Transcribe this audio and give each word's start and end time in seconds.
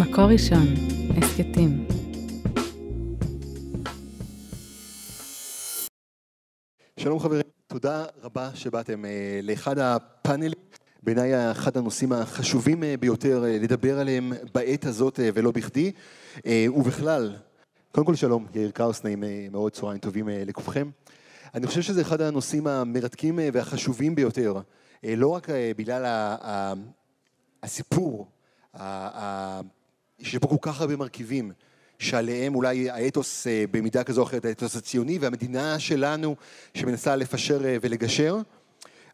מקור 0.00 0.24
ראשון, 0.24 0.66
הסכתים. 1.16 1.86
שלום 6.96 7.18
חברים, 7.18 7.42
תודה 7.66 8.04
רבה 8.22 8.50
שבאתם 8.54 9.04
אה, 9.04 9.40
לאחד 9.42 9.78
הפאנלים, 9.78 10.58
בעיניי 11.02 11.50
אחד 11.50 11.76
הנושאים 11.76 12.12
החשובים 12.12 12.84
אה, 12.84 12.94
ביותר 13.00 13.44
אה, 13.44 13.58
לדבר 13.58 13.98
עליהם 13.98 14.32
בעת 14.54 14.84
הזאת 14.84 15.20
ולא 15.34 15.50
בכדי, 15.50 15.92
ובכלל, 16.46 17.36
קודם 17.92 18.06
כל 18.06 18.14
שלום, 18.14 18.46
יאיר 18.54 18.70
קראוס, 18.70 19.04
נעים 19.04 19.24
מאוד, 19.50 19.72
צהריים 19.72 19.98
טובים 19.98 20.28
לכולכם. 20.28 20.90
אני 21.54 21.66
חושב 21.66 21.82
שזה 21.82 22.00
אחד 22.00 22.20
הנושאים 22.20 22.66
המרתקים 22.66 23.38
והחשובים 23.52 24.14
ביותר, 24.14 24.54
לא 25.04 25.28
רק 25.28 25.48
בגלל 25.76 26.04
הסיפור, 27.62 28.28
שיש 30.22 30.36
פה 30.36 30.48
כל 30.48 30.56
כך 30.60 30.80
הרבה 30.80 30.96
מרכיבים, 30.96 31.52
שעליהם 31.98 32.54
אולי 32.54 32.90
האתוס 32.90 33.46
אה, 33.46 33.64
במידה 33.70 34.04
כזו 34.04 34.20
או 34.20 34.26
אחרת, 34.26 34.44
האתוס 34.44 34.76
הציוני 34.76 35.18
והמדינה 35.18 35.78
שלנו 35.78 36.36
שמנסה 36.74 37.16
לפשר 37.16 37.64
אה, 37.64 37.76
ולגשר. 37.80 38.36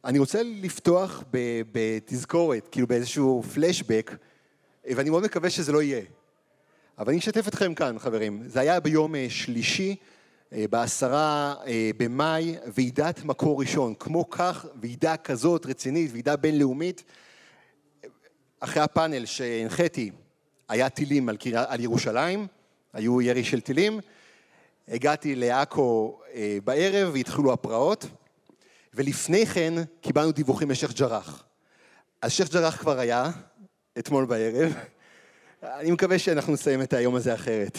אני 0.05 0.19
רוצה 0.19 0.41
לפתוח 0.43 1.25
בתזכורת, 1.73 2.69
כאילו 2.69 2.87
באיזשהו 2.87 3.43
פלשבק, 3.55 4.17
ואני 4.85 5.11
מאוד 5.11 5.23
מקווה 5.23 5.51
שזה 5.51 5.73
לא 5.73 5.83
יהיה. 5.83 6.01
אבל 6.99 7.09
אני 7.09 7.19
אשתף 7.19 7.49
אתכם 7.49 7.75
כאן, 7.75 7.99
חברים. 7.99 8.43
זה 8.47 8.61
היה 8.61 8.81
ביום 8.81 9.15
אה, 9.15 9.27
שלישי, 9.29 9.97
בעשרה 10.71 11.55
במאי, 11.97 12.57
ועידת 12.75 13.25
מקור 13.25 13.61
ראשון. 13.61 13.95
כמו 13.95 14.31
כך, 14.31 14.67
ועידה 14.81 15.17
כזאת 15.17 15.67
רצינית, 15.67 16.13
ועידה 16.13 16.37
בינלאומית, 16.37 17.05
אחרי 18.61 18.83
הפאנל 18.83 19.25
שהנחיתי, 19.27 20.11
היה 20.69 20.89
טילים 20.89 21.29
על, 21.29 21.37
על 21.55 21.81
ירושלים, 21.81 22.47
היו 22.93 23.23
ירי 23.23 23.45
של 23.45 23.61
טילים, 23.61 24.01
הגעתי 24.89 25.35
לעכו 25.35 26.19
אה, 26.35 26.59
בערב 26.65 27.11
והתחילו 27.15 27.53
הפרעות, 27.53 28.07
ולפני 28.95 29.47
כן 29.47 29.75
קיבלנו 30.01 30.33
דיווחים 30.33 30.69
משייח' 30.69 30.93
ג'ראח. 30.93 31.45
אז 32.23 32.33
שייח' 32.33 32.53
ג'ראח 32.53 32.77
כבר 32.77 32.99
היה, 32.99 33.31
אתמול 33.99 34.25
בערב, 34.25 34.73
אני 35.63 35.91
מקווה 35.91 36.19
שאנחנו 36.19 36.53
נסיים 36.53 36.83
את 36.83 36.93
היום 36.93 37.15
הזה 37.15 37.35
אחרת. 37.35 37.79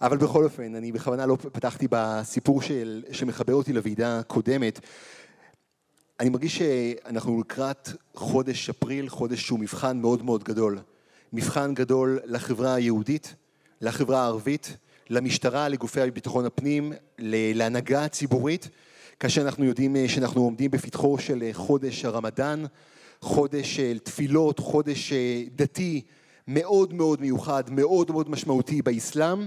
אבל 0.00 0.16
בכל 0.16 0.44
אופן, 0.44 0.74
אני 0.74 0.92
בכוונה 0.92 1.26
לא 1.26 1.36
פתחתי 1.36 1.86
בסיפור 1.90 2.62
של, 2.62 3.04
שמחבר 3.12 3.54
אותי 3.54 3.72
לוועידה 3.72 4.18
הקודמת. 4.18 4.80
אני 6.20 6.28
מרגיש 6.28 6.58
שאנחנו 6.58 7.40
לקראת 7.40 7.88
חודש 8.14 8.70
אפריל, 8.70 9.08
חודש 9.08 9.46
שהוא 9.46 9.58
מבחן 9.58 9.98
מאוד 9.98 10.22
מאוד 10.22 10.44
גדול. 10.44 10.78
מבחן 11.34 11.74
גדול 11.74 12.20
לחברה 12.24 12.74
היהודית, 12.74 13.34
לחברה 13.80 14.22
הערבית, 14.22 14.76
למשטרה, 15.10 15.68
לגופי 15.68 16.10
ביטחון 16.10 16.44
הפנים, 16.44 16.92
להנהגה 17.54 18.04
הציבורית, 18.04 18.68
כאשר 19.20 19.42
אנחנו 19.42 19.64
יודעים 19.64 19.96
אה, 19.96 20.08
שאנחנו 20.08 20.42
עומדים 20.42 20.70
בפתחו 20.70 21.18
של 21.18 21.42
אה, 21.42 21.50
חודש 21.52 22.04
הרמדאן, 22.04 22.64
חודש 23.20 23.76
של 23.76 23.98
תפילות, 23.98 24.58
חודש 24.58 25.12
אה, 25.12 25.42
דתי 25.54 26.02
מאוד 26.48 26.94
מאוד 26.94 27.20
מיוחד, 27.20 27.70
מאוד 27.70 28.10
מאוד 28.10 28.30
משמעותי 28.30 28.82
באסלאם, 28.82 29.46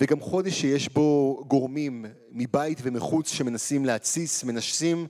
וגם 0.00 0.20
חודש 0.20 0.60
שיש 0.60 0.88
בו 0.88 1.44
גורמים 1.48 2.04
מבית 2.32 2.78
ומחוץ 2.82 3.28
שמנסים 3.32 3.84
להתסיס, 3.84 4.44
מנסים 4.44 5.06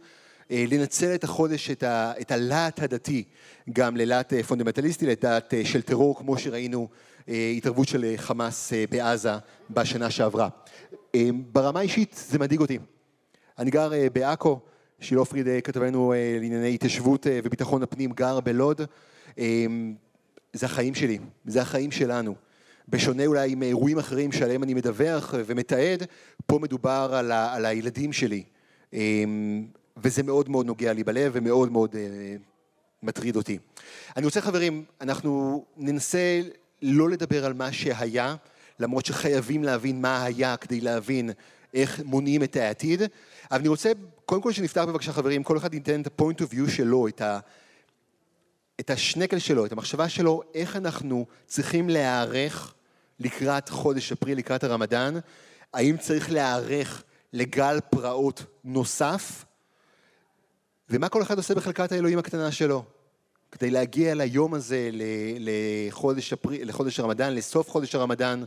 לנצל 0.50 1.14
את 1.14 1.24
החודש, 1.24 1.70
את 1.90 2.30
הלהט 2.30 2.82
הדתי, 2.82 3.24
גם 3.72 3.96
ללהט 3.96 4.34
פונדמנטליסטי, 4.34 5.06
ללהט 5.06 5.54
של 5.64 5.82
טרור, 5.82 6.18
כמו 6.18 6.38
שראינו 6.38 6.88
אה, 7.28 7.52
התערבות 7.56 7.88
של 7.88 8.04
אה, 8.04 8.14
חמאס 8.16 8.72
אה, 8.72 8.84
בעזה 8.90 9.30
בשנה 9.70 10.10
שעברה. 10.10 10.48
ברמה 11.52 11.80
האישית 11.80 12.24
זה 12.28 12.38
מדאיג 12.38 12.60
אותי. 12.60 12.78
אני 13.58 13.70
גר 13.70 13.90
בעכו, 14.12 14.60
שילה 15.00 15.24
פריד 15.24 15.46
כתבנו 15.64 16.14
לענייני 16.40 16.74
התיישבות 16.74 17.26
וביטחון 17.44 17.82
הפנים 17.82 18.12
גר 18.12 18.40
בלוד. 18.40 18.80
זה 20.52 20.66
החיים 20.66 20.94
שלי, 20.94 21.18
זה 21.46 21.62
החיים 21.62 21.90
שלנו. 21.90 22.34
בשונה 22.88 23.26
אולי 23.26 23.54
מאירועים 23.54 23.98
אחרים 23.98 24.32
שעליהם 24.32 24.62
אני 24.62 24.74
מדווח 24.74 25.34
ומתעד, 25.46 26.02
פה 26.46 26.58
מדובר 26.58 27.10
על, 27.12 27.32
ה, 27.32 27.54
על 27.54 27.66
הילדים 27.66 28.12
שלי. 28.12 28.42
וזה 29.96 30.22
מאוד 30.22 30.48
מאוד 30.48 30.66
נוגע 30.66 30.92
לי 30.92 31.04
בלב 31.04 31.32
ומאוד 31.34 31.72
מאוד 31.72 31.96
מטריד 33.02 33.36
אותי. 33.36 33.58
אני 34.16 34.24
רוצה 34.24 34.40
חברים, 34.40 34.84
אנחנו 35.00 35.64
ננסה 35.76 36.40
לא 36.82 37.10
לדבר 37.10 37.44
על 37.44 37.52
מה 37.52 37.72
שהיה, 37.72 38.36
למרות 38.80 39.06
שחייבים 39.06 39.64
להבין 39.64 40.00
מה 40.00 40.24
היה 40.24 40.56
כדי 40.56 40.80
להבין 40.80 41.30
איך 41.74 42.00
מונעים 42.04 42.42
את 42.42 42.56
העתיד. 42.56 43.02
אבל 43.50 43.60
אני 43.60 43.68
רוצה, 43.68 43.92
קודם 44.24 44.42
כל 44.42 44.52
שנפתח 44.52 44.84
בבקשה 44.88 45.12
חברים, 45.12 45.42
כל 45.42 45.56
אחד 45.56 45.74
ייתן 45.74 46.00
את 46.00 46.06
ה-point 46.06 46.38
of 46.38 46.52
view 46.52 46.70
שלו, 46.70 47.08
את, 47.08 47.20
ה, 47.20 47.38
את 48.80 48.90
השנקל 48.90 49.38
שלו, 49.38 49.66
את 49.66 49.72
המחשבה 49.72 50.08
שלו, 50.08 50.42
איך 50.54 50.76
אנחנו 50.76 51.26
צריכים 51.46 51.88
להיערך 51.88 52.74
לקראת 53.20 53.68
חודש 53.68 54.12
אפריל, 54.12 54.38
לקראת 54.38 54.64
הרמדאן, 54.64 55.14
האם 55.74 55.96
צריך 55.96 56.30
להיערך 56.30 57.02
לגל 57.32 57.78
פרעות 57.90 58.44
נוסף, 58.64 59.44
ומה 60.90 61.08
כל 61.08 61.22
אחד 61.22 61.36
עושה 61.36 61.54
בחלקת 61.54 61.92
האלוהים 61.92 62.18
הקטנה 62.18 62.52
שלו. 62.52 62.84
כדי 63.52 63.70
להגיע 63.70 64.14
ליום 64.14 64.54
הזה, 64.54 64.90
לחודש, 65.38 66.32
אפריל, 66.32 66.68
לחודש 66.68 67.00
הרמדאן, 67.00 67.34
לסוף 67.34 67.70
חודש 67.70 67.94
הרמדאן, 67.94 68.44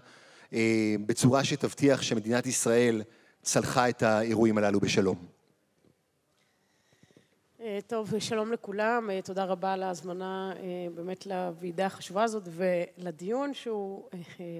אה, 0.53 0.95
בצורה 1.05 1.43
שתבטיח 1.43 2.01
שמדינת 2.01 2.45
ישראל 2.45 3.01
צלחה 3.41 3.89
את 3.89 4.03
האירועים 4.03 4.57
הללו 4.57 4.79
בשלום. 4.79 5.25
אה, 7.61 7.79
טוב, 7.87 8.19
שלום 8.19 8.51
לכולם, 8.51 9.09
אה, 9.09 9.21
תודה 9.21 9.43
רבה 9.43 9.73
על 9.73 9.83
ההזמנה 9.83 10.53
באמת 10.95 11.25
לוועידה 11.25 11.85
החשובה 11.85 12.23
הזאת 12.23 12.43
ולדיון 12.51 13.53
שהוא 13.53 14.09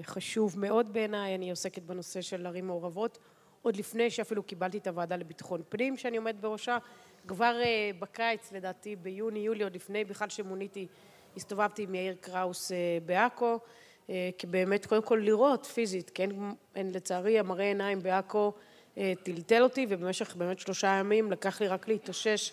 חשוב 0.02 0.58
מאוד 0.58 0.92
בעיניי, 0.92 1.34
אני 1.34 1.50
עוסקת 1.50 1.82
בנושא 1.82 2.20
של 2.20 2.46
ערים 2.46 2.66
מעורבות 2.66 3.18
עוד 3.62 3.76
לפני 3.76 4.10
שאפילו 4.10 4.42
קיבלתי 4.42 4.78
את 4.78 4.86
הוועדה 4.86 5.16
לביטחון 5.16 5.62
פנים 5.68 5.96
שאני 5.96 6.16
עומדת 6.16 6.40
בראשה 6.40 6.78
כבר 7.26 7.60
אה, 7.62 7.90
בקיץ, 7.98 8.52
לדעתי 8.52 8.96
ביוני-יולי, 8.96 9.64
עוד 9.64 9.74
לפני 9.74 10.04
בכלל 10.04 10.28
שמוניתי, 10.28 10.86
הסתובבתי 11.36 11.82
עם 11.82 11.94
יאיר 11.94 12.14
קראוס 12.20 12.72
אה, 12.72 12.76
בעכו, 13.06 13.58
אה, 14.10 14.30
כי 14.38 14.46
באמת 14.46 14.86
קודם 14.86 15.02
כל 15.02 15.20
לראות 15.24 15.66
פיזית, 15.66 16.10
כן, 16.14 16.30
לצערי 16.76 17.38
המראה 17.38 17.64
עיניים 17.64 18.02
בעכו 18.02 18.52
טלטל 19.22 19.62
אותי, 19.62 19.86
ובמשך 19.88 20.36
באמת 20.36 20.58
שלושה 20.58 20.88
ימים 20.88 21.32
לקח 21.32 21.60
לי 21.60 21.68
רק 21.68 21.88
להתאושש 21.88 22.52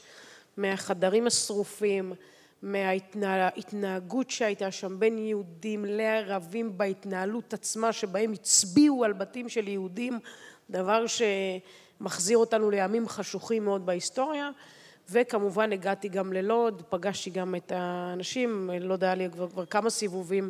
מהחדרים 0.57 1.27
השרופים, 1.27 2.13
מההתנהגות 2.61 4.29
שהייתה 4.29 4.72
שם 4.72 5.00
בין 5.00 5.17
יהודים 5.17 5.85
לערבים 5.88 6.77
בהתנהלות 6.77 7.53
עצמה, 7.53 7.94
שבהם 7.94 8.33
הצביעו 8.33 9.03
על 9.03 9.13
בתים 9.13 9.50
של 9.50 9.67
יהודים, 9.67 10.19
דבר 10.69 11.07
ש... 11.07 11.22
מחזיר 12.02 12.38
אותנו 12.38 12.69
לימים 12.69 13.08
חשוכים 13.08 13.66
מאוד 13.66 13.85
בהיסטוריה, 13.85 14.50
וכמובן 15.09 15.72
הגעתי 15.74 16.08
גם 16.09 16.34
ללוד, 16.34 16.84
פגשתי 16.90 17.30
גם 17.30 17.56
את 17.56 17.72
האנשים, 17.75 18.69
לוד 18.81 19.03
היה 19.03 19.16
לי 19.16 19.30
כבר, 19.31 19.50
כבר 19.50 19.66
כמה 19.66 19.90
סיבובים 19.90 20.50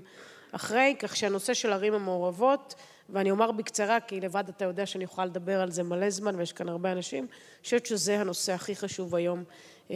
אחרי, 0.52 0.96
כך 1.00 1.16
שהנושא 1.16 1.53
של 1.53 1.74
ערים 1.74 1.94
המעורבות, 1.94 2.75
ואני 3.09 3.31
אומר 3.31 3.52
בקצרה, 3.52 4.00
כי 4.00 4.22
לבד 4.22 4.44
אתה 4.50 4.66
יודע 4.66 4.86
שאני 4.86 5.03
יכולה 5.03 5.25
לדבר 5.25 5.62
על 5.62 5.72
זה 5.72 5.84
מלא 5.84 6.09
זמן 6.09 6.36
ויש 6.36 6.53
כאן 6.53 6.69
הרבה 6.69 6.91
אנשים, 6.91 7.24
אני 7.24 7.63
חושבת 7.63 7.86
שזה 7.86 8.19
הנושא 8.19 8.53
הכי 8.53 8.75
חשוב 8.75 9.16
היום 9.16 9.44
אה, 9.91 9.96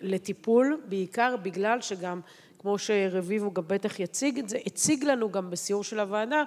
לטיפול, 0.00 0.80
בעיקר 0.88 1.36
בגלל 1.42 1.80
שגם, 1.80 2.20
כמו 2.64 2.78
שרביבו 2.78 3.52
גם 3.52 3.62
בטח 3.66 4.00
יציג 4.00 4.38
את 4.38 4.48
זה, 4.48 4.58
הציג 4.66 5.04
לנו 5.04 5.30
גם 5.30 5.50
בסיור 5.50 5.84
של 5.84 6.00
הוועדה, 6.00 6.42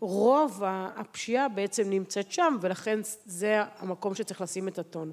רוב 0.00 0.62
הפשיעה 0.66 1.48
בעצם 1.48 1.90
נמצאת 1.90 2.32
שם, 2.32 2.56
ולכן 2.60 3.00
זה 3.24 3.62
המקום 3.78 4.14
שצריך 4.14 4.40
לשים 4.40 4.68
את 4.68 4.78
הטון. 4.78 5.12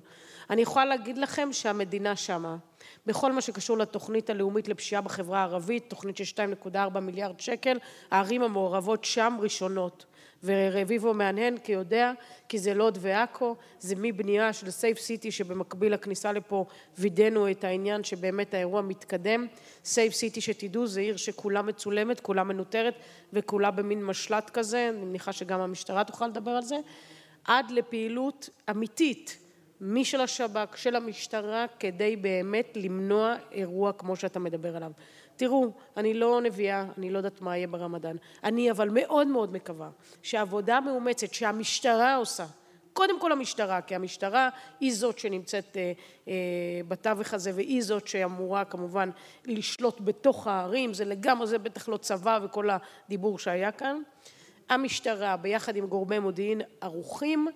אני 0.50 0.62
יכולה 0.62 0.86
להגיד 0.86 1.18
לכם 1.18 1.50
שהמדינה 1.52 2.16
שמה. 2.16 2.58
בכל 3.06 3.32
מה 3.32 3.42
שקשור 3.42 3.78
לתוכנית 3.78 4.30
הלאומית 4.30 4.68
לפשיעה 4.68 5.02
בחברה 5.02 5.40
הערבית, 5.40 5.90
תוכנית 5.90 6.18
של 6.18 6.44
2.4 6.66 7.00
מיליארד 7.00 7.40
שקל, 7.40 7.78
הערים 8.12 8.42
המעורבות 8.42 9.04
שם 9.04 9.38
ראשונות. 9.40 10.06
ורביבו 10.46 11.14
מהנהן 11.14 11.58
כי 11.58 11.72
יודע, 11.72 12.12
כי 12.50 12.60
זה 12.60 12.74
לוד 12.74 12.98
ועכו, 13.02 13.56
זה 13.80 13.96
מבנייה 13.98 14.54
של 14.54 14.72
סייף 14.72 15.00
סיטי 15.00 15.32
שבמקביל 15.32 15.94
לכניסה 15.94 16.32
לפה 16.32 16.66
וידאנו 16.98 17.52
את 17.52 17.64
העניין 17.64 18.04
שבאמת 18.04 18.54
האירוע 18.54 18.82
מתקדם. 18.82 19.48
סייף 19.86 20.14
סיטי 20.14 20.42
שתדעו 20.42 20.88
זה 20.88 21.02
עיר 21.02 21.18
שכולה 21.18 21.62
מצולמת, 21.62 22.20
כולה 22.20 22.44
מנוטרת 22.44 22.94
וכולה 23.34 23.72
במין 23.72 24.06
משל"ט 24.06 24.50
כזה, 24.50 24.90
אני 24.90 25.06
מניחה 25.06 25.34
שגם 25.34 25.60
המשטרה 25.60 26.04
תוכל 26.04 26.28
לדבר 26.28 26.52
על 26.52 26.64
זה, 26.64 26.78
עד 27.44 27.72
לפעילות 27.72 28.50
אמיתית 28.70 29.38
משל 29.82 30.22
השב"כ, 30.22 30.78
של 30.78 30.96
המשטרה, 30.96 31.66
כדי 31.80 32.16
באמת 32.16 32.78
למנוע 32.78 33.36
אירוע 33.52 33.94
כמו 33.94 34.16
שאתה 34.16 34.40
מדבר 34.40 34.76
עליו. 34.76 34.92
תראו, 35.36 35.72
אני 35.98 36.14
לא 36.14 36.42
נביאה, 36.42 36.86
אני 36.98 37.10
לא 37.10 37.18
יודעת 37.18 37.42
מה 37.42 37.58
יהיה 37.58 37.68
ברמדאן. 37.68 38.16
אני 38.44 38.72
אבל 38.72 38.90
מאוד 38.92 39.28
מאוד 39.28 39.54
מקווה 39.54 39.90
שהעבודה 40.22 40.78
המאומצת 40.78 41.34
שהמשטרה 41.34 42.16
עושה, 42.16 42.46
קודם 42.96 43.20
כל 43.20 43.32
המשטרה, 43.32 43.82
כי 43.82 43.96
המשטרה 43.96 44.50
היא 44.80 44.94
זאת 44.94 45.20
שנמצאת 45.20 45.78
אה, 45.78 45.92
אה, 46.28 46.34
בתווך 46.88 47.34
הזה 47.34 47.52
והיא 47.56 47.84
זאת 47.84 48.08
שאמורה 48.08 48.66
כמובן 48.66 49.10
לשלוט 49.46 50.02
בתוך 50.02 50.48
הערים, 50.48 50.94
זה 50.94 51.06
לגמרי, 51.06 51.48
זה 51.48 51.58
בטח 51.58 51.90
לא 51.90 51.98
צבא 51.98 52.40
וכל 52.44 52.70
הדיבור 52.70 53.40
שהיה 53.40 53.72
כאן. 53.72 54.02
המשטרה 54.70 55.38
ביחד 55.38 55.76
עם 55.76 55.88
גורמי 55.88 56.20
מודיעין 56.20 56.62
ערוכים 56.82 57.48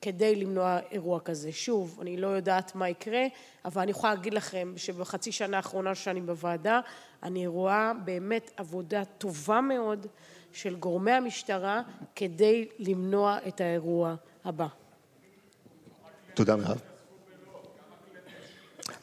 כדי 0.00 0.36
למנוע 0.36 0.78
אירוע 0.90 1.20
כזה. 1.20 1.52
שוב, 1.52 1.98
אני 2.00 2.16
לא 2.16 2.26
יודעת 2.26 2.74
מה 2.74 2.88
יקרה, 2.88 3.26
אבל 3.64 3.82
אני 3.82 3.90
יכולה 3.90 4.14
להגיד 4.14 4.34
לכם 4.34 4.72
שבחצי 4.76 5.32
שנה 5.32 5.56
האחרונה 5.56 5.94
שאני 5.94 6.20
בוועדה, 6.20 6.80
אני 7.24 7.46
רואה 7.46 7.92
באמת 8.04 8.50
עבודה 8.56 9.04
טובה 9.04 9.60
מאוד 9.60 10.06
של 10.52 10.76
גורמי 10.76 11.10
המשטרה 11.10 11.82
כדי 12.16 12.68
למנוע 12.78 13.38
את 13.48 13.60
האירוע 13.60 14.14
הבא. 14.44 14.66
תודה, 16.34 16.56
מירב. 16.56 16.80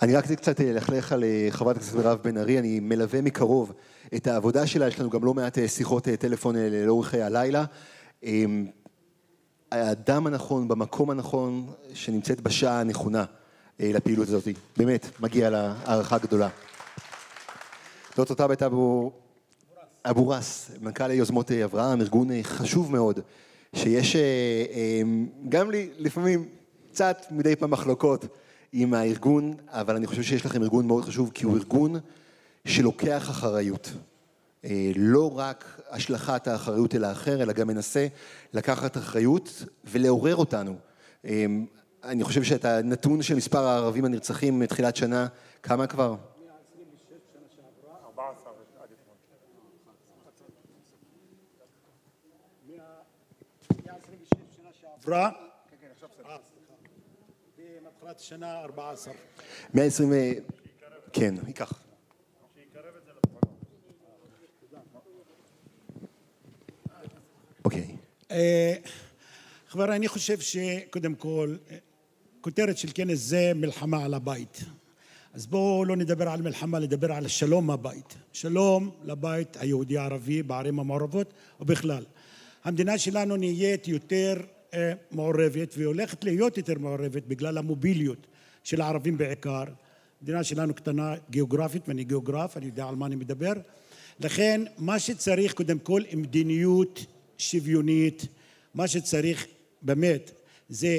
אני 0.01 0.15
רק 0.15 0.31
קצת 0.31 0.61
אלכלך 0.61 1.11
על 1.11 1.23
אה, 1.23 1.47
חברת 1.49 1.75
הכנסת 1.75 1.95
מירב 1.95 2.19
בן 2.23 2.37
ארי, 2.37 2.59
אני 2.59 2.79
מלווה 2.79 3.21
מקרוב 3.21 3.73
את 4.15 4.27
העבודה 4.27 4.67
שלה, 4.67 4.87
יש 4.87 4.99
לנו 4.99 5.09
גם 5.09 5.25
לא 5.25 5.33
מעט 5.33 5.57
אה, 5.57 5.67
שיחות 5.67 6.07
אה, 6.07 6.17
טלפון 6.17 6.55
לאורך 6.55 7.13
הלילה. 7.13 7.65
אמ, 8.23 8.67
האדם 9.71 10.27
הנכון, 10.27 10.67
במקום 10.67 11.09
הנכון, 11.09 11.67
שנמצאת 11.93 12.41
בשעה 12.41 12.79
הנכונה 12.79 13.25
לפעילות 13.79 14.27
הזאת. 14.27 14.47
באמת, 14.77 15.07
מגיע 15.19 15.49
לה 15.49 15.73
הערכה 15.85 16.17
גדולה. 16.17 16.49
דוקטור 18.21 18.37
טאבט 18.37 18.63
אבו, 18.63 19.11
אבו 20.05 20.29
רס, 20.29 20.71
מנכ"ל 20.81 21.11
יוזמות 21.11 21.51
אברהם, 21.51 22.01
ארגון 22.01 22.29
חשוב 22.43 22.91
מאוד, 22.91 23.19
שיש 23.75 24.15
אמ, 24.15 25.27
גם 25.49 25.71
לי 25.71 25.89
לפעמים 25.97 26.45
קצת 26.91 27.25
מדי 27.31 27.55
פעם 27.55 27.71
מחלוקות 27.71 28.25
עם 28.73 28.93
הארגון, 28.93 29.53
אבל 29.67 29.95
אני 29.95 30.07
חושב 30.07 30.21
שיש 30.21 30.45
לכם 30.45 30.63
ארגון 30.63 30.87
מאוד 30.87 31.05
חשוב, 31.05 31.31
כי 31.33 31.45
הוא 31.45 31.57
ארגון 31.57 31.95
שלוקח 32.65 33.29
אחריות. 33.29 33.91
אה, 34.65 34.91
לא 34.95 35.37
רק 35.37 35.81
השלכת 35.89 36.47
האחריות 36.47 36.95
אל 36.95 37.03
האחר, 37.03 37.41
אלא 37.41 37.53
גם 37.53 37.67
מנסה 37.67 38.07
לקחת 38.53 38.97
אחריות 38.97 39.63
ולעורר 39.85 40.35
אותנו. 40.35 40.75
אה, 41.25 41.45
אני 42.03 42.23
חושב 42.23 42.43
שאת 42.43 42.65
הנתון 42.65 43.21
של 43.21 43.35
מספר 43.35 43.67
הערבים 43.67 44.05
הנרצחים 44.05 44.59
מתחילת 44.59 44.95
שנה, 44.95 45.27
כמה 45.63 45.87
כבר? 45.87 46.15
עברה 55.03 55.29
מתחילת 57.87 58.19
שנה 58.19 58.61
14. 58.61 59.13
120, 59.73 60.13
כן, 61.13 61.35
ייקח. 61.47 61.83
אוקיי. 67.65 67.95
אה, 68.31 68.75
חבר'ה, 69.67 69.95
אני 69.95 70.07
חושב 70.07 70.39
שקודם 70.39 71.15
כל, 71.15 71.55
כותרת 72.41 72.77
של 72.77 72.87
כנס 72.93 73.19
זה 73.19 73.51
מלחמה 73.55 74.05
על 74.05 74.13
הבית. 74.13 74.59
אז 75.33 75.47
בואו 75.47 75.85
לא 75.85 75.95
נדבר 75.95 76.29
על 76.29 76.41
מלחמה, 76.41 76.79
נדבר 76.79 77.11
על 77.11 77.27
שלום 77.27 77.71
הבית. 77.71 78.15
שלום 78.33 78.91
לבית 79.03 79.57
היהודי-ערבי 79.57 80.43
בערים 80.43 80.79
המעורבות 80.79 81.33
ובכלל. 81.59 82.05
המדינה 82.63 82.97
שלנו 82.97 83.35
נהיית 83.35 83.87
יותר 83.87 84.35
אה, 84.73 84.93
מעורבת 85.11 85.73
והולכת 85.77 86.23
להיות 86.23 86.57
יותר 86.57 86.79
מעורבת 86.79 87.23
בגלל 87.27 87.57
המוביליות 87.57 88.27
של 88.63 88.81
הערבים 88.81 89.17
בעיקר. 89.17 89.63
המדינה 90.21 90.43
שלנו 90.43 90.73
קטנה 90.73 91.15
גיאוגרפית 91.29 91.87
ואני 91.87 92.03
גיאוגרף, 92.03 92.57
אני 92.57 92.65
יודע 92.65 92.85
על 92.85 92.95
מה 92.95 93.05
אני 93.05 93.15
מדבר. 93.15 93.53
לכן 94.19 94.61
מה 94.77 94.99
שצריך 94.99 95.53
קודם 95.53 95.79
כל 95.79 96.01
מדיניות 96.13 97.05
שוויונית, 97.37 98.25
מה 98.73 98.87
שצריך 98.87 99.47
באמת 99.81 100.31
זה 100.69 100.97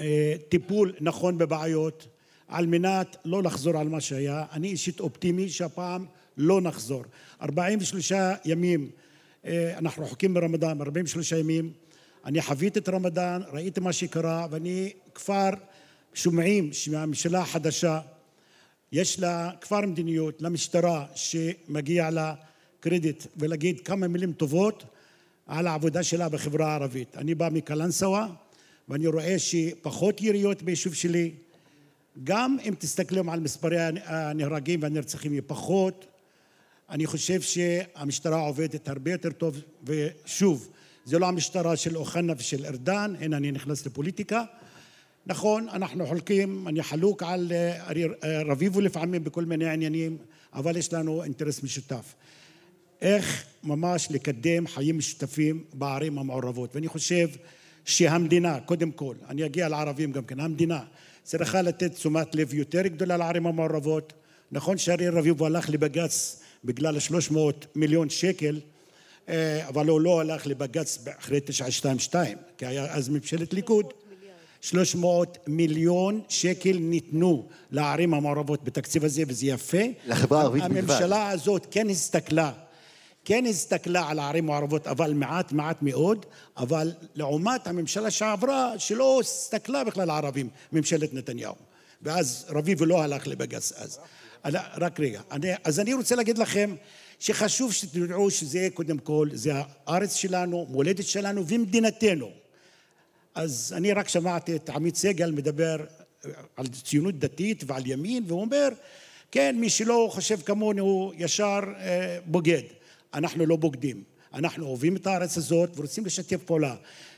אה, 0.00 0.34
טיפול 0.48 0.92
נכון 1.00 1.38
בבעיות 1.38 2.06
על 2.48 2.66
מנת 2.66 3.16
לא 3.24 3.42
לחזור 3.42 3.76
על 3.78 3.88
מה 3.88 4.00
שהיה. 4.00 4.44
אני 4.52 4.68
אישית 4.68 5.00
אופטימי 5.00 5.48
שהפעם 5.48 6.06
לא 6.36 6.60
נחזור. 6.60 7.04
43 7.42 8.12
ימים, 8.44 8.90
אה, 9.44 9.78
אנחנו 9.78 10.02
רחוקים 10.04 10.34
מרמדאן, 10.34 10.80
43 10.80 11.32
ימים 11.32 11.72
אני 12.26 12.42
חוויתי 12.42 12.78
את 12.78 12.88
רמדאן, 12.88 13.42
ראיתי 13.52 13.80
מה 13.80 13.92
שקרה, 13.92 14.46
ואני 14.50 14.92
כבר 15.14 15.50
שומעים 16.14 16.72
שהממשלה 16.72 17.40
החדשה, 17.40 18.00
יש 18.92 19.20
לה 19.20 19.50
כבר 19.60 19.80
מדיניות 19.80 20.42
למשטרה 20.42 21.06
שמגיע 21.14 22.10
לה 22.10 22.34
קרדיט 22.80 23.26
ולהגיד 23.36 23.80
כמה 23.80 24.08
מילים 24.08 24.32
טובות 24.32 24.84
על 25.46 25.66
העבודה 25.66 26.02
שלה 26.02 26.28
בחברה 26.28 26.70
הערבית. 26.70 27.16
אני 27.16 27.34
בא 27.34 27.48
מקלנסווה 27.52 28.26
ואני 28.88 29.06
רואה 29.06 29.38
שפחות 29.38 30.20
יריות 30.20 30.62
ביישוב 30.62 30.94
שלי, 30.94 31.34
גם 32.24 32.56
אם 32.68 32.74
תסתכלו 32.78 33.32
על 33.32 33.40
מספרי 33.40 33.80
הנהרגים 34.04 34.82
והנרצחים 34.82 35.32
יהיה 35.32 35.42
פחות, 35.46 36.06
אני 36.90 37.06
חושב 37.06 37.40
שהמשטרה 37.40 38.40
עובדת 38.40 38.88
הרבה 38.88 39.12
יותר 39.12 39.30
טוב, 39.30 39.60
ושוב, 39.84 40.68
זה 41.06 41.18
לא 41.18 41.26
המשטרה 41.26 41.76
של 41.76 41.96
אוחנה 41.96 42.32
ושל 42.36 42.66
ארדן, 42.66 43.14
הנה 43.20 43.36
אני 43.36 43.52
נכנס 43.52 43.86
לפוליטיקה. 43.86 44.44
נכון, 45.26 45.68
אנחנו 45.68 46.06
חולקים, 46.06 46.68
אני 46.68 46.82
חלוק 46.82 47.22
על 47.22 47.52
אה, 47.52 47.88
אה, 48.24 48.42
רביבו 48.42 48.80
לפעמים 48.80 49.24
בכל 49.24 49.44
מיני 49.44 49.68
עניינים, 49.68 50.18
אבל 50.52 50.76
יש 50.76 50.92
לנו 50.92 51.24
אינטרס 51.24 51.62
משותף. 51.62 52.14
איך 53.02 53.44
ממש 53.64 54.08
לקדם 54.10 54.66
חיים 54.66 54.98
משותפים 54.98 55.64
בערים 55.72 56.18
המעורבות. 56.18 56.74
ואני 56.74 56.88
חושב 56.88 57.28
שהמדינה, 57.84 58.60
קודם 58.60 58.90
כל, 58.90 59.14
אני 59.28 59.46
אגיע 59.46 59.68
לערבים 59.68 60.12
גם 60.12 60.24
כן, 60.24 60.40
המדינה 60.40 60.80
צריכה 61.22 61.62
לתת 61.62 61.92
תשומת 61.92 62.34
לב 62.34 62.54
יותר 62.54 62.86
גדולה 62.86 63.16
לערים 63.16 63.46
המעורבות. 63.46 64.12
נכון 64.52 64.78
שאריאל 64.78 65.18
רביבו 65.18 65.46
הלך 65.46 65.70
לבג"ץ 65.70 66.42
בגלל 66.64 66.98
300 66.98 67.66
מיליון 67.74 68.10
שקל, 68.10 68.60
אבל 69.68 69.88
הוא 69.88 70.00
לא 70.00 70.20
הלך 70.20 70.46
לבג"ץ 70.46 70.98
אחרי 71.18 71.40
922, 71.40 72.38
כי 72.58 72.66
היה 72.66 72.94
אז 72.94 73.08
ממשלת 73.08 73.54
ליכוד. 73.54 73.92
300 74.60 75.38
מיליון 75.46 76.20
שקל 76.28 76.76
ניתנו 76.80 77.46
לערים 77.70 78.14
המעורבות 78.14 78.64
בתקציב 78.64 79.04
הזה, 79.04 79.22
וזה 79.28 79.46
יפה. 79.46 79.78
לחברה 80.06 80.40
הערבית 80.40 80.62
בלבד. 80.62 80.90
הממשלה 80.90 81.30
הזאת 81.30 81.66
כן 81.70 81.90
הסתכלה, 81.90 82.52
כן 83.24 83.46
הסתכלה 83.46 84.08
על 84.08 84.18
הערים 84.18 84.44
המעורבות, 84.44 84.86
אבל 84.86 85.12
מעט 85.12 85.52
מעט 85.52 85.76
מאוד, 85.82 86.26
אבל 86.56 86.92
לעומת 87.14 87.66
הממשלה 87.66 88.10
שעברה, 88.10 88.78
שלא 88.78 89.20
הסתכלה 89.20 89.84
בכלל 89.84 90.02
על 90.02 90.10
הערבים, 90.10 90.48
ממשלת 90.72 91.14
נתניהו. 91.14 91.54
ואז 92.02 92.46
רביבו 92.48 92.84
לא 92.84 93.02
הלך 93.02 93.26
לבג"ץ 93.26 93.72
אז. 93.72 93.98
רק 94.76 95.00
רגע. 95.00 95.20
אז 95.64 95.80
אני 95.80 95.94
רוצה 95.94 96.16
להגיד 96.16 96.38
לכם, 96.38 96.74
שחשוב 97.18 97.72
שתדעו 97.72 98.30
שזה 98.30 98.68
קודם 98.74 98.98
כל, 98.98 99.28
זה 99.32 99.52
הארץ 99.86 100.14
שלנו, 100.14 100.66
מולדת 100.68 101.06
שלנו 101.06 101.46
ומדינתנו. 101.46 102.30
אז 103.34 103.74
אני 103.76 103.92
רק 103.92 104.08
שמעתי 104.08 104.56
את 104.56 104.70
עמית 104.70 104.96
סגל 104.96 105.30
מדבר 105.30 105.76
על 106.56 106.66
ציונות 106.66 107.18
דתית 107.18 107.64
ועל 107.66 107.86
ימין, 107.86 108.24
והוא 108.26 108.40
אומר, 108.40 108.68
כן, 109.30 109.56
מי 109.58 109.70
שלא 109.70 110.08
חושב 110.12 110.40
כמוני 110.40 110.80
הוא 110.80 111.14
ישר 111.16 111.60
אה, 111.78 112.18
בוגד. 112.26 112.62
אנחנו 113.14 113.46
לא 113.46 113.56
בוגדים. 113.56 114.02
אנחנו 114.34 114.66
אוהבים 114.66 114.96
את 114.96 115.06
הארץ 115.06 115.36
הזאת 115.36 115.70
ורוצים 115.76 116.06
לשתף 116.06 116.42
פעולה. 116.44 116.76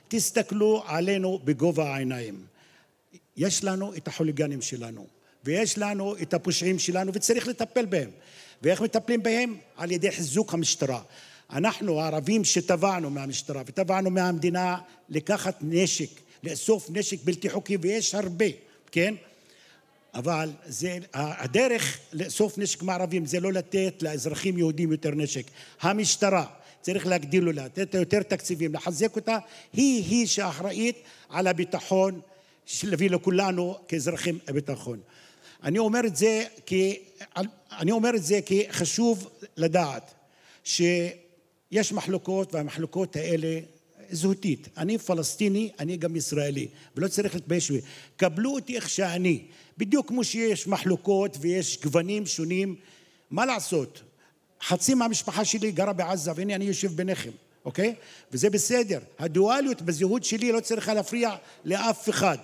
תסתכלו 0.08 0.82
עלינו 0.86 1.40
בגובה 1.44 1.94
העיניים. 1.94 2.44
יש 3.36 3.64
לנו 3.64 3.94
את 3.94 4.08
החוליגנים 4.08 4.62
שלנו, 4.62 5.06
ויש 5.44 5.78
לנו 5.78 6.16
את 6.22 6.34
הפושעים 6.34 6.78
שלנו, 6.78 7.12
וצריך 7.14 7.48
לטפל 7.48 7.86
בהם. 7.86 8.10
ואיך 8.62 8.80
מטפלים 8.80 9.22
בהם? 9.22 9.56
על 9.76 9.90
ידי 9.90 10.10
חיזוק 10.10 10.54
המשטרה. 10.54 11.00
אנחנו 11.50 12.00
הערבים 12.00 12.44
שטבענו 12.44 13.10
מהמשטרה 13.10 13.62
וטבענו 13.66 14.10
מהמדינה 14.10 14.78
לקחת 15.08 15.56
נשק, 15.60 16.10
לאסוף 16.44 16.90
נשק 16.90 17.18
בלתי 17.24 17.50
חוקי 17.50 17.76
ויש 17.80 18.14
הרבה, 18.14 18.46
כן? 18.92 19.14
אבל 20.14 20.50
זה, 20.66 20.98
הדרך 21.14 21.98
לאסוף 22.12 22.58
נשק 22.58 22.82
מערבים 22.82 23.26
זה 23.26 23.40
לא 23.40 23.52
לתת 23.52 24.02
לאזרחים 24.02 24.58
יהודים 24.58 24.92
יותר 24.92 25.10
נשק. 25.10 25.44
המשטרה 25.80 26.44
צריך 26.80 27.06
להגדיל 27.06 27.44
לו, 27.44 27.52
לתת 27.52 27.94
יותר 27.94 28.22
תקציבים, 28.22 28.74
לחזק 28.74 29.16
אותה, 29.16 29.38
היא 29.72 30.04
היא 30.04 30.26
שאחראית 30.26 30.96
על 31.28 31.46
הביטחון, 31.46 32.20
להביא 32.82 33.10
לכולנו 33.10 33.78
כאזרחים 33.88 34.38
ביטחון. 34.52 35.00
אני 35.62 35.78
אומר 35.78 36.00
את 36.06 36.16
זה 36.16 36.44
כי, 36.66 36.98
אני 37.78 37.90
אומר 37.90 38.10
את 38.16 38.22
זה 38.22 38.40
כי 38.46 38.66
חשוב 38.70 39.28
לדעת 39.56 40.14
שיש 40.64 41.92
מחלוקות 41.92 42.54
והמחלוקות 42.54 43.16
האלה 43.16 43.60
זהותית. 44.10 44.68
אני 44.76 44.98
פלסטיני, 44.98 45.70
אני 45.78 45.96
גם 45.96 46.16
ישראלי, 46.16 46.68
ולא 46.96 47.08
צריך 47.08 47.34
להתבייש 47.34 47.70
בי. 47.70 47.80
קבלו 48.16 48.54
אותי 48.54 48.76
איך 48.76 48.90
שאני. 48.90 49.42
בדיוק 49.78 50.08
כמו 50.08 50.24
שיש 50.24 50.66
מחלוקות 50.66 51.36
ויש 51.40 51.82
גוונים 51.82 52.26
שונים, 52.26 52.76
מה 53.30 53.46
לעשות? 53.46 54.02
חצי 54.62 54.94
מהמשפחה 54.94 55.44
שלי 55.44 55.70
גרה 55.70 55.92
בעזה, 55.92 56.32
והנה 56.36 56.54
אני 56.54 56.64
יושב 56.64 56.92
ביניכם, 56.92 57.30
אוקיי? 57.64 57.94
וזה 58.32 58.50
בסדר. 58.50 58.98
הדואליות 59.18 59.82
בזהות 59.82 60.24
שלי 60.24 60.52
לא 60.52 60.60
צריכה 60.60 60.94
להפריע 60.94 61.36
לאף 61.64 62.08
אחד. 62.08 62.38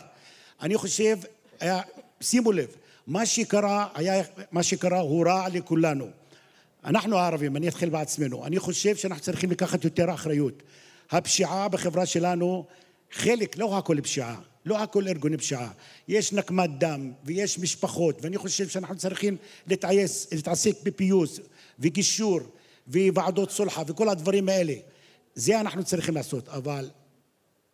אני 0.61 0.77
חושב, 0.77 1.19
היה, 1.61 1.81
שימו 2.21 2.53
לב, 2.53 2.69
מה 3.07 3.27
שקרה, 3.27 3.89
היה, 3.95 4.23
מה 4.53 4.63
שקרה 4.63 5.01
הוא 5.01 5.27
רע 5.27 5.49
לכולנו. 5.53 6.09
אנחנו 6.85 7.19
הערבים, 7.19 7.57
אני 7.57 7.69
אתחיל 7.69 7.89
בעצמנו, 7.89 8.47
אני 8.47 8.59
חושב 8.59 8.97
שאנחנו 8.97 9.23
צריכים 9.23 9.51
לקחת 9.51 9.85
יותר 9.85 10.15
אחריות. 10.15 10.63
הפשיעה 11.11 11.69
בחברה 11.69 12.07
שלנו, 12.07 12.65
חלק, 13.13 13.59
לא 13.59 13.79
הכל 13.79 14.01
פשיעה, 14.01 14.41
לא 14.67 14.83
הכל 14.83 15.09
ארגוני 15.09 15.37
פשיעה. 15.37 15.71
יש 16.09 16.33
נקמת 16.33 16.71
דם 16.79 17.13
ויש 17.25 17.59
משפחות, 17.59 18.19
ואני 18.23 18.39
חושב 18.39 18.69
שאנחנו 18.69 18.97
צריכים 18.97 19.37
להתעייס, 19.67 20.33
להתעסק 20.33 20.83
בפיוס 20.83 21.41
וגישור 21.79 22.41
וועדות 22.89 23.51
סולחה 23.51 23.83
וכל 23.87 24.09
הדברים 24.09 24.49
האלה. 24.49 24.75
זה 25.35 25.61
אנחנו 25.61 25.85
צריכים 25.85 26.15
לעשות, 26.15 26.49
אבל 26.49 26.91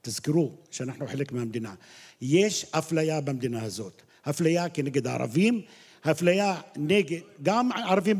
תזכרו 0.03 0.53
שאנחנו 0.71 1.07
חלק 1.07 1.33
מהמדינה. 1.33 1.75
יש 2.21 2.67
אפליה 2.71 3.21
במדינה 3.21 3.63
הזאת. 3.63 4.03
אפליה 4.29 4.69
כנגד 4.69 5.07
הערבים, 5.07 5.61
אפליה 6.11 6.61
נגד 6.77 7.21
גם 7.43 7.73
ערבים 7.73 8.19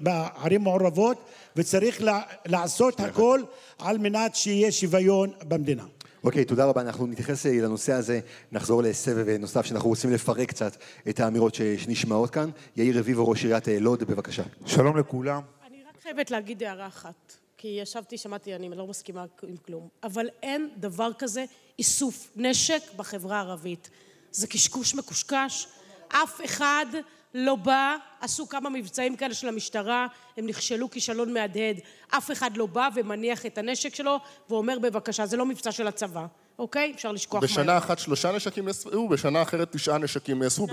בערים 0.00 0.62
מעורבות, 0.62 1.24
וצריך 1.56 2.02
לעשות 2.46 3.00
הכל 3.00 3.42
על 3.78 3.98
מנת 3.98 4.34
שיהיה 4.34 4.72
שוויון 4.72 5.32
במדינה. 5.48 5.84
אוקיי, 6.24 6.44
תודה 6.44 6.64
רבה. 6.64 6.80
אנחנו 6.80 7.06
נתייחס 7.06 7.46
אה, 7.46 7.52
לנושא 7.52 7.92
הזה, 7.92 8.20
נחזור 8.52 8.82
לסבב 8.82 9.28
אה, 9.28 9.38
נוסף 9.38 9.66
שאנחנו 9.66 9.88
רוצים 9.88 10.12
לפרק 10.12 10.48
קצת 10.48 10.76
את 11.08 11.20
האמירות 11.20 11.54
שנשמעות 11.54 12.30
כאן. 12.30 12.50
יאיר 12.76 12.98
רביבו, 12.98 13.28
ראש 13.28 13.44
עיריית 13.44 13.68
אה, 13.68 13.78
לוד, 13.80 14.04
בבקשה. 14.04 14.42
שלום 14.66 14.96
לכולם. 14.96 15.42
אני 15.66 15.82
רק 15.88 16.02
חייבת 16.02 16.30
להגיד 16.30 16.62
הערה 16.62 16.86
אחת, 16.86 17.36
כי 17.58 17.68
ישבתי, 17.82 18.18
שמעתי, 18.18 18.54
אני 18.54 18.68
לא 18.68 18.86
מסכימה 18.86 19.24
עם 19.42 19.56
כלום, 19.56 19.88
אבל 20.02 20.26
אין 20.42 20.68
דבר 20.76 21.10
כזה 21.18 21.44
איסוף 21.78 22.30
נשק 22.36 22.80
בחברה 22.96 23.36
הערבית. 23.36 23.90
זה 24.32 24.46
קשקוש 24.46 24.94
מקושקש, 24.94 25.66
אף 26.08 26.40
אחד 26.44 26.86
לא 27.34 27.56
בא, 27.56 27.96
עשו 28.20 28.48
כמה 28.48 28.70
מבצעים 28.70 29.16
כאלה 29.16 29.34
של 29.34 29.48
המשטרה, 29.48 30.06
הם 30.36 30.46
נכשלו 30.46 30.90
כישלון 30.90 31.32
מהדהד, 31.32 31.76
אף 32.08 32.30
אחד 32.30 32.56
לא 32.56 32.66
בא 32.66 32.88
ומניח 32.94 33.46
את 33.46 33.58
הנשק 33.58 33.94
שלו 33.94 34.20
ואומר 34.48 34.78
בבקשה, 34.78 35.26
זה 35.26 35.36
לא 35.36 35.46
מבצע 35.46 35.72
של 35.72 35.86
הצבא, 35.86 36.26
אוקיי? 36.58 36.92
אפשר 36.94 37.12
לשכוח 37.12 37.42
מהר. 37.42 37.50
בשנה 37.50 37.78
אחת 37.78 37.98
שלושה 37.98 38.32
נשקים 38.32 38.64
נאספו, 38.64 39.08
בשנה 39.08 39.42
אחרת 39.42 39.72
תשעה 39.72 39.98
נשקים 39.98 40.42
נאספו 40.42 40.66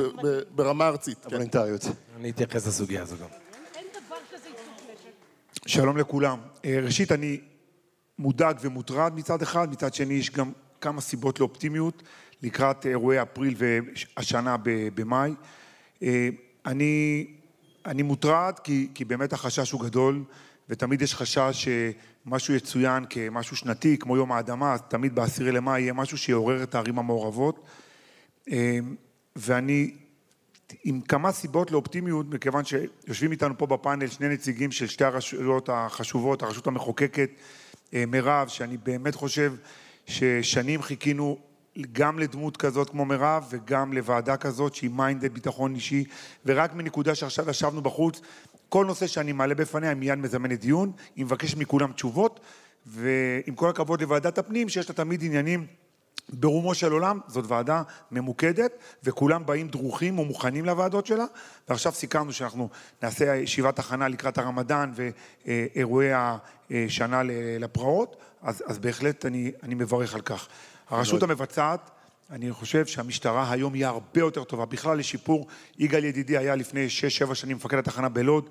ברמה 0.50 0.88
ארצית. 0.88 1.18
כן. 1.24 1.30
וולונטריות. 1.30 1.82
אני 2.16 2.30
אתייחס 2.30 2.68
לסוגיה 2.68 3.02
הזו 3.02 3.16
גם. 3.18 3.28
אין 3.76 3.86
דבר 3.92 4.16
כזה 4.32 4.48
איסוף 4.48 4.90
נשק. 4.94 5.68
שלום 5.68 5.98
לכולם. 5.98 6.38
אה, 6.66 6.80
ראשית, 6.84 7.12
אני 7.12 7.40
מודאג 8.20 8.58
ומוטרד 8.62 9.16
מצד 9.16 9.42
אחד, 9.42 9.72
מצד 9.72 9.94
שני 9.94 10.14
יש 10.14 10.30
גם 10.30 10.52
כמה 10.82 11.02
סיבות 11.02 11.40
לאופטימיות 11.40 12.04
לקראת 12.42 12.86
אירועי 12.86 13.22
אפריל 13.22 13.56
והשנה 13.58 14.56
במאי. 14.66 15.34
אה, 16.04 16.30
אני, 16.66 17.28
אני 17.86 18.02
מוטרד 18.04 18.60
כי, 18.64 18.88
כי 18.94 19.06
באמת 19.06 19.34
החשש 19.34 19.72
הוא 19.72 19.82
גדול 19.82 20.24
ותמיד 20.70 21.02
יש 21.02 21.16
חשש 21.16 21.68
שמשהו 22.26 22.54
יצוין 22.54 23.06
כמשהו 23.10 23.56
שנתי 23.56 23.98
כמו 23.98 24.18
יום 24.18 24.32
האדמה, 24.32 24.76
תמיד 24.88 25.16
בעשירי 25.16 25.52
למאי 25.52 25.82
יהיה 25.82 25.94
משהו 25.94 26.18
שיעורר 26.18 26.64
את 26.64 26.76
הערים 26.76 27.00
המעורבות 27.00 27.66
אה, 28.52 28.80
ואני 29.36 29.92
עם 30.84 31.02
כמה 31.02 31.32
סיבות 31.32 31.72
לאופטימיות 31.72 32.26
מכיוון 32.30 32.64
שיושבים 32.66 33.32
איתנו 33.32 33.58
פה 33.58 33.66
בפאנל 33.66 34.08
שני 34.08 34.30
נציגים 34.30 34.72
של 34.72 34.88
שתי 34.88 35.04
הרשויות 35.04 35.70
החשובות, 35.74 36.44
הרשות 36.44 36.68
המחוקקת 36.68 37.30
אה, 37.94 38.04
מירב 38.08 38.48
שאני 38.48 38.78
באמת 38.78 39.16
חושב 39.16 39.54
ששנים 40.06 40.82
חיכינו 40.82 41.38
גם 41.92 42.20
לדמות 42.20 42.58
כזאת 42.58 42.90
כמו 42.90 43.06
מירב 43.06 43.48
וגם 43.50 43.94
לוועדה 43.94 44.38
כזאת 44.38 44.76
שהיא 44.76 44.90
מיינדד 44.90 45.34
ביטחון 45.34 45.76
אישי 45.76 46.04
ורק 46.46 46.74
מנקודה 46.74 47.16
שעכשיו 47.16 47.50
ישבנו 47.50 47.82
בחוץ 47.82 48.22
כל 48.70 48.86
נושא 48.86 49.08
שאני 49.08 49.32
מעלה 49.32 49.56
בפניה 49.56 49.90
היא 49.90 49.98
מיד 49.98 50.16
מזמנת 50.16 50.60
דיון, 50.60 50.92
היא 51.16 51.26
מבקשת 51.26 51.58
מכולם 51.58 51.92
תשובות 51.92 52.40
ועם 52.86 53.56
כל 53.56 53.70
הכבוד 53.70 54.02
לוועדת 54.02 54.38
הפנים 54.38 54.70
שיש 54.70 54.90
לה 54.90 54.96
תמיד 54.96 55.24
עניינים 55.24 55.68
ברומו 56.34 56.76
של 56.76 56.92
עולם, 56.92 57.20
זאת 57.28 57.46
ועדה 57.48 57.84
ממוקדת 58.12 58.72
וכולם 59.04 59.46
באים 59.46 59.68
דרוכים 59.68 60.20
ומוכנים 60.20 60.66
לוועדות 60.66 61.06
שלה 61.06 61.26
ועכשיו 61.70 61.92
סיכמנו 61.92 62.34
שאנחנו 62.34 62.70
נעשה 63.04 63.36
ישיבת 63.36 63.80
הכנה 63.80 64.08
לקראת 64.08 64.38
הרמדאן 64.38 64.92
ואירועי 65.46 66.10
השנה 66.70 67.22
לפרעות 67.60 68.16
אז, 68.42 68.64
אז 68.66 68.78
בהחלט 68.80 69.26
אני, 69.26 69.52
אני 69.64 69.76
מברך 69.76 70.16
על 70.16 70.22
כך. 70.22 70.48
הרשות 70.90 71.24
המבצעת, 71.24 71.92
אני 72.32 72.52
חושב 72.52 72.86
שהמשטרה 72.86 73.52
היום 73.52 73.74
היא 73.74 73.86
הרבה 73.86 74.20
יותר 74.20 74.44
טובה. 74.44 74.66
בכלל 74.66 74.98
לשיפור, 74.98 75.48
יגאל 75.78 76.04
ידידי 76.04 76.38
היה 76.38 76.56
לפני 76.56 76.88
6-7 77.30 77.36
שנים 77.36 77.58
מפקד 77.58 77.78
התחנה 77.78 78.10
בלוד. 78.10 78.50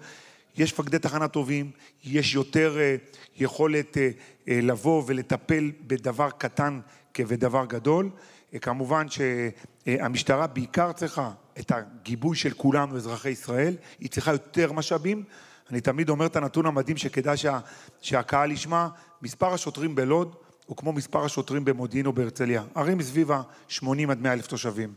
יש 0.57 0.73
מפקדי 0.73 0.99
תחנה 0.99 1.29
טובים, 1.29 1.71
יש 2.05 2.35
יותר 2.35 2.77
uh, 2.77 3.17
יכולת 3.37 3.97
uh, 3.97 3.99
uh, 3.99 4.51
לבוא 4.51 5.03
ולטפל 5.07 5.73
בדבר 5.87 6.31
קטן 6.39 6.81
כבדבר 7.15 7.65
גדול. 7.65 8.11
Uh, 8.53 8.59
כמובן 8.59 9.07
שהמשטרה 9.09 10.47
בעיקר 10.47 10.93
צריכה 10.93 11.31
את 11.59 11.73
הגיבוי 11.75 12.37
של 12.37 12.51
כולנו, 12.51 12.97
אזרחי 12.97 13.31
ישראל, 13.31 13.77
היא 13.99 14.11
צריכה 14.11 14.33
יותר 14.33 14.73
משאבים. 14.73 15.25
אני 15.71 15.81
תמיד 15.81 16.09
אומר 16.09 16.27
את 16.27 16.37
הנתון 16.37 16.67
המדהים 16.67 16.97
שכדאי 16.97 17.37
שה, 17.37 17.59
שהקהל 18.01 18.51
ישמע, 18.51 18.89
מספר 19.23 19.55
השוטרים 19.55 19.95
בלוד 19.95 20.35
הוא 20.67 20.77
כמו 20.77 20.93
מספר 20.93 21.25
השוטרים 21.25 21.65
במודיעין 21.65 22.07
או 22.07 22.13
בהרצליה, 22.13 22.63
ערים 22.75 23.03
סביב 23.03 23.33
ה-80 23.33 24.11
עד 24.11 24.23
100 24.23 24.33
אלף 24.33 24.47
תושבים. 24.47 24.93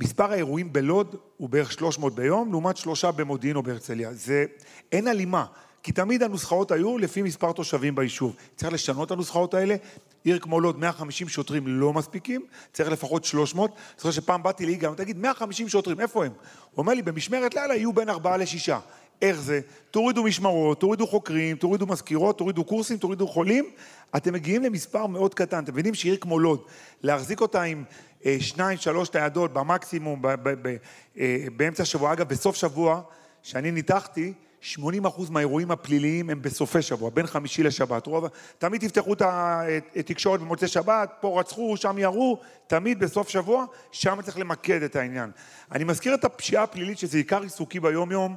מספר 0.00 0.32
האירועים 0.32 0.72
בלוד 0.72 1.16
הוא 1.36 1.48
בערך 1.48 1.72
300 1.72 2.14
ביום, 2.14 2.50
לעומת 2.50 2.76
שלושה 2.76 3.12
במודיעין 3.12 3.56
או 3.56 3.62
בהרצליה. 3.62 4.14
זה, 4.14 4.44
אין 4.92 5.08
הלימה, 5.08 5.46
כי 5.82 5.92
תמיד 5.92 6.22
הנוסחאות 6.22 6.70
היו 6.70 6.98
לפי 6.98 7.22
מספר 7.22 7.52
תושבים 7.52 7.94
ביישוב. 7.94 8.36
צריך 8.56 8.72
לשנות 8.72 9.06
את 9.06 9.12
הנוסחאות 9.12 9.54
האלה. 9.54 9.76
עיר 10.24 10.38
כמו 10.38 10.60
לוד, 10.60 10.78
150 10.78 11.28
שוטרים 11.28 11.66
לא 11.66 11.92
מספיקים, 11.92 12.46
צריך 12.72 12.90
לפחות 12.90 13.24
300. 13.24 13.70
אני 13.70 13.78
זוכר 13.96 14.10
שפעם 14.10 14.42
באתי 14.42 14.66
ליגאל, 14.66 14.94
תגיד, 14.94 15.18
150 15.18 15.68
שוטרים, 15.68 16.00
איפה 16.00 16.24
הם? 16.24 16.32
הוא 16.70 16.78
אומר 16.78 16.94
לי, 16.94 17.02
במשמרת 17.02 17.54
לילה 17.54 17.74
יהיו 17.76 17.92
בין 17.92 18.08
4 18.08 18.36
ל-6. 18.36 18.72
איך 19.22 19.40
זה? 19.40 19.60
תורידו 19.90 20.24
משמרות, 20.24 20.80
תורידו 20.80 21.06
חוקרים, 21.06 21.56
תורידו 21.56 21.86
מזכירות, 21.86 22.38
תורידו 22.38 22.64
קורסים, 22.64 22.98
תורידו 22.98 23.26
חולים, 23.26 23.70
אתם 24.16 24.32
מגיעים 24.32 24.62
למספר 24.62 25.06
מאוד 25.06 25.34
קטן. 25.34 25.64
אתם 25.64 25.72
מבינים 25.72 25.94
שעיר 25.94 26.16
כמו 26.16 26.38
לוד, 26.38 26.60
להחזיק 27.02 27.40
אותה 27.40 27.62
עם 27.62 27.84
אה, 28.26 28.36
שניים, 28.40 28.78
שלוש 28.78 29.14
ניידות 29.14 29.52
במקסימום, 29.52 30.22
ב- 30.22 30.28
ב- 30.28 30.68
ב- 30.68 30.76
אה, 31.18 31.46
באמצע 31.56 31.82
השבוע, 31.82 32.12
אגב, 32.12 32.28
בסוף 32.28 32.56
שבוע, 32.56 33.02
שאני 33.42 33.70
ניתחתי, 33.70 34.32
80% 34.62 35.30
מהאירועים 35.30 35.70
הפליליים 35.70 36.30
הם 36.30 36.42
בסופי 36.42 36.82
שבוע, 36.82 37.10
בין 37.10 37.26
חמישי 37.26 37.62
לשבת. 37.62 38.06
רוב, 38.06 38.26
תמיד 38.58 38.80
תפתחו 38.80 39.12
את 39.12 39.22
התקשורת 39.96 40.40
במוצאי 40.40 40.68
שבת, 40.68 41.12
פה 41.20 41.40
רצחו, 41.40 41.76
שם 41.76 41.98
ירו, 41.98 42.40
תמיד 42.66 42.98
בסוף 42.98 43.28
שבוע, 43.28 43.64
שם 43.92 44.22
צריך 44.22 44.38
למקד 44.38 44.82
את 44.82 44.96
העניין. 44.96 45.30
אני 45.72 45.84
מזכיר 45.84 46.14
את 46.14 46.24
הפשיעה 46.24 46.62
הפלילית, 46.62 46.98
שזה 46.98 47.18
עיקר 47.18 47.42
עיסוקי 47.42 47.80
ביום-יום, 47.80 48.36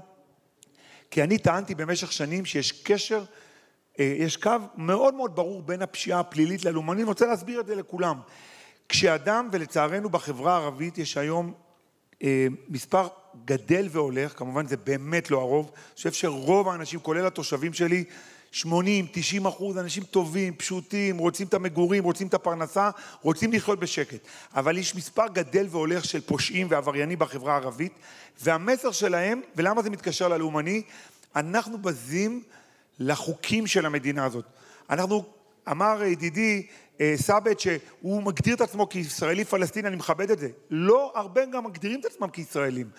כי 1.11 1.23
אני 1.23 1.37
טענתי 1.37 1.75
במשך 1.75 2.11
שנים 2.11 2.45
שיש 2.45 2.71
קשר, 2.71 3.23
אה, 3.99 4.15
יש 4.17 4.37
קו 4.37 4.51
מאוד 4.75 5.13
מאוד 5.13 5.35
ברור 5.35 5.61
בין 5.61 5.81
הפשיעה 5.81 6.19
הפלילית 6.19 6.65
ללאומנית, 6.65 7.01
אני 7.01 7.07
רוצה 7.09 7.25
להסביר 7.25 7.59
את 7.59 7.67
זה 7.67 7.75
לכולם. 7.75 8.19
כשאדם, 8.89 9.49
ולצערנו 9.51 10.09
בחברה 10.09 10.53
הערבית 10.53 10.97
יש 10.97 11.17
היום 11.17 11.53
אה, 12.23 12.47
מספר 12.67 13.07
גדל 13.45 13.87
והולך, 13.91 14.37
כמובן 14.37 14.67
זה 14.67 14.77
באמת 14.77 15.31
לא 15.31 15.39
הרוב, 15.39 15.71
אני 15.75 15.95
חושב 15.95 16.11
שרוב 16.11 16.67
האנשים, 16.67 16.99
כולל 16.99 17.25
התושבים 17.25 17.73
שלי, 17.73 18.03
80, 18.51 19.07
90 19.11 19.45
אחוז, 19.45 19.77
אנשים 19.77 20.03
טובים, 20.03 20.55
פשוטים, 20.55 21.17
רוצים 21.17 21.47
את 21.47 21.53
המגורים, 21.53 22.03
רוצים 22.03 22.27
את 22.27 22.33
הפרנסה, 22.33 22.89
רוצים 23.21 23.53
לחיות 23.53 23.79
בשקט. 23.79 24.27
אבל 24.55 24.77
יש 24.77 24.95
מספר 24.95 25.27
גדל 25.33 25.67
והולך 25.69 26.05
של 26.05 26.21
פושעים 26.21 26.67
ועבריינים 26.69 27.19
בחברה 27.19 27.53
הערבית, 27.53 27.93
והמסר 28.41 28.91
שלהם, 28.91 29.41
ולמה 29.55 29.81
זה 29.81 29.89
מתקשר 29.89 30.27
ללאומני, 30.27 30.81
אנחנו 31.35 31.77
בזים 31.77 32.43
לחוקים 32.99 33.67
של 33.67 33.85
המדינה 33.85 34.25
הזאת. 34.25 34.45
אנחנו, 34.89 35.23
אמר 35.71 36.03
ידידי, 36.03 36.67
אה, 37.01 37.13
סאבט 37.15 37.59
שהוא 37.59 38.23
מגדיר 38.23 38.55
את 38.55 38.61
עצמו 38.61 38.89
כישראלי 38.89 39.45
פלסטיני, 39.45 39.87
אני 39.87 39.95
מכבד 39.95 40.31
את 40.31 40.39
זה. 40.39 40.49
לא 40.69 41.11
הרבה 41.15 41.45
גם 41.45 41.65
מגדירים 41.65 41.99
את 41.99 42.05
עצמם 42.05 42.29
כישראלים. 42.29 42.89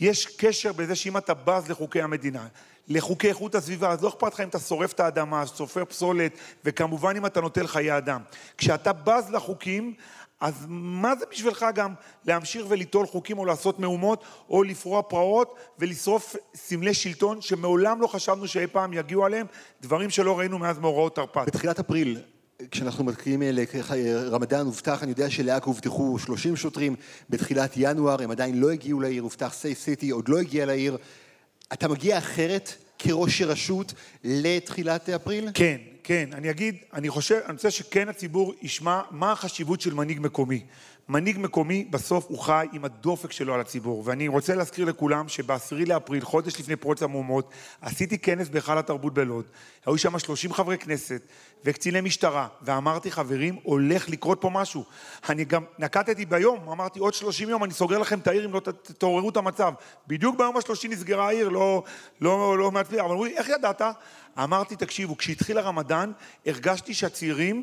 יש 0.00 0.26
קשר 0.26 0.72
בזה 0.72 0.94
שאם 0.94 1.16
אתה 1.16 1.34
בז 1.34 1.68
לחוקי 1.68 2.02
המדינה, 2.02 2.46
לחוקי 2.88 3.28
איכות 3.28 3.54
הסביבה, 3.54 3.90
אז 3.90 4.02
לא 4.02 4.08
אכפת 4.08 4.32
לך 4.34 4.40
אם 4.40 4.48
אתה 4.48 4.58
שורף 4.58 4.92
את 4.92 5.00
האדמה, 5.00 5.46
סופר 5.46 5.84
פסולת, 5.84 6.32
וכמובן 6.64 7.16
אם 7.16 7.26
אתה 7.26 7.40
נוטל 7.40 7.66
חיי 7.66 7.96
אדם. 7.96 8.20
כשאתה 8.58 8.92
בז 8.92 9.30
לחוקים, 9.30 9.94
אז 10.40 10.66
מה 10.68 11.16
זה 11.16 11.24
בשבילך 11.30 11.66
גם 11.74 11.94
להמשיך 12.24 12.66
וליטול 12.68 13.06
חוקים 13.06 13.38
או 13.38 13.44
לעשות 13.44 13.78
מהומות 13.78 14.24
או 14.48 14.62
לפרוע 14.62 15.02
פרעות 15.02 15.54
ולשרוף 15.78 16.36
סמלי 16.54 16.94
שלטון 16.94 17.40
שמעולם 17.40 18.00
לא 18.00 18.06
חשבנו 18.06 18.48
שאי 18.48 18.66
פעם 18.66 18.92
יגיעו 18.92 19.24
עליהם, 19.24 19.46
דברים 19.82 20.10
שלא 20.10 20.38
ראינו 20.38 20.58
מאז 20.58 20.78
מאורעות 20.78 21.16
תרפ"ט. 21.16 21.46
בתחילת 21.46 21.78
אפריל, 21.78 22.20
כשאנחנו 22.70 23.04
מתחילים 23.04 23.42
רמדאן 24.30 24.66
הובטח, 24.66 25.02
אני 25.02 25.10
יודע 25.10 25.30
שלעכו 25.30 25.70
הובטחו 25.70 26.18
30 26.18 26.56
שוטרים, 26.56 26.96
בתחילת 27.30 27.72
ינואר 27.76 28.22
הם 28.22 28.30
עדיין 28.30 28.60
לא 28.60 28.70
הגיעו 28.70 29.00
לעיר, 29.00 29.22
הובטח 29.22 29.52
סייף 29.52 29.80
סיטי, 29.80 30.10
עוד 30.10 30.28
לא 30.28 30.38
הגיע 30.38 30.66
לעיר. 30.66 30.96
אתה 31.72 31.88
מגיע 31.88 32.18
אחרת 32.18 32.74
כראש 32.98 33.42
רשות 33.42 33.94
לתחילת 34.24 35.08
אפריל? 35.08 35.48
כן, 35.54 35.76
כן. 36.04 36.28
אני 36.32 36.50
אגיד, 36.50 36.76
אני 36.92 37.08
חושב, 37.08 37.38
אני 37.44 37.52
רוצה 37.52 37.70
שכן 37.70 38.08
הציבור 38.08 38.54
ישמע 38.62 39.00
מה 39.10 39.32
החשיבות 39.32 39.80
של 39.80 39.94
מנהיג 39.94 40.20
מקומי. 40.20 40.64
מנהיג 41.10 41.38
מקומי 41.38 41.84
בסוף 41.90 42.26
הוא 42.28 42.38
חי 42.38 42.66
עם 42.72 42.84
הדופק 42.84 43.32
שלו 43.32 43.54
על 43.54 43.60
הציבור. 43.60 44.02
ואני 44.06 44.28
רוצה 44.28 44.54
להזכיר 44.54 44.84
לכולם 44.84 45.28
שבעשירי 45.28 45.84
לאפריל, 45.84 46.24
חודש 46.24 46.60
לפני 46.60 46.76
פרוץ 46.76 47.02
המהומות, 47.02 47.50
עשיתי 47.80 48.18
כנס 48.18 48.48
בהיכל 48.48 48.78
התרבות 48.78 49.14
בלוד. 49.14 49.44
היו 49.86 49.98
שם 49.98 50.18
30 50.18 50.52
חברי 50.52 50.78
כנסת 50.78 51.22
וקציני 51.64 52.00
משטרה, 52.00 52.48
ואמרתי, 52.62 53.10
חברים, 53.10 53.58
הולך 53.62 54.08
לקרות 54.08 54.38
פה 54.40 54.50
משהו. 54.50 54.84
אני 55.28 55.44
גם 55.44 55.64
נקטתי 55.78 56.26
ביום, 56.26 56.68
אמרתי, 56.68 56.98
עוד 56.98 57.14
30 57.14 57.48
יום 57.48 57.64
אני 57.64 57.72
סוגר 57.72 57.98
לכם 57.98 58.18
את 58.18 58.26
העיר 58.26 58.44
אם 58.44 58.52
לא 58.52 58.60
תעוררו 58.98 59.28
את 59.28 59.36
המצב. 59.36 59.72
בדיוק 60.06 60.36
ביום 60.38 60.56
השלושים 60.56 60.92
נסגרה 60.92 61.26
העיר, 61.26 61.48
לא, 61.48 61.82
לא, 62.20 62.58
לא 62.58 62.70
מעצמי, 62.70 63.00
אבל 63.00 63.10
אמרו 63.10 63.24
לי, 63.24 63.36
איך 63.36 63.48
ידעת? 63.48 63.82
אמרתי, 64.38 64.76
תקשיבו, 64.76 65.16
כשהתחיל 65.16 65.58
הרמדאן, 65.58 66.12
הרגשתי 66.46 66.94
שהצעירים, 66.94 67.62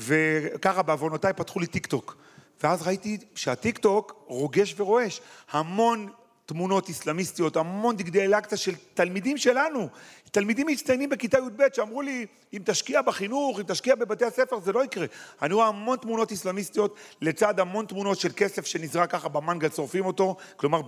וככה 0.00 0.82
בעוונותיי 0.82 1.32
פתחו 1.32 1.60
לי 1.60 1.66
טיק 1.66 1.86
טוק. 1.86 2.27
ואז 2.62 2.82
ראיתי 2.82 3.18
שהטיק 3.34 3.78
טוק 3.78 4.24
רוגש 4.26 4.74
ורועש. 4.78 5.20
המון 5.50 6.08
תמונות 6.46 6.88
איסלאמיסטיות, 6.88 7.56
המון 7.56 7.96
דגלי 7.96 8.24
אל-אקצא 8.24 8.56
של 8.56 8.74
תלמידים 8.94 9.38
שלנו, 9.38 9.88
תלמידים 10.30 10.66
מצטיינים 10.66 11.08
בכיתה 11.08 11.38
י"ב 11.38 11.62
שאמרו 11.72 12.02
לי, 12.02 12.26
אם 12.52 12.62
תשקיע 12.64 13.02
בחינוך, 13.02 13.58
אם 13.58 13.64
תשקיע 13.64 13.94
בבתי 13.94 14.24
הספר, 14.24 14.60
זה 14.60 14.72
לא 14.72 14.84
יקרה. 14.84 15.06
אני 15.42 15.54
רואה 15.54 15.66
המון 15.66 15.98
תמונות 15.98 16.30
איסלאמיסטיות 16.30 16.96
לצד 17.20 17.60
המון 17.60 17.86
תמונות 17.86 18.18
של 18.18 18.28
כסף 18.36 18.66
שנזרק 18.66 19.10
ככה 19.10 19.28
במנגל, 19.28 19.70
שורפים 19.70 20.06
אותו, 20.06 20.36
כלומר, 20.56 20.80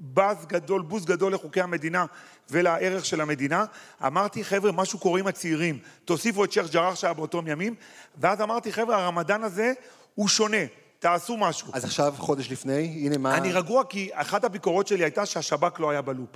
בז 0.00 0.46
גדול, 0.46 0.82
בוז 0.82 1.04
גדול 1.04 1.34
לחוקי 1.34 1.60
המדינה 1.60 2.06
ולערך 2.50 3.04
של 3.04 3.20
המדינה. 3.20 3.64
אמרתי, 4.06 4.44
חבר'ה, 4.44 4.72
משהו 4.72 4.98
קורה 4.98 5.20
עם 5.20 5.26
הצעירים. 5.26 5.78
תוסיפו 6.04 6.44
את 6.44 6.52
שייח' 6.52 6.70
ג'ראח 6.70 6.94
שהיה 6.94 7.12
באותם 7.12 7.46
ימים, 7.46 7.74
ואז 8.18 8.40
אמרתי, 8.40 8.72
חבר'ה, 8.72 8.96
הרמדאן 8.96 9.44
הזה 9.44 9.72
הוא 10.14 10.28
שונה. 10.28 10.64
תעשו 11.00 11.36
משהו. 11.36 11.68
אז 11.72 11.84
עכשיו, 11.84 12.14
חודש 12.18 12.50
לפני, 12.50 13.02
הנה 13.06 13.18
מה... 13.18 13.36
אני 13.36 13.52
רגוע 13.52 13.84
כי 13.84 14.10
אחת 14.12 14.44
הביקורות 14.44 14.86
שלי 14.86 15.04
הייתה 15.04 15.26
שהשב"כ 15.26 15.80
לא 15.80 15.90
היה 15.90 16.02
בלופ. 16.02 16.30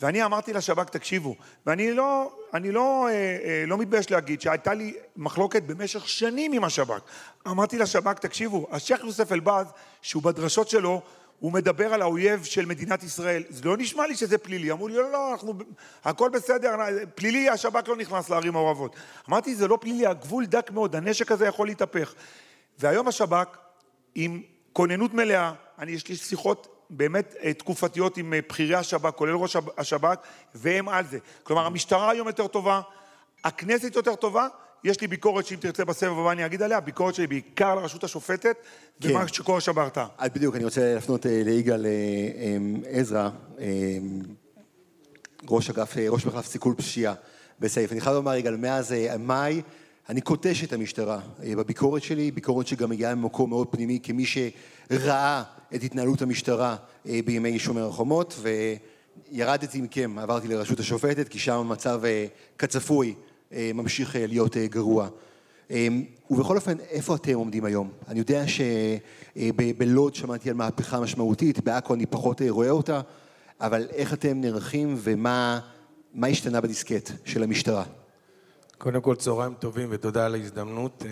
ואני 0.00 0.24
אמרתי 0.24 0.52
לשב"כ, 0.52 0.90
תקשיבו, 0.90 1.36
ואני 1.66 1.92
לא, 1.92 2.32
אני 2.54 2.72
לא, 2.72 3.08
אה, 3.08 3.12
אה, 3.12 3.64
לא 3.66 3.78
מתבייש 3.78 4.10
להגיד 4.10 4.40
שהייתה 4.40 4.74
לי 4.74 4.94
מחלוקת 5.16 5.62
במשך 5.62 6.08
שנים 6.08 6.52
עם 6.52 6.64
השב"כ. 6.64 7.00
אמרתי 7.48 7.78
לשב"כ, 7.78 8.18
תקשיבו, 8.18 8.66
השייח' 8.70 9.04
יוסף 9.04 9.32
אלבז, 9.32 9.66
שהוא 10.02 10.22
בדרשות 10.22 10.68
שלו, 10.68 11.02
הוא 11.40 11.52
מדבר 11.52 11.94
על 11.94 12.02
האויב 12.02 12.44
של 12.44 12.64
מדינת 12.64 13.02
ישראל. 13.02 13.42
זה 13.48 13.64
לא 13.64 13.76
נשמע 13.76 14.06
לי 14.06 14.16
שזה 14.16 14.38
פלילי. 14.38 14.72
אמרו 14.72 14.88
לי, 14.88 14.94
לא, 14.94 15.12
לא, 15.12 15.32
אנחנו, 15.32 15.54
הכל 16.04 16.30
בסדר, 16.30 16.76
פלילי, 17.14 17.48
השב"כ 17.48 17.88
לא 17.88 17.96
נכנס 17.96 18.30
לערים 18.30 18.52
מעורבות. 18.52 18.96
אמרתי, 19.28 19.54
זה 19.54 19.68
לא 19.68 19.78
פלילי, 19.80 20.06
הגבול 20.06 20.46
דק 20.46 20.70
מאוד, 20.70 20.96
הנשק 20.96 21.32
הזה 21.32 21.46
יכול 21.46 21.66
להתהפך. 21.66 22.14
והיום 22.78 23.08
השב"כ, 23.08 23.67
עם 24.20 24.42
כוננות 24.72 25.14
מלאה, 25.14 25.52
אני, 25.78 25.92
יש 25.92 26.08
לי 26.08 26.16
שיחות 26.16 26.84
באמת 26.90 27.34
אה, 27.42 27.54
תקופתיות 27.54 28.16
עם 28.16 28.34
אה, 28.34 28.40
בכירי 28.48 28.74
השב"כ, 28.74 29.10
כולל 29.10 29.34
ראש 29.34 29.56
השב"כ, 29.78 30.18
והם 30.54 30.88
על 30.88 31.06
זה. 31.06 31.18
כלומר, 31.42 31.66
המשטרה 31.66 32.10
היום 32.10 32.26
יותר 32.26 32.46
טובה, 32.46 32.80
הכנסת 33.44 33.96
יותר 33.96 34.14
טובה, 34.14 34.48
יש 34.84 35.00
לי 35.00 35.06
ביקורת 35.06 35.46
שאם 35.46 35.56
תרצה 35.60 35.84
בסבב 35.84 36.18
הבא 36.18 36.32
אני 36.32 36.46
אגיד 36.46 36.62
עליה, 36.62 36.80
ביקורת 36.80 37.14
שלי 37.14 37.26
בעיקר 37.26 37.74
לרשות 37.74 38.04
השופטת, 38.04 38.56
כן. 39.00 39.10
ומה 39.10 39.28
שקורה 39.28 39.60
שם 39.60 39.74
בהרתעה. 39.74 40.06
בדיוק, 40.34 40.56
אני 40.56 40.64
רוצה 40.64 40.94
להפנות 40.94 41.26
אה, 41.26 41.42
ליגאל 41.44 41.86
עזרא, 42.86 43.30
ראש 45.48 45.70
אגף, 45.70 45.96
ראש 46.08 46.26
מחלף 46.26 46.46
סיכול 46.46 46.74
פשיעה 46.74 47.14
בסעיף. 47.60 47.92
אני 47.92 48.00
חייב 48.00 48.14
לומר, 48.14 48.34
יגאל, 48.34 48.56
מאז 48.56 48.94
מאי 49.18 49.62
אני 50.08 50.20
קוטש 50.20 50.64
את 50.64 50.72
המשטרה 50.72 51.20
בביקורת 51.40 52.02
שלי, 52.02 52.30
ביקורת 52.30 52.66
שגם 52.66 52.90
מגיעה 52.90 53.14
ממקום 53.14 53.50
מאוד 53.50 53.68
פנימי 53.70 54.00
כמי 54.02 54.24
שראה 54.26 55.42
את 55.74 55.82
התנהלות 55.82 56.22
המשטרה 56.22 56.76
אה, 57.08 57.20
בימי 57.24 57.58
שומר 57.58 57.88
החומות, 57.88 58.40
וירדתי 59.32 59.80
מכם, 59.80 60.18
עברתי 60.18 60.48
לרשות 60.48 60.80
השופטת, 60.80 61.28
כי 61.28 61.38
שם 61.38 61.52
המצב 61.52 62.00
אה, 62.04 62.26
כצפוי 62.58 63.14
אה, 63.52 63.70
ממשיך 63.74 64.16
להיות 64.18 64.56
גרוע. 64.56 65.08
ובכל 66.30 66.56
אופן, 66.56 66.76
איפה 66.90 67.14
אתם 67.14 67.34
עומדים 67.34 67.64
היום? 67.64 67.90
אני 68.08 68.18
יודע 68.18 68.44
שבלוד 69.36 70.14
שמעתי 70.14 70.50
על 70.50 70.56
מהפכה 70.56 71.00
משמעותית, 71.00 71.64
בעכו 71.64 71.94
אני 71.94 72.06
פחות 72.06 72.42
רואה 72.48 72.70
אותה, 72.70 73.00
אבל 73.60 73.86
איך 73.92 74.14
אתם 74.14 74.40
נערכים 74.40 74.94
ומה 74.98 75.60
השתנה 76.22 76.60
בדיסקט 76.60 77.10
של 77.24 77.42
המשטרה? 77.42 77.84
קודם 78.78 79.00
כל 79.00 79.16
צהריים 79.16 79.54
טובים 79.54 79.88
ותודה 79.90 80.26
על 80.26 80.34
ההזדמנות. 80.34 81.04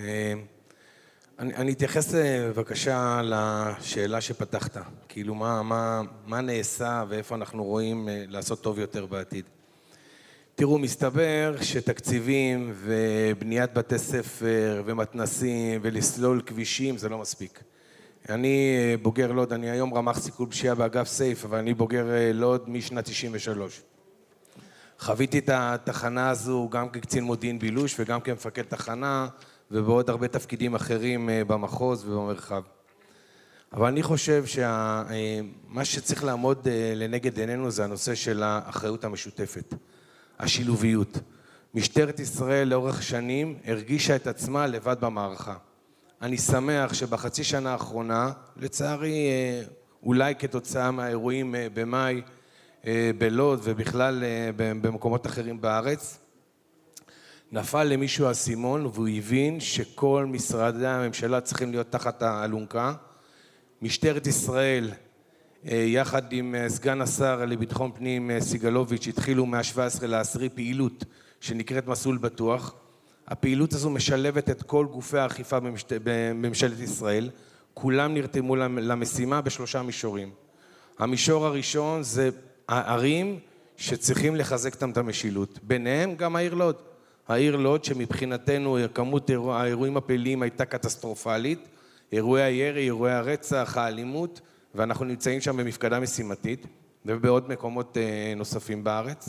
אני, 1.38 1.54
אני 1.54 1.72
אתייחס 1.72 2.14
אה, 2.14 2.48
בבקשה 2.48 3.20
לשאלה 3.24 4.20
שפתחת, 4.20 4.76
כאילו 5.08 5.34
מה, 5.34 5.62
מה, 5.62 6.02
מה 6.26 6.40
נעשה 6.40 7.04
ואיפה 7.08 7.34
אנחנו 7.34 7.64
רואים 7.64 8.08
אה, 8.08 8.24
לעשות 8.28 8.60
טוב 8.60 8.78
יותר 8.78 9.06
בעתיד. 9.06 9.44
תראו, 10.54 10.78
מסתבר 10.78 11.54
שתקציבים 11.62 12.72
ובניית 12.76 13.74
בתי 13.74 13.98
ספר 13.98 14.82
ומתנסים 14.86 15.80
ולסלול 15.82 16.42
כבישים 16.46 16.98
זה 16.98 17.08
לא 17.08 17.18
מספיק. 17.18 17.62
אני 18.28 18.76
אה, 18.78 18.96
בוגר 19.02 19.32
לוד, 19.32 19.52
אני 19.52 19.70
היום 19.70 19.94
רמ"ח 19.94 20.18
סיכול 20.18 20.46
פשיעה 20.50 20.74
באגף 20.74 21.08
סייף, 21.08 21.44
אבל 21.44 21.58
אני 21.58 21.74
בוגר 21.74 22.06
לוד 22.34 22.70
משנת 22.70 23.04
93. 23.04 23.82
חוויתי 24.98 25.38
את 25.38 25.50
התחנה 25.52 26.30
הזו 26.30 26.68
גם 26.70 26.88
כקצין 26.88 27.24
מודיעין 27.24 27.58
בילוש 27.58 28.00
וגם 28.00 28.20
כמפקד 28.20 28.62
תחנה 28.62 29.28
ובעוד 29.70 30.10
הרבה 30.10 30.28
תפקידים 30.28 30.74
אחרים 30.74 31.30
אה, 31.30 31.44
במחוז 31.44 32.08
ובמרחב. 32.08 32.62
אבל 33.72 33.86
אני 33.86 34.02
חושב 34.02 34.46
שמה 34.46 35.04
אה, 35.78 35.84
שצריך 35.84 36.24
לעמוד 36.24 36.68
אה, 36.68 36.92
לנגד 36.96 37.38
עינינו 37.38 37.70
זה 37.70 37.84
הנושא 37.84 38.14
של 38.14 38.42
האחריות 38.42 39.04
המשותפת, 39.04 39.74
השילוביות. 40.38 41.18
משטרת 41.74 42.20
ישראל 42.20 42.68
לאורך 42.68 43.02
שנים 43.02 43.58
הרגישה 43.64 44.16
את 44.16 44.26
עצמה 44.26 44.66
לבד 44.66 44.96
במערכה. 45.00 45.54
אני 46.22 46.38
שמח 46.38 46.94
שבחצי 46.94 47.44
שנה 47.44 47.72
האחרונה, 47.72 48.32
לצערי 48.56 49.28
אולי 50.02 50.34
כתוצאה 50.34 50.90
מהאירועים 50.90 51.54
במאי 51.74 52.22
בלוד 53.18 53.60
ובכלל 53.62 54.24
במקומות 54.56 55.26
אחרים 55.26 55.60
בארץ, 55.60 56.18
נפל 57.52 57.84
למישהו 57.84 58.26
האסימון 58.26 58.86
והוא 58.86 59.08
הבין 59.08 59.60
שכל 59.60 60.26
משרדי 60.28 60.86
הממשלה 60.86 61.40
צריכים 61.40 61.70
להיות 61.70 61.92
תחת 61.92 62.22
האלונקה. 62.22 62.92
משטרת 63.82 64.26
ישראל 64.26 64.90
אה, 65.68 65.76
יחד 65.76 66.32
עם 66.32 66.54
אה, 66.54 66.68
סגן 66.68 67.00
השר 67.00 67.44
לביטחון 67.44 67.92
פנים 67.92 68.30
אה, 68.30 68.40
סיגלוביץ' 68.40 69.08
התחילו 69.08 69.46
מה-17 69.46 70.06
לעשירי 70.06 70.48
פעילות 70.48 71.04
שנקראת 71.40 71.86
מסלול 71.86 72.18
בטוח. 72.18 72.74
הפעילות 73.28 73.72
הזו 73.72 73.90
משלבת 73.90 74.50
את 74.50 74.62
כל 74.62 74.86
גופי 74.92 75.18
האכיפה 75.18 75.60
במשט... 75.60 75.92
בממשלת 76.04 76.78
ישראל. 76.80 77.30
כולם 77.74 78.14
נרתמו 78.14 78.56
למשימה 78.56 79.40
בשלושה 79.40 79.82
מישורים. 79.82 80.30
המישור 80.98 81.46
הראשון 81.46 82.02
זה 82.02 82.30
הערים 82.68 83.38
שצריכים 83.76 84.36
לחזק 84.36 84.74
את 84.74 84.96
המשילות, 84.96 85.58
ביניהם 85.62 86.14
גם 86.14 86.36
העיר 86.36 86.54
לוד. 86.54 86.76
העיר 87.28 87.56
לוד, 87.56 87.84
שמבחינתנו 87.84 88.78
כמות 88.94 89.30
האירועים 89.30 89.96
הפליליים 89.96 90.42
הייתה 90.42 90.64
קטסטרופלית, 90.64 91.68
אירועי 92.12 92.42
הירי, 92.42 92.84
אירועי 92.84 93.12
הרצח, 93.12 93.76
האלימות, 93.76 94.40
ואנחנו 94.74 95.04
נמצאים 95.04 95.40
שם 95.40 95.56
במפקדה 95.56 96.00
משימתית 96.00 96.66
ובעוד 97.06 97.48
מקומות 97.48 97.96
אה, 97.96 98.32
נוספים 98.36 98.84
בארץ. 98.84 99.28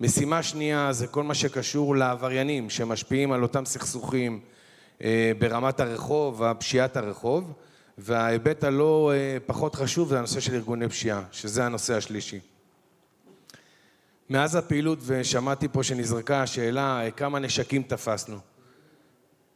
משימה 0.00 0.42
שנייה 0.42 0.92
זה 0.92 1.06
כל 1.06 1.22
מה 1.22 1.34
שקשור 1.34 1.96
לעבריינים 1.96 2.70
שמשפיעים 2.70 3.32
על 3.32 3.42
אותם 3.42 3.64
סכסוכים 3.64 4.40
אה, 5.04 5.32
ברמת 5.38 5.80
הרחוב, 5.80 6.42
הפשיעת 6.42 6.96
הרחוב, 6.96 7.52
וההיבט 7.98 8.64
הלא 8.64 9.12
אה, 9.14 9.36
פחות 9.46 9.74
חשוב 9.74 10.08
זה 10.08 10.18
הנושא 10.18 10.40
של 10.40 10.54
ארגוני 10.54 10.88
פשיעה, 10.88 11.22
שזה 11.32 11.64
הנושא 11.64 11.96
השלישי. 11.96 12.40
מאז 14.30 14.56
הפעילות, 14.56 14.98
ושמעתי 15.02 15.68
פה 15.68 15.82
שנזרקה 15.82 16.42
השאלה 16.42 17.02
כמה 17.16 17.38
נשקים 17.38 17.82
תפסנו. 17.82 18.38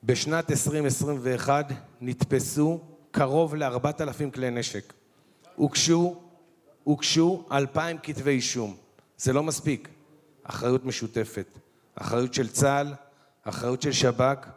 בשנת 0.04 0.50
2021 0.50 1.72
נתפסו 2.00 2.80
קרוב 3.10 3.54
ל-4,000 3.54 4.30
כלי 4.34 4.50
נשק. 4.50 4.92
הוגשו, 5.54 6.16
הוגשו 6.84 7.44
2,000 7.52 7.98
כתבי 8.02 8.30
אישום. 8.30 8.76
זה 9.18 9.32
לא 9.32 9.42
מספיק. 9.42 9.88
אחריות 10.44 10.84
משותפת. 10.84 11.58
אחריות 11.94 12.34
של 12.34 12.48
צה"ל, 12.48 12.94
אחריות 13.44 13.82
של 13.82 13.92
שב"כ, 13.92 14.48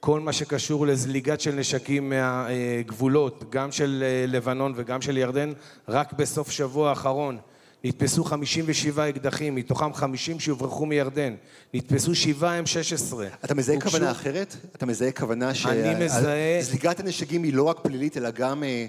כל 0.00 0.20
מה 0.20 0.32
שקשור 0.32 0.86
לזליגת 0.86 1.40
של 1.40 1.54
נשקים 1.54 2.10
מהגבולות, 2.10 3.44
גם 3.50 3.72
של 3.72 4.02
אה, 4.06 4.24
לבנון 4.28 4.72
וגם 4.76 5.02
של 5.02 5.16
ירדן, 5.16 5.52
רק 5.88 6.12
בסוף 6.12 6.50
שבוע 6.50 6.88
האחרון 6.88 7.38
נתפסו 7.84 8.24
57 8.24 9.08
אקדחים, 9.08 9.54
מתוכם 9.54 9.94
50 9.94 10.40
שהוברחו 10.40 10.86
מירדן. 10.86 11.34
נתפסו 11.74 12.14
7 12.14 12.60
M16. 12.60 13.14
אתה 13.44 13.54
מזהה 13.54 13.74
הוגשו... 13.74 13.90
כוונה 13.90 14.10
אחרת? 14.10 14.56
אתה 14.76 14.86
מזהה 14.86 15.12
כוונה 15.12 15.54
שזליגת 15.54 16.96
שה... 16.96 17.02
הנשקים 17.02 17.42
היא 17.42 17.54
לא 17.54 17.62
רק 17.62 17.80
פלילית, 17.82 18.16
אלא 18.16 18.30
גם 18.30 18.64
אה, 18.64 18.86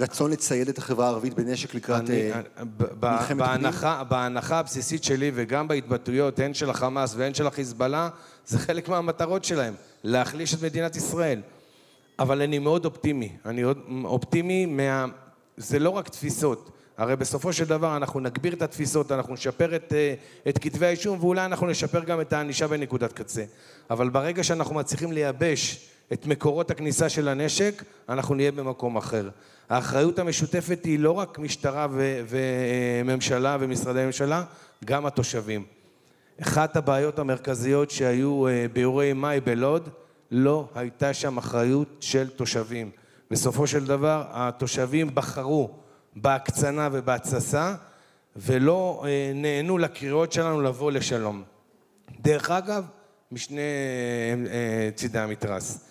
רצון 0.00 0.30
לצייד 0.30 0.68
את 0.68 0.78
החברה 0.78 1.06
הערבית 1.06 1.34
בנשק 1.34 1.74
לקראת 1.74 2.10
אני, 2.10 2.32
אה, 2.32 2.40
מלחמת 3.02 3.36
בהנחה, 3.36 4.04
בהנחה 4.04 4.58
הבסיסית 4.58 5.04
שלי 5.04 5.30
וגם 5.34 5.68
בהתבטאויות, 5.68 6.38
הן 6.38 6.54
של 6.54 6.70
החמאס 6.70 7.14
והן 7.16 7.34
של 7.34 7.46
החיזבאללה, 7.46 8.08
זה 8.46 8.58
חלק 8.58 8.88
מהמטרות 8.88 9.44
שלהם, 9.44 9.74
להחליש 10.04 10.54
את 10.54 10.62
מדינת 10.62 10.96
ישראל. 10.96 11.40
אבל 12.18 12.42
אני 12.42 12.58
מאוד 12.58 12.84
אופטימי. 12.84 13.32
אני 13.44 13.62
אופטימי 14.04 14.66
מה... 14.66 15.06
זה 15.56 15.78
לא 15.78 15.90
רק 15.90 16.08
תפיסות. 16.08 16.70
הרי 16.96 17.16
בסופו 17.16 17.52
של 17.52 17.64
דבר 17.64 17.96
אנחנו 17.96 18.20
נגביר 18.20 18.52
את 18.52 18.62
התפיסות, 18.62 19.12
אנחנו 19.12 19.34
נשפר 19.34 19.76
את, 19.76 19.92
אה, 19.92 20.14
את 20.48 20.58
כתבי 20.58 20.86
האישום 20.86 21.18
ואולי 21.20 21.44
אנחנו 21.44 21.66
נשפר 21.66 22.04
גם 22.04 22.20
את 22.20 22.32
הענישה 22.32 22.68
בנקודת 22.68 23.12
קצה. 23.12 23.44
אבל 23.90 24.08
ברגע 24.08 24.44
שאנחנו 24.44 24.74
מצליחים 24.74 25.12
לייבש 25.12 25.88
את 26.12 26.26
מקורות 26.26 26.70
הכניסה 26.70 27.08
של 27.08 27.28
הנשק, 27.28 27.82
אנחנו 28.08 28.34
נהיה 28.34 28.52
במקום 28.52 28.96
אחר. 28.96 29.28
האחריות 29.68 30.18
המשותפת 30.18 30.84
היא 30.84 30.98
לא 30.98 31.10
רק 31.10 31.38
משטרה 31.38 31.86
ו- 31.90 32.22
וממשלה 32.28 33.56
ומשרדי 33.60 34.06
ממשלה, 34.06 34.44
גם 34.84 35.06
התושבים. 35.06 35.64
אחת 36.42 36.76
הבעיות 36.76 37.18
המרכזיות 37.18 37.90
שהיו 37.90 38.48
אה, 38.48 38.66
באירועי 38.72 39.12
מאי 39.12 39.40
בלוד, 39.40 39.88
לא 40.30 40.68
הייתה 40.74 41.14
שם 41.14 41.38
אחריות 41.38 41.88
של 42.00 42.28
תושבים. 42.28 42.90
בסופו 43.30 43.66
של 43.66 43.86
דבר 43.86 44.24
התושבים 44.30 45.14
בחרו 45.14 45.83
בהקצנה 46.16 46.88
ובהתססה, 46.92 47.74
ולא 48.36 49.04
אה, 49.06 49.32
נענו 49.34 49.78
לקריאות 49.78 50.32
שלנו 50.32 50.62
לבוא 50.62 50.92
לשלום. 50.92 51.42
דרך 52.20 52.50
אגב, 52.50 52.84
משני 53.32 53.60
אה, 54.50 54.90
צידי 54.94 55.18
המתרס. 55.18 55.84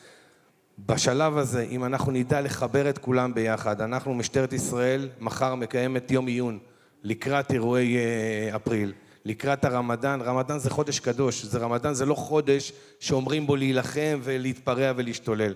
בשלב 0.80 1.38
הזה, 1.38 1.66
אם 1.70 1.86
אנחנו 1.86 2.12
נדע 2.12 2.42
לחבר 2.42 2.90
את 2.90 2.98
כולם 2.98 3.34
ביחד, 3.34 3.82
אנחנו, 3.82 4.14
משטרת 4.14 4.54
ישראל, 4.54 5.10
מחר 5.20 5.56
מקיימת 5.56 6.12
יום 6.12 6.28
עיון 6.28 6.60
לקראת 7.04 7.52
אירועי 7.52 7.98
אה, 7.98 8.56
אפריל, 8.56 8.94
לקראת 9.26 9.66
הרמדאן. 9.66 10.22
רמדאן 10.22 10.60
זה 10.60 10.70
חודש 10.70 11.00
קדוש, 11.00 11.46
זה 11.46 11.60
רמדאן 11.60 11.94
זה 11.94 12.06
לא 12.06 12.16
חודש 12.16 12.74
שאומרים 13.00 13.48
בו 13.48 13.56
להילחם 13.56 14.20
ולהתפרע 14.24 14.92
ולהשתולל. 14.96 15.54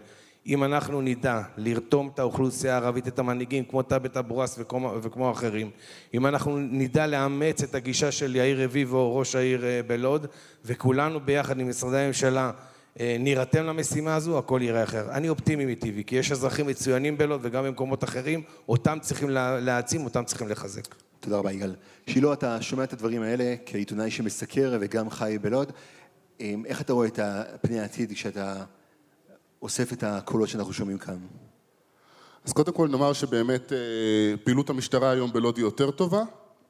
אם 0.48 0.64
אנחנו 0.64 1.02
נדע 1.02 1.42
לרתום 1.58 2.10
את 2.14 2.20
האוכלוסייה 2.20 2.74
הערבית, 2.74 3.08
את 3.08 3.20
המנהיגים, 3.20 3.64
כמו 3.64 3.82
תאבת 3.82 4.18
אבו-ראס 4.18 4.56
וכמו, 4.60 4.94
וכמו 5.02 5.32
אחרים, 5.32 5.70
אם 6.14 6.26
אנחנו 6.26 6.60
נדע 6.60 7.08
לאמץ 7.08 7.64
את 7.64 7.76
הגישה 7.76 8.12
של 8.12 8.36
יאיר 8.36 8.64
רביבו, 8.64 9.18
ראש 9.18 9.36
העיר 9.36 9.66
אה, 9.66 9.82
בלוד, 9.88 10.28
וכולנו 10.66 11.20
ביחד 11.20 11.60
עם 11.60 11.70
משרדי 11.70 11.98
הממשלה 11.98 12.52
אה, 13.00 13.18
נירתם 13.20 13.64
למשימה 13.64 14.16
הזו, 14.16 14.38
הכל 14.38 14.60
יראה 14.64 14.84
אחר. 14.84 15.12
אני 15.12 15.30
אופטימי 15.30 15.66
מטבעי, 15.66 16.04
כי 16.04 16.16
יש 16.16 16.32
אזרחים 16.32 16.68
מצוינים 16.68 17.18
בלוד 17.18 17.40
וגם 17.44 17.64
במקומות 17.64 18.04
אחרים, 18.04 18.42
אותם 18.70 18.98
צריכים 19.02 19.30
להעצים, 19.60 20.06
אותם 20.06 20.24
צריכים 20.24 20.48
לחזק. 20.48 20.96
תודה 21.20 21.38
רבה, 21.38 21.52
יגאל. 21.52 21.76
שילה, 22.08 22.34
אתה 22.34 22.62
שומע 22.62 22.84
את 22.84 22.94
הדברים 22.94 23.22
האלה 23.22 23.56
כעיתונאי 23.66 24.12
שמסקר 24.12 24.78
וגם 24.82 25.10
חי 25.10 25.38
בלוד. 25.42 25.72
אה, 26.42 26.54
איך 26.66 26.82
אתה 26.82 26.94
רואה 26.94 27.08
את 27.08 27.20
פני 27.62 27.80
העתיד 27.80 28.12
כשאתה 28.12 28.64
אוסף 29.62 29.94
את 29.94 30.04
הקולות 30.04 30.50
שאנחנו 30.50 30.74
שומעים 30.74 30.98
כאן? 30.98 31.18
אז 32.46 32.54
קודם 32.54 32.74
כל 32.74 32.88
נאמר 32.88 33.14
שבאמת 33.14 33.74
אה, 33.74 33.78
פעילות 34.44 34.70
המשטרה 34.70 35.12
היום 35.12 35.34
בלוד 35.34 35.58
היא 35.58 35.66
יותר 35.66 35.92
טובה, 35.92 36.24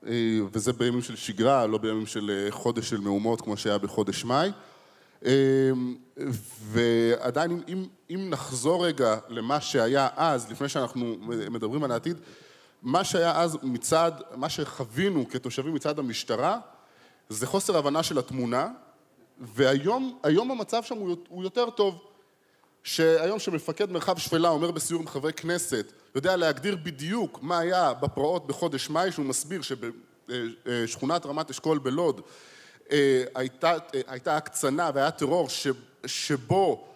אה, 0.07 0.11
וזה 0.51 0.73
בימים 0.73 1.01
של 1.01 1.15
שגרה, 1.15 1.67
לא 1.67 1.77
בימים 1.77 2.05
של 2.05 2.31
אה, 2.33 2.51
חודש 2.51 2.89
של 2.89 2.99
מהומות 2.99 3.41
כמו 3.41 3.57
שהיה 3.57 3.77
בחודש 3.77 4.25
מאי. 4.25 4.51
ועדיין 6.61 7.63
אם, 7.67 7.85
אם 8.09 8.29
נחזור 8.29 8.85
רגע 8.85 9.17
למה 9.29 9.61
שהיה 9.61 10.07
אז, 10.15 10.51
לפני 10.51 10.69
שאנחנו 10.69 11.15
מדברים 11.51 11.83
על 11.83 11.91
העתיד, 11.91 12.17
מה 12.83 13.03
שהיה 13.03 13.41
אז 13.41 13.57
מצד, 13.63 14.11
מה 14.35 14.49
שחווינו 14.49 15.29
כתושבים 15.29 15.73
מצד 15.73 15.99
המשטרה, 15.99 16.59
זה 17.29 17.47
חוסר 17.47 17.77
הבנה 17.77 18.03
של 18.03 18.17
התמונה, 18.17 18.67
והיום 19.39 20.51
המצב 20.51 20.83
שם 20.83 20.97
הוא 21.29 21.43
יותר 21.43 21.69
טוב. 21.69 22.06
שהיום 22.87 23.39
שמפקד 23.39 23.91
מרחב 23.91 24.17
שפלה 24.17 24.49
אומר 24.49 24.71
בסיור 24.71 25.01
עם 25.01 25.07
חברי 25.07 25.33
כנסת, 25.33 25.91
יודע 26.15 26.35
להגדיר 26.35 26.77
בדיוק 26.83 27.39
מה 27.41 27.59
היה 27.59 27.93
בפרעות 27.93 28.47
בחודש 28.47 28.89
מאי, 28.89 29.11
שהוא 29.11 29.25
מסביר 29.25 29.61
שבשכונת 29.61 31.25
רמת 31.25 31.49
אשכול 31.49 31.77
בלוד 31.77 32.21
אה, 32.91 33.23
הייתה, 33.35 33.73
אה, 33.73 34.01
הייתה 34.07 34.37
הקצנה 34.37 34.91
והיה 34.93 35.11
טרור 35.11 35.49
ש, 35.49 35.67
שבו 36.05 36.87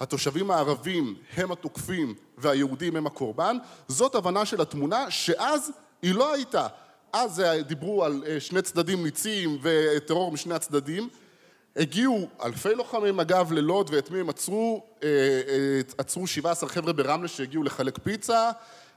התושבים 0.00 0.50
הערבים 0.50 1.14
הם 1.36 1.52
התוקפים 1.52 2.14
והיהודים 2.38 2.96
הם 2.96 3.06
הקורבן, 3.06 3.56
זאת 3.88 4.14
הבנה 4.14 4.46
של 4.46 4.60
התמונה 4.60 5.10
שאז 5.10 5.70
היא 6.02 6.14
לא 6.14 6.34
הייתה. 6.34 6.66
אז 7.12 7.42
דיברו 7.66 8.04
על 8.04 8.24
אה, 8.26 8.40
שני 8.40 8.62
צדדים 8.62 9.04
ניצים 9.04 9.58
וטרור 9.62 10.32
משני 10.32 10.54
הצדדים 10.54 11.08
הגיעו 11.76 12.28
אלפי 12.44 12.74
לוחמי 12.74 13.10
מג"ב 13.12 13.52
ללוד 13.52 13.90
ואת 13.92 14.10
מי 14.10 14.20
הם 14.20 14.28
עצרו? 14.28 14.86
אה, 15.02 15.08
אה, 15.08 15.80
עצרו 15.98 16.26
17 16.26 16.68
חבר'ה 16.68 16.92
ברמלה 16.92 17.28
שהגיעו 17.28 17.62
לחלק 17.62 17.98
פיצה, 17.98 18.50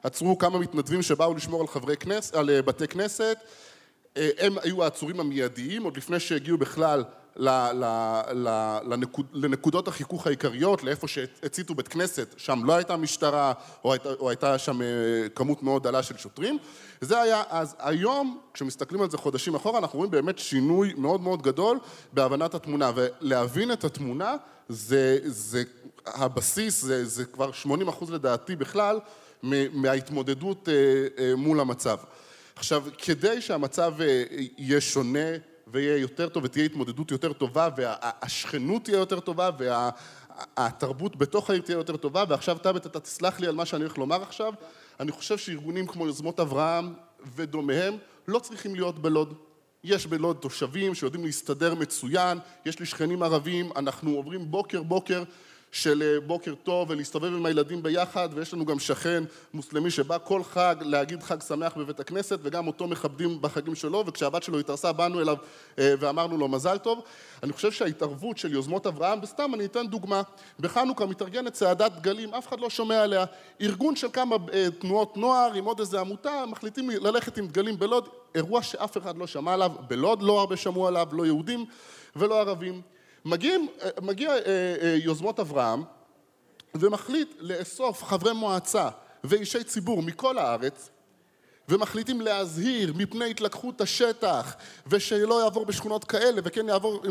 עצרו 0.03 0.37
כמה 0.37 0.59
מתנדבים 0.59 1.01
שבאו 1.01 1.33
לשמור 1.33 1.61
על, 1.61 1.67
חברי 1.67 1.97
כנס, 1.97 2.33
על 2.33 2.49
אה, 2.49 2.61
בתי 2.61 2.87
כנסת, 2.87 3.37
הם 4.15 4.57
היו 4.63 4.83
העצורים 4.83 5.19
המיידיים 5.19 5.83
עוד 5.83 5.97
לפני 5.97 6.19
שהגיעו 6.19 6.57
בכלל 6.57 7.03
לנקודות 9.33 9.87
החיכוך 9.87 10.27
העיקריות, 10.27 10.83
לאיפה 10.83 11.07
שהציתו 11.07 11.75
בית 11.75 11.87
כנסת, 11.87 12.35
שם 12.37 12.65
לא 12.65 12.73
הייתה 12.73 12.97
משטרה 12.97 13.53
או 13.83 13.93
הייתה, 13.93 14.09
או 14.13 14.29
הייתה 14.29 14.57
שם 14.57 14.81
אה, 14.81 14.87
כמות 15.35 15.63
מאוד 15.63 15.83
דלה 15.83 16.03
של 16.03 16.17
שוטרים. 16.17 16.57
זה 17.01 17.21
היה 17.21 17.43
אז. 17.49 17.75
היום, 17.79 18.39
כשמסתכלים 18.53 19.01
על 19.01 19.09
זה 19.09 19.17
חודשים 19.17 19.55
אחורה, 19.55 19.79
אנחנו 19.79 19.97
רואים 19.97 20.11
באמת 20.11 20.39
שינוי 20.39 20.93
מאוד 20.97 21.21
מאוד 21.21 21.41
גדול 21.41 21.79
בהבנת 22.13 22.55
התמונה. 22.55 22.91
ולהבין 22.95 23.71
את 23.71 23.83
התמונה 23.83 24.35
זה, 24.69 25.19
זה 25.25 25.63
הבסיס, 26.05 26.81
זה, 26.81 27.05
זה 27.05 27.25
כבר 27.25 27.51
80 27.51 27.87
אחוז 27.87 28.11
לדעתי 28.11 28.55
בכלל 28.55 28.99
מההתמודדות 29.73 30.69
אה, 30.69 30.73
אה, 31.23 31.35
מול 31.35 31.59
המצב. 31.59 31.97
עכשיו, 32.55 32.83
כדי 32.97 33.41
שהמצב 33.41 33.93
יהיה 34.57 34.81
שונה 34.81 35.29
ויהיה 35.71 35.97
יותר 35.97 36.29
טוב 36.29 36.43
ותהיה 36.43 36.65
התמודדות 36.65 37.11
יותר 37.11 37.33
טובה 37.33 37.69
והשכנות 37.77 38.83
תהיה 38.83 38.97
יותר 38.97 39.19
טובה 39.19 39.49
והתרבות 40.57 41.15
בתוך 41.15 41.49
העיר 41.49 41.61
תהיה 41.61 41.75
יותר 41.75 41.97
טובה 41.97 42.23
ועכשיו 42.29 42.57
תאבת 42.57 42.85
אתה 42.85 42.99
תסלח 42.99 43.39
לי 43.39 43.47
על 43.47 43.55
מה 43.55 43.65
שאני 43.65 43.83
הולך 43.83 43.97
לומר 43.97 44.21
עכשיו. 44.21 44.53
אני 44.99 45.11
חושב 45.11 45.37
שארגונים 45.37 45.87
כמו 45.87 46.05
יוזמות 46.05 46.39
אברהם 46.39 46.93
ודומיהם 47.35 47.97
לא 48.27 48.39
צריכים 48.39 48.75
להיות 48.75 48.99
בלוד. 48.99 49.33
יש 49.83 50.07
בלוד 50.07 50.37
תושבים 50.37 50.95
שיודעים 50.95 51.25
להסתדר 51.25 51.75
מצוין, 51.75 52.39
יש 52.65 52.79
לי 52.79 52.85
שכנים 52.85 53.23
ערבים, 53.23 53.71
אנחנו 53.75 54.11
עוברים 54.11 54.51
בוקר 54.51 54.83
בוקר 54.83 55.23
של 55.71 56.03
אה, 56.03 56.19
בוקר 56.19 56.53
טוב 56.63 56.89
ולהסתובב 56.89 57.33
עם 57.33 57.45
הילדים 57.45 57.83
ביחד 57.83 58.29
ויש 58.33 58.53
לנו 58.53 58.65
גם 58.65 58.79
שכן 58.79 59.23
מוסלמי 59.53 59.91
שבא 59.91 60.17
כל 60.23 60.43
חג 60.43 60.75
להגיד 60.81 61.23
חג 61.23 61.41
שמח 61.41 61.77
בבית 61.77 61.99
הכנסת 61.99 62.39
וגם 62.43 62.67
אותו 62.67 62.87
מכבדים 62.87 63.41
בחגים 63.41 63.75
שלו 63.75 64.03
וכשהבת 64.07 64.43
שלו 64.43 64.59
התארסה 64.59 64.91
באנו 64.91 65.21
אליו 65.21 65.37
אה, 65.79 65.93
ואמרנו 65.99 66.37
לו 66.37 66.47
מזל 66.47 66.77
טוב. 66.77 67.01
אני 67.43 67.53
חושב 67.53 67.71
שההתערבות 67.71 68.37
של 68.37 68.53
יוזמות 68.53 68.87
אברהם 68.87 69.19
וסתם 69.23 69.51
אני 69.53 69.65
אתן 69.65 69.87
דוגמה 69.87 70.21
בחנוכה 70.59 71.05
מתארגנת 71.05 71.53
צעדת 71.53 71.91
דגלים 71.91 72.33
אף 72.33 72.47
אחד 72.47 72.59
לא 72.59 72.69
שומע 72.69 73.03
עליה. 73.03 73.25
ארגון 73.61 73.95
של 73.95 74.07
כמה 74.13 74.35
אה, 74.53 74.67
תנועות 74.79 75.17
נוער 75.17 75.53
עם 75.53 75.65
עוד 75.65 75.79
איזה 75.79 75.99
עמותה 75.99 76.43
מחליטים 76.47 76.89
ללכת 76.89 77.37
עם 77.37 77.47
דגלים 77.47 77.79
בלוד 77.79 78.09
אירוע 78.35 78.63
שאף 78.63 78.97
אחד 78.97 79.17
לא 79.17 79.27
שמע 79.27 79.53
עליו 79.53 79.71
בלוד 79.87 80.21
לא 80.21 80.39
הרבה 80.39 80.57
שמעו 80.57 80.87
עליו 80.87 81.07
לא 81.11 81.25
יהודים 81.25 81.65
ולא 82.15 82.39
ערבים 82.39 82.81
מגיעים, 83.27 83.67
אה, 83.81 83.89
מגיע 84.01 84.29
אה, 84.29 84.37
אה, 84.37 84.97
יוזמות 85.03 85.39
אברהם 85.39 85.83
ומחליט 86.75 87.29
לאסוף 87.39 88.03
חברי 88.03 88.33
מועצה 88.33 88.89
ואישי 89.23 89.63
ציבור 89.63 90.01
מכל 90.01 90.37
הארץ 90.37 90.89
ומחליטים 91.69 92.21
להזהיר 92.21 92.93
מפני 92.95 93.29
התלקחות 93.29 93.81
השטח 93.81 94.55
ושלא 94.87 95.43
יעבור 95.43 95.65
בשכונות 95.65 96.03
כאלה 96.03 96.41
וכן 96.43 96.67
יעבור, 96.69 97.01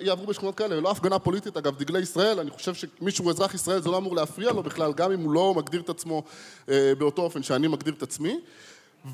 יעברו 0.00 0.26
בשכונות 0.26 0.54
כאלה. 0.54 0.78
ולא 0.78 0.90
הפגנה 0.90 1.18
פוליטית 1.18 1.56
אגב 1.56 1.78
דגלי 1.78 2.00
ישראל 2.00 2.40
אני 2.40 2.50
חושב 2.50 2.74
שמישהו 2.74 3.30
אזרח 3.30 3.54
ישראל 3.54 3.82
זה 3.82 3.88
לא 3.88 3.96
אמור 3.96 4.16
להפריע 4.16 4.52
לו 4.52 4.62
בכלל 4.62 4.92
גם 4.92 5.12
אם 5.12 5.20
הוא 5.20 5.32
לא 5.32 5.54
מגדיר 5.56 5.80
את 5.80 5.88
עצמו 5.88 6.22
אה, 6.68 6.92
באותו 6.98 7.22
אופן 7.22 7.42
שאני 7.42 7.68
מגדיר 7.68 7.94
את 7.94 8.02
עצמי. 8.02 8.40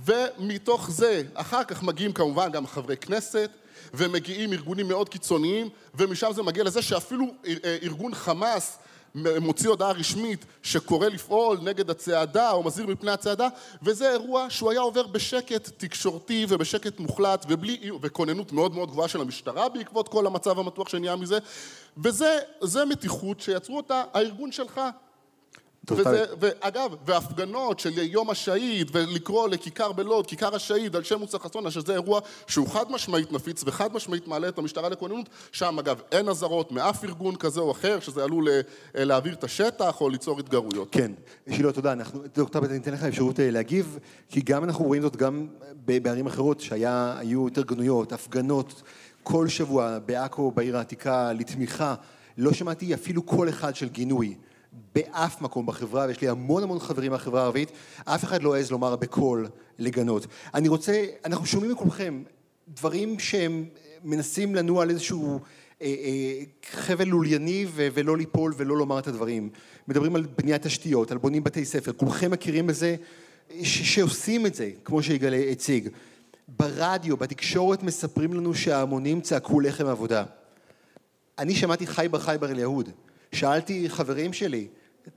ומתוך 0.05 0.91
זה 0.91 1.23
אחר 1.35 1.65
כך 1.65 1.83
מגיעים 1.83 2.13
כמובן 2.13 2.53
גם 2.53 2.67
חברי 2.67 2.97
כנסת 2.97 3.51
ומגיעים 3.97 4.53
ארגונים 4.53 4.89
מאוד 4.89 5.09
קיצוניים 5.09 5.69
ומשם 5.95 6.31
זה 6.35 6.43
מגיע 6.43 6.65
לזה 6.65 6.83
שאפילו 6.83 7.27
אה, 7.47 7.79
ארגון 7.83 8.15
חמאס 8.15 8.79
מוציא 9.15 9.69
הודעה 9.69 9.93
רשמית 9.93 10.45
שקורא 10.63 11.09
לפעול 11.09 11.59
נגד 11.63 11.91
הצעדה 11.91 12.51
או 12.51 12.63
מזהיר 12.63 12.87
מפני 12.87 13.11
הצעדה 13.11 13.49
וזה 13.83 14.11
אירוע 14.11 14.47
שהוא 14.51 14.71
היה 14.71 14.81
עובר 14.81 15.07
בשקט 15.07 15.71
תקשורתי 15.77 16.47
ובשקט 16.49 17.01
מוחלט 17.01 17.47
ובלי 17.49 17.91
וכוננות 18.03 18.53
מאוד 18.53 18.75
מאוד 18.75 18.91
גבוהה 18.91 19.09
של 19.09 19.21
המשטרה 19.21 19.69
בעקבות 19.69 20.09
כל 20.09 20.27
המצב 20.27 20.59
המתוח 20.59 20.89
שנהיה 20.89 21.17
מזה. 21.17 21.39
וזה 21.97 22.85
מתיחות 22.89 23.41
שיצרו 23.41 23.77
אותה 23.77 24.03
הארגון 24.13 24.53
שלך 24.53 24.81
וזה, 25.91 26.25
ואגב, 26.41 26.95
והפגנות 27.07 27.81
של 27.81 27.99
יום 27.99 28.31
השהיד, 28.31 28.91
ולקרוא 28.93 29.49
לכיכר 29.49 29.93
בלוד, 29.93 30.27
כיכר 30.27 30.55
השהיד, 30.55 30.97
על 30.97 31.03
שם 31.03 31.19
מוצא 31.19 31.39
חסונה, 31.39 31.71
שזה 31.71 31.93
אירוע 31.93 32.21
שהוא 32.47 32.69
חד 32.69 32.85
משמעית 32.91 33.33
נפיץ 33.33 33.63
וחד 33.67 33.95
משמעית 33.95 34.29
מעלה 34.29 34.49
את 34.49 34.59
המשטרה 34.59 34.89
לכוננות, 34.89 35.29
שם 35.53 35.79
אגב 35.79 36.01
אין 36.13 36.29
אזהרות 36.29 36.73
מאף 36.73 37.05
ארגון 37.05 37.37
כזה 37.37 37.61
או 37.61 37.71
אחר, 37.71 38.01
שזה 38.01 38.25
עלול 38.25 38.49
אה, 38.49 38.61
להעביר 38.95 39.35
את 39.35 39.45
השטח 39.45 40.01
או 40.01 40.09
ליצור 40.09 40.41
התגרויות. 40.41 40.89
כן, 40.93 41.13
שילה, 41.51 41.73
תודה. 41.73 41.93
אנחנו, 41.93 42.21
דוקטור 42.35 42.61
בית, 42.61 42.71
אני 42.71 42.79
אתן 42.79 42.93
לך 42.93 43.03
אפשרות 43.03 43.41
אה, 43.41 43.51
להגיב, 43.51 43.99
כי 44.29 44.41
גם 44.41 44.65
אנחנו 44.65 44.85
רואים 44.85 45.03
זאת 45.03 45.17
גם 45.17 45.47
בערים 45.85 46.27
אחרות, 46.27 46.61
שהיו 46.61 47.47
התארגנויות, 47.49 48.13
הפגנות, 48.13 48.83
כל 49.23 49.49
שבוע 49.49 49.99
בעכו, 49.99 50.51
בעיר 50.51 50.77
העתיקה, 50.77 51.33
לתמיכה. 51.33 51.95
לא 52.39 52.53
שמעתי 52.53 52.95
אפילו 52.95 53.23
קול 53.23 53.49
אחד 53.49 53.77
של 53.77 53.89
גינוי. 53.89 54.35
באף 54.95 55.41
מקום 55.41 55.67
בחברה, 55.67 56.05
ויש 56.09 56.21
לי 56.21 56.29
המון 56.29 56.63
המון 56.63 56.79
חברים 56.79 57.13
מהחברה 57.13 57.41
הערבית, 57.41 57.73
אף 58.05 58.25
אחד 58.25 58.43
לא 58.43 58.55
העז 58.55 58.71
לומר 58.71 58.97
בקול 58.97 59.49
לגנות. 59.79 60.27
אני 60.55 60.69
רוצה, 60.69 61.05
אנחנו 61.25 61.47
שומעים 61.47 61.73
מכולכם 61.73 62.23
דברים 62.69 63.19
שהם 63.19 63.65
מנסים 64.05 64.55
לנוע 64.55 64.83
על 64.83 64.91
איזשהו 64.91 65.41
אה, 65.83 65.87
אה, 65.87 66.45
חבל 66.71 67.09
לולייני 67.09 67.67
ולא 67.75 68.17
ליפול 68.17 68.55
ולא 68.57 68.77
לומר 68.77 68.99
את 68.99 69.07
הדברים. 69.07 69.51
מדברים 69.89 70.17
על 70.17 70.27
בניית 70.39 70.63
תשתיות, 70.63 71.13
על 71.13 71.19
בונים 71.19 71.45
בתי 71.45 71.65
ספר, 71.65 71.93
כולכם 71.93 72.31
מכירים 72.31 72.67
בזה 72.67 72.97
ש- 73.63 73.95
שעושים 73.95 74.47
את 74.47 74.55
זה, 74.55 74.71
כמו 74.85 75.03
שיגאל 75.03 75.35
הציג. 75.35 75.89
ברדיו, 76.49 77.17
בתקשורת 77.17 77.83
מספרים 77.83 78.35
לנו 78.35 78.55
שההמונים 78.55 79.21
צעקו 79.21 79.61
לחם 79.61 79.87
עבודה. 79.87 80.25
אני 81.39 81.55
שמעתי 81.55 81.87
חייבר 81.87 82.19
חייבר 82.19 82.51
אל 82.51 82.59
יהוד. 82.59 82.91
שאלתי 83.33 83.89
חברים 83.89 84.33
שלי, 84.33 84.67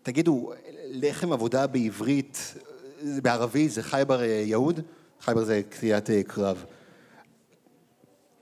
תגידו, 0.03 0.51
לחם 0.89 1.31
עבודה 1.31 1.67
בעברית, 1.67 2.53
בערבית 3.03 3.71
זה 3.71 3.83
חייבר 3.83 4.23
יהוד? 4.23 4.79
חייבר 5.21 5.43
זה 5.43 5.61
קריאת 5.69 6.09
אה, 6.09 6.23
קרב. 6.23 6.65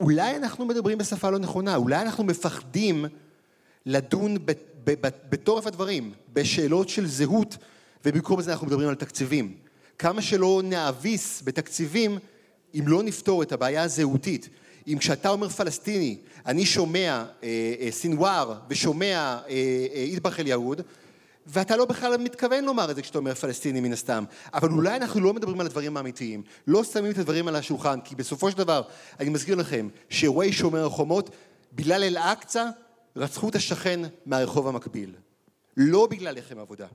אולי 0.00 0.36
אנחנו 0.36 0.66
מדברים 0.66 0.98
בשפה 0.98 1.30
לא 1.30 1.38
נכונה, 1.38 1.76
אולי 1.76 2.02
אנחנו 2.02 2.24
מפחדים 2.24 3.04
לדון 3.86 4.36
בתורף 5.30 5.66
הדברים, 5.66 6.12
בשאלות 6.32 6.88
של 6.88 7.06
זהות, 7.06 7.56
ובמקום 8.04 8.40
זה 8.40 8.52
אנחנו 8.52 8.66
מדברים 8.66 8.88
על 8.88 8.94
תקציבים. 8.94 9.56
כמה 9.98 10.22
שלא 10.22 10.60
נאביס 10.64 11.42
בתקציבים, 11.44 12.18
אם 12.74 12.84
לא 12.86 13.02
נפתור 13.02 13.42
את 13.42 13.52
הבעיה 13.52 13.82
הזהותית. 13.82 14.48
אם 14.86 14.98
כשאתה 14.98 15.28
אומר 15.28 15.48
פלסטיני, 15.48 16.18
אני 16.46 16.66
שומע 16.66 17.24
אה, 17.42 17.74
אה, 17.80 17.88
סינואר 17.90 18.54
ושומע 18.68 19.38
איטבח 19.94 20.40
אל 20.40 20.46
יהוד, 20.46 20.80
ואתה 21.46 21.76
לא 21.76 21.84
בכלל 21.84 22.16
מתכוון 22.16 22.64
לומר 22.64 22.90
את 22.90 22.96
זה 22.96 23.02
כשאתה 23.02 23.18
אומר 23.18 23.34
פלסטיני 23.34 23.80
מן 23.80 23.92
הסתם. 23.92 24.24
אבל 24.54 24.70
אולי 24.70 24.96
אנחנו 24.96 25.20
לא 25.20 25.34
מדברים 25.34 25.60
על 25.60 25.66
הדברים 25.66 25.96
האמיתיים, 25.96 26.42
לא 26.66 26.84
שמים 26.84 27.10
את 27.10 27.18
הדברים 27.18 27.48
על 27.48 27.56
השולחן, 27.56 28.00
כי 28.00 28.16
בסופו 28.16 28.50
של 28.50 28.58
דבר, 28.58 28.82
אני 29.20 29.28
מזכיר 29.28 29.54
לכם, 29.54 29.88
שאירועי 30.08 30.52
שומר 30.52 30.86
החומות, 30.86 31.30
בגלל 31.72 32.02
אל-אקצא, 32.02 32.66
רצחו 33.16 33.48
את 33.48 33.54
השכן 33.54 34.00
מהרחוב 34.26 34.68
המקביל. 34.68 35.14
לא 35.76 36.06
בגלל 36.06 36.38
לחם 36.38 36.58
עבודה. 36.58 36.86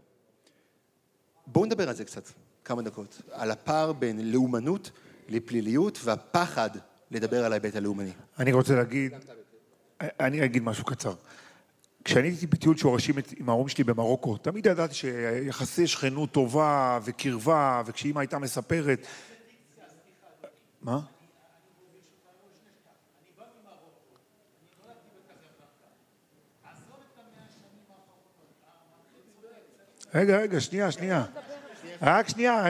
בואו 1.47 1.65
נדבר 1.65 1.89
על 1.89 1.95
זה 1.95 2.05
קצת, 2.05 2.29
כמה 2.65 2.81
דקות. 2.81 3.21
על 3.31 3.51
הפער 3.51 3.93
בין 3.93 4.31
לאומנות 4.31 4.91
לפליליות 5.29 5.99
והפחד 6.03 6.69
לדבר 7.11 7.45
על 7.45 7.51
ההיבט 7.51 7.75
הלאומני. 7.75 8.11
אני 8.39 8.51
רוצה 8.51 8.75
להגיד, 8.75 9.13
אני 10.01 10.45
אגיד 10.45 10.63
משהו 10.63 10.85
קצר. 10.85 11.13
כשאני 12.03 12.27
הייתי 12.27 12.47
בטיול 12.47 12.77
שורשים 12.77 13.15
עם 13.37 13.49
ההורים 13.49 13.67
שלי 13.67 13.83
במרוקו, 13.83 14.37
תמיד 14.37 14.65
ידעתי 14.65 14.93
שיחסי 14.93 15.87
שכנות 15.87 16.31
טובה 16.31 16.99
וקרבה, 17.03 17.81
וכשאימא 17.85 18.19
הייתה 18.19 18.39
מספרת... 18.39 19.07
מה? 20.81 20.99
רגע, 30.15 30.37
רגע, 30.37 30.59
שנייה, 30.59 30.91
שנייה. 30.91 31.25
רק 32.01 32.29
שנייה. 32.29 32.63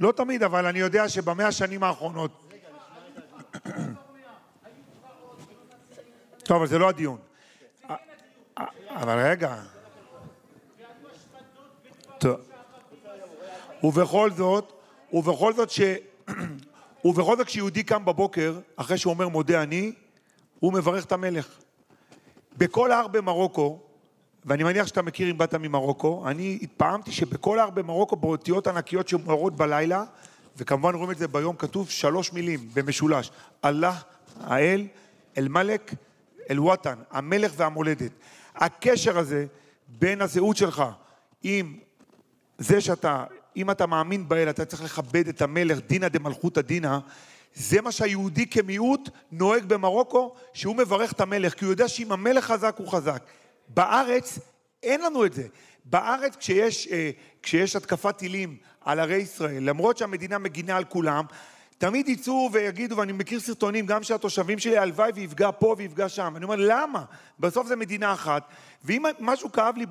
לא 0.00 0.12
תמיד, 0.12 0.42
אבל 0.42 0.66
אני 0.66 0.78
יודע 0.78 1.08
שבמאה 1.08 1.46
השנים 1.46 1.82
האחרונות... 1.82 2.40
טוב, 6.44 6.56
אבל 6.56 6.66
זה 6.66 6.78
לא 6.78 6.88
הדיון. 6.88 7.18
אבל 8.90 9.18
רגע. 9.18 9.56
ובכל 13.82 14.30
זאת, 14.30 14.72
ובכל 15.12 15.52
זאת 15.52 15.70
ש... 15.70 15.80
ובכל 17.04 17.36
זאת 17.36 17.46
כשיהודי 17.46 17.82
קם 17.82 18.04
בבוקר, 18.04 18.60
אחרי 18.76 18.98
שהוא 18.98 19.12
אומר 19.12 19.28
מודה 19.28 19.62
אני, 19.62 19.92
הוא 20.60 20.72
מברך 20.72 21.04
את 21.04 21.12
המלך. 21.12 21.58
בכל 22.58 22.92
ההר 22.92 23.08
במרוקו, 23.08 23.80
ואני 24.46 24.64
מניח 24.64 24.86
שאתה 24.86 25.02
מכיר 25.02 25.30
אם 25.30 25.38
באת 25.38 25.54
ממרוקו, 25.54 26.24
אני 26.26 26.58
התפעמתי 26.62 27.12
שבכל 27.12 27.58
ההר 27.58 27.70
במרוקו 27.70 28.16
באותיות 28.16 28.66
ענקיות 28.66 29.08
שמוארות 29.08 29.56
בלילה, 29.56 30.04
וכמובן 30.56 30.94
רואים 30.94 31.10
את 31.10 31.18
זה 31.18 31.28
ביום, 31.28 31.56
כתוב 31.56 31.90
שלוש 31.90 32.32
מילים 32.32 32.68
במשולש, 32.74 33.30
אללה, 33.64 33.98
האל, 34.40 34.86
אל-מלק, 35.38 35.94
אל-וואטן, 36.50 36.94
המלך 37.10 37.52
והמולדת. 37.56 38.10
הקשר 38.54 39.18
הזה 39.18 39.46
בין 39.88 40.22
הזהות 40.22 40.56
שלך 40.56 40.84
עם 41.42 41.76
זה 42.58 42.80
שאתה, 42.80 43.24
אם 43.56 43.70
אתה 43.70 43.86
מאמין 43.86 44.28
באל, 44.28 44.50
אתה 44.50 44.64
צריך 44.64 44.82
לכבד 44.82 45.28
את 45.28 45.42
המלך, 45.42 45.78
דינא 45.86 46.08
דמלכותא 46.08 46.60
דינא, 46.60 46.98
זה 47.54 47.80
מה 47.80 47.92
שהיהודי 47.92 48.46
כמיעוט 48.46 49.08
נוהג 49.32 49.64
במרוקו, 49.64 50.34
שהוא 50.52 50.76
מברך 50.76 51.12
את 51.12 51.20
המלך, 51.20 51.54
כי 51.54 51.64
הוא 51.64 51.72
יודע 51.72 51.88
שאם 51.88 52.12
המלך 52.12 52.44
חזק 52.44 52.74
הוא 52.78 52.88
חזק. 52.88 53.22
בארץ 53.68 54.38
אין 54.82 55.00
לנו 55.00 55.24
את 55.24 55.32
זה. 55.32 55.46
בארץ 55.84 56.36
כשיש, 56.36 56.88
אה, 56.88 57.10
כשיש 57.42 57.76
התקפת 57.76 58.16
טילים 58.16 58.56
על 58.80 59.00
ערי 59.00 59.16
ישראל, 59.16 59.62
למרות 59.62 59.98
שהמדינה 59.98 60.38
מגינה 60.38 60.76
על 60.76 60.84
כולם, 60.84 61.24
תמיד 61.78 62.08
יצאו 62.08 62.50
ויגידו, 62.52 62.96
ואני 62.96 63.12
מכיר 63.12 63.40
סרטונים 63.40 63.86
גם 63.86 64.02
שהתושבים 64.02 64.58
שלי, 64.58 64.78
הלוואי 64.78 65.10
ויפגע 65.14 65.50
פה 65.58 65.74
ויפגע 65.78 66.08
שם. 66.08 66.36
אני 66.36 66.44
אומר, 66.44 66.56
למה? 66.58 67.04
בסוף 67.40 67.66
זה 67.66 67.76
מדינה 67.76 68.12
אחת. 68.12 68.48
ואם 68.84 69.02
משהו 69.20 69.52
כאב 69.52 69.76
לי 69.76 69.86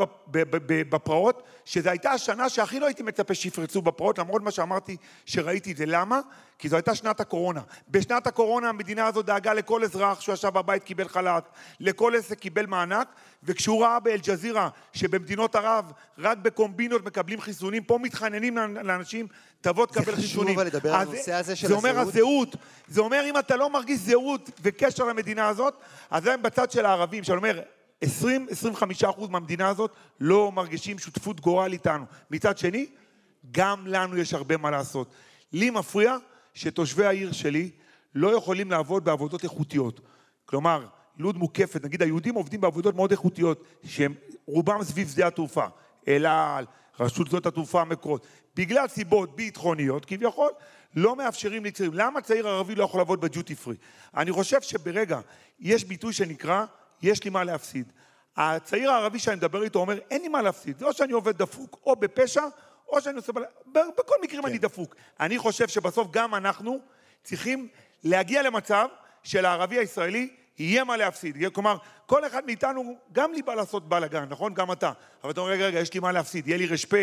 בפרעות, 0.90 1.44
שזו 1.66 1.90
הייתה 1.90 2.12
השנה 2.12 2.50
שהכי 2.50 2.80
לא 2.80 2.86
הייתי 2.86 3.04
מצפה 3.04 3.34
שיפרצו 3.34 3.82
בפרעות, 3.82 4.20
למרות 4.20 4.42
מה 4.42 4.52
שאמרתי 4.52 4.98
שראיתי 5.26 5.72
את 5.72 5.78
זה. 5.78 5.86
למה? 5.86 6.20
כי 6.60 6.70
זו 6.70 6.76
הייתה 6.76 6.96
שנת 6.96 7.20
הקורונה. 7.20 7.62
בשנת 7.90 8.28
הקורונה 8.28 8.70
המדינה 8.70 9.08
הזו 9.08 9.22
דאגה 9.22 9.54
לכל 9.54 9.84
אזרח 9.84 10.22
שהוא 10.22 10.34
ישב 10.34 10.50
בבית 10.50 10.84
קיבל 10.84 11.08
חל"ת, 11.08 11.50
לכל 11.80 12.14
עסק 12.18 12.40
קיבל 12.40 12.66
מענק, 12.66 13.08
וכשהוא 13.44 13.84
ראה 13.84 14.00
באל-ג'זירה 14.00 14.70
שבמדינות 14.94 15.56
ערב 15.56 15.92
רק 16.18 16.38
בקומבינות 16.38 17.06
מקבלים 17.06 17.42
חיסונים, 17.42 17.84
פה 17.84 17.98
מתחננים 17.98 18.58
לאנשים, 18.58 19.28
תבוא 19.62 19.86
תקבל 19.86 20.16
חיסונים. 20.16 20.60
זה 20.60 20.66
חשוב 20.66 20.76
לדבר 20.76 20.96
על 20.96 21.08
הנושא 21.08 21.34
הזה 21.34 21.56
של 21.56 21.66
הזהות. 21.66 21.82
זה 21.82 21.88
אומר 21.90 22.00
הזהות. 22.00 22.56
זה 22.88 23.02
אומר 23.02 23.24
אם 23.30 23.38
אתה 23.40 23.56
לא 23.56 23.70
מרגיש 23.70 24.00
זהות 24.00 24.50
וקשר 24.62 25.04
למדינה 25.04 25.48
הזאת, 25.48 25.74
אז 26.12 26.24
זה 26.24 26.38
בצד 26.38 26.72
של 26.72 26.86
הערבים, 26.86 27.24
שאני 27.24 27.38
אומר, 27.38 27.60
20-25 28.04 29.10
אחוז 29.10 29.30
מהמדינה 29.30 29.68
הזאת 29.68 29.92
לא 30.20 30.52
מרגישים 30.52 31.00
שותפות 31.00 31.40
גורל 31.40 31.74
איתנו. 31.74 32.06
מצד 32.32 32.58
שני, 32.58 32.88
גם 33.52 33.88
לנו 33.88 34.18
יש 34.18 34.34
הרבה 34.34 34.58
מה 34.58 34.72
לעשות. 34.72 35.12
לי 35.54 35.70
מפריע 35.70 36.18
שתושבי 36.54 37.06
העיר 37.06 37.32
שלי 37.32 37.72
לא 38.16 38.38
יכולים 38.38 38.72
לעבוד 38.72 39.06
בעבודות 39.06 39.44
איכותיות. 39.44 40.00
כלומר, 40.46 40.88
לוד 41.18 41.38
מוקפת, 41.38 41.84
נגיד 41.84 42.02
היהודים 42.02 42.36
עובדים 42.36 42.62
בעבודות 42.62 42.96
מאוד 42.96 43.12
איכותיות, 43.12 43.64
שהם 43.86 44.14
רובם 44.46 44.84
סביב 44.84 45.10
שדה 45.10 45.28
התעופה, 45.28 45.66
אל 46.08 46.26
על, 46.26 46.66
רשות 47.00 47.28
שדות 47.28 47.46
התעופה 47.46 47.82
המקורות, 47.82 48.28
בגלל 48.56 48.88
סיבות 48.88 49.36
ביטחוניות 49.36 50.06
כביכול, 50.06 50.50
לא 50.96 51.16
מאפשרים 51.16 51.66
לצעירים. 51.66 51.94
למה 51.98 52.22
צעיר 52.22 52.48
ערבי 52.48 52.76
לא 52.76 52.84
יכול 52.84 53.00
לעבוד 53.00 53.22
בג'וטי 53.22 53.56
פרי? 53.56 53.76
אני 54.18 54.32
חושב 54.32 54.62
שברגע, 54.62 55.20
יש 55.60 55.84
ביטוי 55.84 56.14
שנקרא, 56.14 56.66
יש 57.04 57.24
לי 57.24 57.30
מה 57.30 57.44
להפסיד. 57.44 57.92
הצעיר 58.38 58.92
הערבי 58.92 59.20
שאני 59.20 59.36
מדבר 59.36 59.64
איתו 59.64 59.80
אומר, 59.80 60.00
אין 60.12 60.22
לי 60.22 60.28
מה 60.28 60.42
להפסיד, 60.42 60.80
זה 60.80 60.86
או 60.86 60.94
שאני 60.94 61.14
עובד 61.14 61.38
דפוק 61.38 61.80
או 61.86 61.96
בפשע, 61.96 62.44
או 62.88 63.02
שאני 63.02 63.16
עושה... 63.16 63.32
בכל 63.74 64.16
מקרים 64.24 64.42
כן. 64.42 64.48
אני 64.48 64.58
דפוק. 64.58 64.96
אני 65.20 65.38
חושב 65.38 65.68
שבסוף 65.68 66.08
גם 66.12 66.36
אנחנו 66.36 66.80
צריכים 67.24 67.68
להגיע 68.04 68.42
למצב 68.42 68.88
שלערבי 69.24 69.78
הישראלי 69.78 70.30
יהיה 70.58 70.84
מה 70.84 70.98
להפסיד. 70.98 71.54
כלומר, 71.54 71.78
כל 72.06 72.28
אחד 72.28 72.46
מאיתנו, 72.46 72.98
גם 73.12 73.34
לי 73.34 73.42
בא 73.42 73.54
לעשות 73.54 73.90
בלאגן, 73.90 74.26
נכון? 74.30 74.54
גם 74.54 74.72
אתה. 74.72 74.92
אבל 75.24 75.32
אתה 75.32 75.42
אומר, 75.42 75.52
רגע, 75.52 75.66
רגע, 75.66 75.80
יש 75.80 75.94
לי 75.94 76.00
מה 76.00 76.12
להפסיד, 76.12 76.48
יהיה 76.48 76.58
לי 76.58 76.66
ר"פ. 76.66 76.94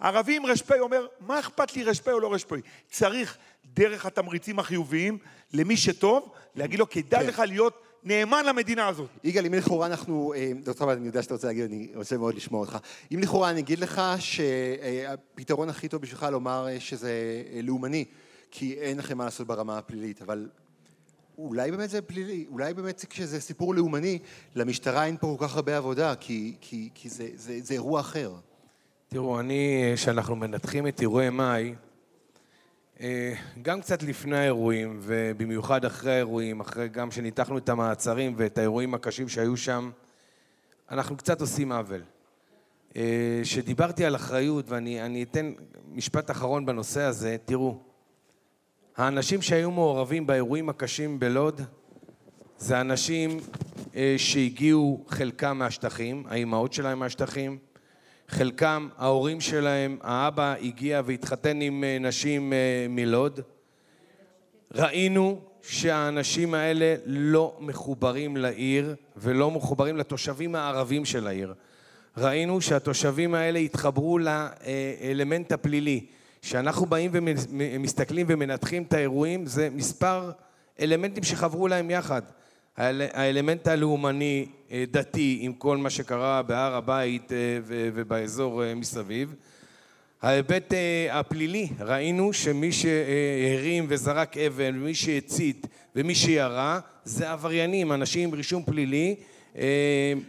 ערבי 0.00 0.36
עם 0.36 0.46
ר"פ 0.46 0.72
אומר, 0.80 1.06
מה 1.20 1.40
אכפת 1.40 1.76
לי 1.76 1.84
ר"פ 1.84 2.08
או 2.08 2.20
לא 2.20 2.34
ר"פ? 2.34 2.52
צריך 2.90 3.36
דרך 3.64 4.06
התמריצים 4.06 4.58
החיוביים 4.58 5.18
למי 5.52 5.76
שטוב, 5.76 6.32
להגיד 6.54 6.78
לו, 6.78 6.90
כדאי 6.90 7.20
כן. 7.20 7.26
לך 7.26 7.38
להיות 7.38 7.82
נאמן 8.04 8.44
למדינה 8.46 8.88
הזאת. 8.88 9.08
יגאל, 9.24 9.46
אם 9.46 9.54
לכאורה 9.54 9.86
אנחנו, 9.86 10.32
אה, 10.36 10.52
דוקטור 10.64 10.86
אבל 10.86 10.96
אני 10.96 11.06
יודע 11.06 11.22
שאתה 11.22 11.34
רוצה 11.34 11.46
להגיד, 11.46 11.64
אני 11.64 11.88
רוצה 11.94 12.18
מאוד 12.18 12.34
לשמוע 12.34 12.60
אותך. 12.60 12.78
אם 13.12 13.18
לכאורה 13.18 13.50
אני 13.50 13.60
אגיד 13.60 13.78
לך 13.78 14.02
שהפתרון 14.18 15.68
הכי 15.68 15.88
טוב 15.88 16.02
בשבילך 16.02 16.26
לומר 16.32 16.66
אה, 16.68 16.80
שזה 16.80 17.12
אה, 17.54 17.60
לאומני, 17.62 18.04
כי 18.50 18.74
אין 18.74 18.98
לכם 18.98 19.18
מה 19.18 19.24
לעשות 19.24 19.46
ברמה 19.46 19.78
הפלילית, 19.78 20.22
אבל 20.22 20.48
אולי 21.38 21.70
באמת 21.70 21.90
זה 21.90 22.02
פלילי, 22.02 22.46
אולי 22.50 22.74
באמת 22.74 22.98
זה- 22.98 23.06
כשזה 23.06 23.40
סיפור 23.40 23.74
לאומני, 23.74 24.18
למשטרה 24.54 25.06
אין 25.06 25.16
פה 25.20 25.36
כל 25.38 25.46
כך 25.48 25.56
הרבה 25.56 25.76
עבודה, 25.76 26.14
כי, 26.14 26.54
כי, 26.60 26.88
כי 26.94 27.08
זה, 27.08 27.28
זה, 27.34 27.58
זה 27.62 27.74
אירוע 27.74 28.00
אחר. 28.00 28.32
תראו, 29.08 29.40
אני, 29.40 29.92
כשאנחנו 29.94 30.36
מנתחים 30.36 30.86
את 30.86 31.00
אירועי 31.00 31.30
מאי, 31.30 31.68
אה, 31.68 31.72
גם 33.62 33.80
קצת 33.80 34.02
לפני 34.02 34.36
האירועים, 34.36 34.98
ובמיוחד 35.02 35.84
אחרי 35.84 36.12
האירועים, 36.12 36.60
אחרי 36.60 36.88
גם 36.88 37.10
שניתחנו 37.10 37.58
את 37.58 37.68
המעצרים 37.68 38.34
ואת 38.36 38.58
האירועים 38.58 38.94
הקשים 38.94 39.28
שהיו 39.28 39.56
שם, 39.56 39.90
אנחנו 40.90 41.16
קצת 41.16 41.40
עושים 41.40 41.72
עוול. 41.72 42.02
אה, 42.96 43.40
שדיברתי 43.44 44.04
על 44.04 44.16
אחריות, 44.16 44.64
ואני 44.68 45.02
אני 45.02 45.22
אתן 45.22 45.52
משפט 45.92 46.30
אחרון 46.30 46.66
בנושא 46.66 47.00
הזה, 47.00 47.36
תראו, 47.44 47.78
האנשים 48.96 49.42
שהיו 49.42 49.70
מעורבים 49.70 50.26
באירועים 50.26 50.68
הקשים 50.68 51.18
בלוד, 51.20 51.60
זה 52.58 52.80
אנשים 52.80 53.40
אה, 53.96 54.14
שהגיעו 54.16 55.04
חלקם 55.08 55.58
מהשטחים, 55.58 56.24
האימהות 56.28 56.72
שלהם 56.72 56.98
מהשטחים, 56.98 57.58
חלקם, 58.28 58.88
ההורים 58.98 59.40
שלהם, 59.40 59.98
האבא 60.02 60.54
הגיע 60.62 61.02
והתחתן 61.04 61.60
עם 61.60 61.84
אה, 61.84 61.98
נשים 62.00 62.52
אה, 62.52 62.86
מלוד. 62.88 63.40
ראינו 64.74 65.40
שהאנשים 65.62 66.54
האלה 66.54 66.94
לא 67.06 67.56
מחוברים 67.60 68.36
לעיר 68.36 68.94
ולא 69.16 69.50
מחוברים 69.50 69.96
לתושבים 69.96 70.54
הערבים 70.54 71.04
של 71.04 71.26
העיר. 71.26 71.54
ראינו 72.16 72.60
שהתושבים 72.60 73.34
האלה 73.34 73.58
התחברו 73.58 74.18
לאלמנט 74.18 75.52
הפלילי. 75.52 76.06
כשאנחנו 76.42 76.86
באים 76.86 77.10
ומסתכלים 77.12 78.26
ומנתחים 78.28 78.82
את 78.82 78.92
האירועים, 78.92 79.46
זה 79.46 79.68
מספר 79.70 80.30
אלמנטים 80.80 81.24
שחברו 81.24 81.68
להם 81.68 81.90
יחד. 81.90 82.22
האל- 82.76 83.02
האלמנט 83.12 83.68
הלאומני, 83.68 84.46
אה, 84.72 84.84
דתי, 84.90 85.38
עם 85.40 85.52
כל 85.52 85.76
מה 85.76 85.90
שקרה 85.90 86.42
בהר 86.42 86.74
הבית 86.74 87.32
אה, 87.32 87.36
ובאזור 87.68 88.64
אה, 88.64 88.74
מסביב. 88.74 89.34
ההיבט 90.22 90.74
הפלילי, 91.10 91.68
ראינו 91.80 92.32
שמי 92.32 92.72
שהרים 92.72 93.86
וזרק 93.88 94.36
אבן, 94.38 94.74
ומי 94.76 94.94
שהצית 94.94 95.66
ומי 95.96 96.14
שירה, 96.14 96.80
זה 97.04 97.30
עבריינים, 97.32 97.92
אנשים 97.92 98.28
עם 98.28 98.34
רישום 98.34 98.62
פלילי 98.64 99.14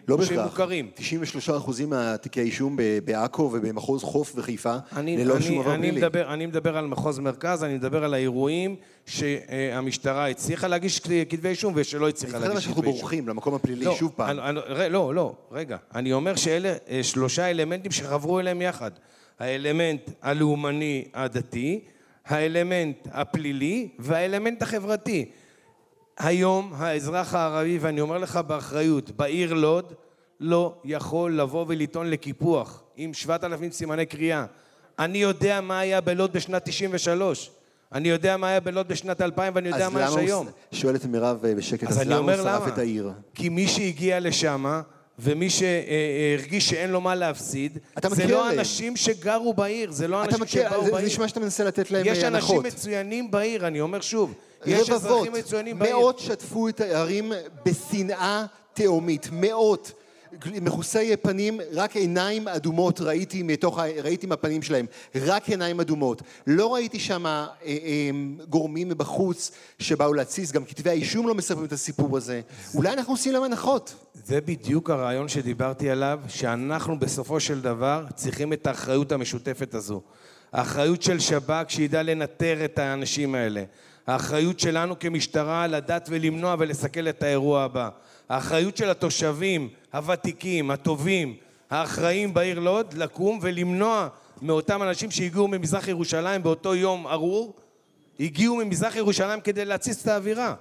לא 0.08 0.16
בהכרח. 0.18 0.30
שמוכרים. 0.30 0.90
93% 0.98 1.52
מהתיקי 1.88 2.40
האישום 2.40 2.78
בעכו 3.06 3.42
ובמחוז 3.54 4.04
חוף 4.04 4.34
וחיפה, 4.36 4.76
אני, 4.96 5.18
ללא 5.18 5.36
אני, 5.36 5.44
שום 5.44 5.60
עבר 5.60 5.76
פלילי. 5.78 6.02
אני 6.34 6.46
מדבר 6.46 6.78
על 6.78 6.88
מחוז 6.88 7.20
מרכז, 7.20 7.64
אני 7.64 7.74
מדבר 7.76 8.04
על 8.04 8.14
האירועים 8.14 8.76
שהמשטרה 9.06 10.30
הצליחה 10.30 10.68
להגיש 10.68 11.00
כתבי 11.30 11.50
אישום 11.50 11.74
ושלא 11.76 12.10
הצליחה 12.10 12.38
אני 12.38 12.48
להגיש 12.48 12.64
שאנחנו 12.64 12.82
כתבי 12.82 12.92
אישום. 12.92 13.02
בורחים 13.02 13.28
למקום 13.28 13.54
הפלילי 13.54 13.86
לא, 13.86 13.96
שוב 13.96 14.12
פעם. 14.16 14.30
אני, 14.30 14.60
אני, 14.60 14.90
לא, 14.90 15.16
לא, 15.16 15.34
רגע. 15.52 15.78
אני 15.96 16.14
אומר 16.14 16.36
שאלה 16.36 16.74
אה, 16.90 17.04
שלושה 17.04 17.50
אלמנטים 17.50 17.92
שחברו 17.92 18.40
אליהם 18.40 18.62
יחד. 18.62 18.92
האלמנט 19.40 20.10
הלאומני 20.22 21.06
הדתי, 21.14 21.80
האלמנט 22.26 23.08
הפלילי 23.12 23.90
והאלמנט 24.00 24.62
החברתי. 24.62 25.32
היום 26.20 26.74
האזרח 26.76 27.36
הערבי, 27.36 27.78
ואני 27.78 28.02
אומר 28.02 28.18
לך 28.18 28.38
באחריות, 28.38 29.12
בעיר 29.12 29.54
לוד 29.54 29.94
לא 30.40 30.76
יכול 30.86 31.40
לבוא 31.40 31.66
ולטעון 31.68 32.10
לקיפוח 32.10 32.84
עם 32.96 33.14
7,000 33.14 33.72
סימני 33.72 34.06
קריאה. 34.06 34.46
אני 35.00 35.18
יודע 35.18 35.62
מה 35.62 35.80
היה 35.80 36.02
בלוד 36.02 36.34
בשנת 36.34 36.62
93. 36.66 37.52
אני 37.94 38.10
יודע 38.10 38.38
מה 38.38 38.48
היה 38.48 38.60
בלוד 38.60 38.88
בשנת 38.88 39.22
2000 39.22 39.54
ואני 39.56 39.70
יודע 39.70 39.86
אז 39.88 39.94
מה 39.94 40.00
יש 40.02 40.06
למה 40.06 40.20
הוא 40.20 40.28
היום. 40.28 40.48
ש- 40.72 40.82
שואלת 40.82 41.06
מירב 41.06 41.46
אה, 41.46 41.56
בשקט, 41.56 41.88
אז 41.90 42.02
אז 42.02 42.08
למה 42.08 42.32
הוא 42.34 42.44
שרף 42.44 42.62
למה. 42.62 42.68
את 42.74 42.78
העיר? 42.78 43.12
כי 43.36 43.50
מי 43.50 43.68
שהגיע 43.68 44.20
לשם 44.20 44.82
ומי 45.20 45.50
שהרגיש 45.50 46.70
שאין 46.70 46.90
לו 46.90 47.02
מה 47.02 47.16
להפסיד, 47.16 47.78
זה 48.10 48.28
לא 48.28 48.44
עליהם. 48.46 48.60
אנשים 48.60 48.96
שגרו 48.96 49.54
בעיר, 49.54 49.92
זה 49.92 50.08
לא 50.08 50.24
אנשים 50.24 50.42
מכיר, 50.42 50.70
שבאו 50.70 50.86
זה- 50.86 50.92
בעיר. 50.92 51.02
זה 51.02 51.06
נשמע 51.08 51.28
שאתה 51.28 51.40
מנסה 51.40 51.64
לתת 51.64 51.92
להם 51.92 52.06
יש 52.06 52.24
אה, 52.24 52.28
אנשים 52.28 52.36
הנחות. 52.56 52.66
מצוינים 52.66 53.32
בעיר, 53.32 53.68
אני 53.68 53.82
אומר 53.82 54.02
שוב. 54.02 54.34
יש 54.66 54.90
אזרחים 54.90 55.34
מצוינים 55.34 55.80
בעיר. 55.80 55.96
מאות 55.98 56.20
שטפו 56.20 56.68
את 56.70 56.82
הערים 56.82 57.32
בשנאה 57.66 58.46
תהומית, 58.74 59.30
מאות. 59.32 59.92
מכוסי 60.62 61.18
פנים, 61.18 61.60
רק 61.74 61.96
עיניים 61.96 62.48
אדומות 62.48 63.02
ראיתי 63.02 63.44
מתוך, 63.44 63.80
ראיתי 63.80 64.28
מהפנים 64.28 64.62
שלהם, 64.62 64.86
רק 65.16 65.50
עיניים 65.50 65.80
אדומות. 65.80 66.22
לא 66.48 66.74
ראיתי 66.74 67.00
שם 67.00 67.26
אה, 67.26 67.48
אה, 67.66 68.10
גורמים 68.50 68.90
מבחוץ 68.90 69.52
שבאו 69.80 70.14
להתסיס, 70.14 70.52
גם 70.52 70.66
כתבי 70.66 70.90
האישום 70.90 71.28
לא 71.28 71.36
מספרים 71.36 71.66
את 71.66 71.72
הסיפור 71.72 72.18
הזה. 72.18 72.42
אולי 72.76 72.94
אנחנו 72.94 73.14
עושים 73.14 73.34
להם 73.34 73.44
הנחות. 73.44 73.96
זה 74.26 74.42
בדיוק 74.42 74.90
הרעיון 74.90 75.28
שדיברתי 75.28 75.90
עליו, 75.90 76.20
שאנחנו 76.28 77.00
בסופו 77.00 77.40
של 77.40 77.62
דבר 77.62 78.06
צריכים 78.16 78.54
את 78.54 78.68
האחריות 78.68 79.12
המשותפת 79.12 79.74
הזו. 79.74 80.02
האחריות 80.54 81.02
של 81.02 81.20
שב"כ 81.20 81.66
שידע 81.68 82.04
לנטר 82.04 82.66
את 82.66 82.80
האנשים 82.80 83.36
האלה. 83.36 83.64
האחריות 84.08 84.60
שלנו 84.60 85.00
כמשטרה 85.00 85.68
לדעת 85.68 86.08
ולמנוע 86.12 86.56
ולסכל 86.60 87.10
את 87.10 87.24
האירוע 87.24 87.64
הבא. 87.64 87.90
האחריות 88.30 88.78
של 88.78 88.90
התושבים 88.90 89.70
הוותיקים, 89.96 90.72
הטובים, 90.72 91.36
האחראים 91.70 92.34
בעיר 92.34 92.60
לוד, 92.60 92.94
לקום 92.94 93.40
ולמנוע 93.42 94.08
מאותם 94.42 94.84
אנשים 94.84 95.12
שהגיעו 95.12 95.48
ממזרח 95.48 95.88
ירושלים 95.88 96.44
באותו 96.44 96.76
יום 96.76 97.08
ארור, 97.08 97.54
הגיעו 98.20 98.56
ממזרח 98.56 98.96
ירושלים 98.96 99.42
כדי 99.42 99.66
להתסיס 99.66 100.02
את 100.04 100.08
האווירה. 100.08 100.54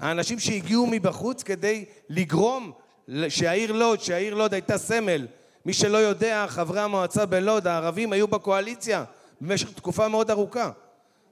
האנשים 0.00 0.38
שהגיעו 0.38 0.86
מבחוץ 0.86 1.42
כדי 1.42 1.84
לגרום 2.08 2.72
שהעיר 3.28 3.72
לוד, 3.72 4.00
שהעיר 4.00 4.34
לוד 4.34 4.52
הייתה 4.52 4.78
סמל. 4.78 5.26
מי 5.66 5.72
שלא 5.72 5.98
יודע, 5.98 6.46
חברי 6.48 6.80
המועצה 6.80 7.26
בלוד, 7.26 7.66
הערבים, 7.66 8.12
היו 8.12 8.28
בקואליציה 8.28 9.04
במשך 9.40 9.72
תקופה 9.72 10.08
מאוד 10.08 10.30
ארוכה. 10.30 10.70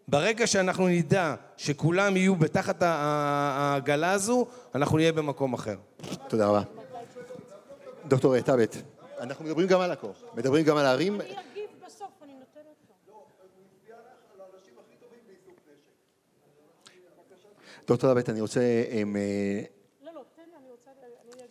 ברגע 0.08 0.46
שאנחנו 0.46 0.88
נדע 0.88 1.34
שכולם 1.56 2.16
יהיו 2.16 2.36
בתחת 2.36 2.82
העגלה 2.82 4.12
הזו, 4.12 4.46
אנחנו 4.74 4.96
נהיה 4.96 5.12
במקום 5.12 5.54
אחר. 5.54 5.76
תודה 6.28 6.46
רבה. 6.46 6.79
דוקטור 8.10 8.40
טאבט, 8.40 8.76
אנחנו 9.20 9.44
מדברים 9.44 9.68
גם 9.68 9.80
על 9.80 9.90
עכו, 9.90 10.12
מדברים 10.34 10.64
גם 10.64 10.76
על 10.76 10.86
הערים. 10.86 11.20
אני 11.20 11.30
אגיב 11.30 11.70
בסוף, 11.86 12.08
אני 12.22 12.32
נותנת 12.32 12.64
לו. 13.08 13.14
דוקטור 17.88 18.14
טאבט, 18.14 18.28
אני 18.28 18.40
רוצה... 18.40 18.60
אמ, 18.90 19.16
אה, 19.16 19.62
לא, 20.02 20.12
לא, 20.14 20.20
תן 20.36 20.42
לי, 20.46 20.56
אני 20.62 20.70
רוצה... 20.70 20.90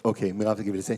אוקיי, 0.06 0.32
מירב 0.32 0.58
תגיב 0.58 0.76
לזה. 0.76 0.96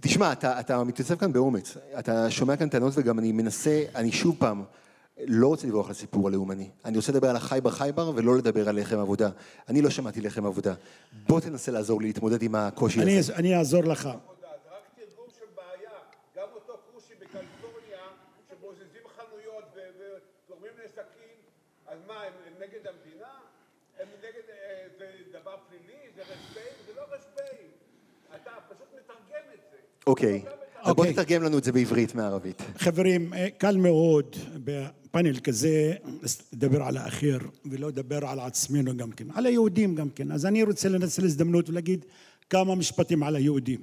תשמע, 0.00 0.32
אתה, 0.32 0.60
אתה 0.60 0.84
מתייצב 0.84 1.14
כאן 1.14 1.32
באומץ, 1.32 1.76
אתה 1.98 2.30
שומע 2.30 2.56
כאן 2.56 2.68
טענות 2.68 2.92
וגם 2.96 3.18
אני 3.18 3.32
מנסה, 3.32 3.84
אני 3.94 4.12
שוב 4.12 4.36
פעם, 4.38 4.64
לא 5.26 5.46
רוצה 5.46 5.66
לברוח 5.66 5.90
לסיפור 5.90 6.28
הלאומני. 6.28 6.70
אני 6.84 6.96
רוצה 6.96 7.12
לדבר 7.12 7.30
על 7.30 7.36
החייבר 7.36 7.70
חייבר 7.70 8.12
ולא 8.14 8.36
לדבר 8.36 8.68
על 8.68 8.80
לחם 8.80 8.98
עבודה. 8.98 9.30
אני 9.68 9.82
לא 9.82 9.90
שמעתי 9.90 10.20
לחם 10.20 10.46
עבודה. 10.46 10.74
בוא 11.28 11.40
תנסה 11.40 11.72
לעזור 11.72 12.00
לי 12.00 12.06
להתמודד 12.06 12.42
עם 12.42 12.54
הקושי 12.54 13.02
אני, 13.02 13.18
הזה. 13.18 13.34
אני 13.34 13.56
אעזור 13.56 13.84
לך. 13.84 14.02
זה 14.02 14.08
רק 14.08 14.82
תרגום 14.96 15.26
של 15.38 15.46
בעיה. 15.56 15.90
גם 16.36 16.48
אותו 16.54 16.72
כושי 16.94 17.14
בקליפורניה, 17.14 18.00
שבוזזים 18.50 19.02
חנויות 19.16 19.64
וגורמים 19.74 20.72
נזקים, 20.84 21.36
אז 22.00 22.06
מה, 22.08 22.22
הם 22.22 22.54
נגד 22.60 22.86
המדינה? 22.86 23.28
הם 23.98 24.06
נגד 24.22 24.48
אה, 24.48 24.70
אוקיי. 30.06 30.42
אז 30.82 30.94
בוא 30.94 31.04
אוקיי. 31.04 31.12
תתרגם 31.12 31.42
לנו 31.42 31.58
את 31.58 31.64
זה 31.64 31.72
בעברית 31.72 32.14
מערבית. 32.14 32.62
חברים, 32.78 33.34
אה, 33.34 33.50
קל 33.50 33.76
מאוד 33.76 34.36
בפאנל 34.64 35.40
כזה 35.40 35.94
לדבר 36.52 36.82
על 36.82 36.96
האחר 36.96 37.38
ולא 37.64 37.88
לדבר 37.88 38.26
על 38.26 38.40
עצמנו 38.40 38.96
גם 38.96 39.12
כן, 39.12 39.26
על 39.34 39.46
היהודים 39.46 39.94
גם 39.94 40.10
כן. 40.10 40.32
אז 40.32 40.46
אני 40.46 40.62
רוצה 40.62 40.88
לנצל 40.88 41.24
הזדמנות 41.24 41.68
ולהגיד 41.68 42.04
כמה 42.50 42.74
משפטים 42.74 43.22
על 43.22 43.36
היהודים. 43.36 43.80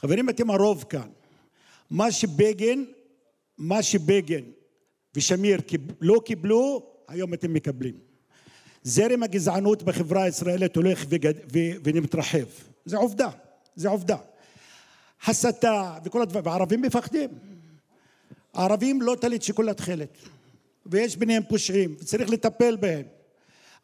חברים, 0.00 0.28
אתם 0.30 0.50
הרוב 0.50 0.84
כאן. 0.88 1.08
מה 1.90 2.12
שבגין, 2.12 2.86
מה 3.58 3.82
שבגין 3.82 4.44
ושמיר 5.14 5.60
לא 6.00 6.20
קיבלו, 6.24 6.93
היום 7.08 7.34
אתם 7.34 7.52
מקבלים. 7.52 7.94
זרם 8.82 9.22
הגזענות 9.22 9.82
בחברה 9.82 10.22
הישראלית 10.22 10.76
הולך 10.76 11.04
וגד... 11.08 11.34
ו... 11.52 11.58
ומתרחב. 11.84 12.44
זה 12.84 12.96
עובדה, 12.96 13.28
זה 13.76 13.88
עובדה. 13.88 14.16
הסתה 15.26 15.98
וכל 16.04 16.22
הדברים, 16.22 16.46
והערבים 16.46 16.82
מפחדים. 16.82 17.30
הערבים 18.54 19.02
לא 19.02 19.16
טלית 19.20 19.42
שכולה 19.42 19.74
תכלת, 19.74 20.18
ויש 20.86 21.16
ביניהם 21.16 21.42
פושעים, 21.48 21.94
וצריך 22.00 22.30
לטפל 22.30 22.76
בהם. 22.76 23.06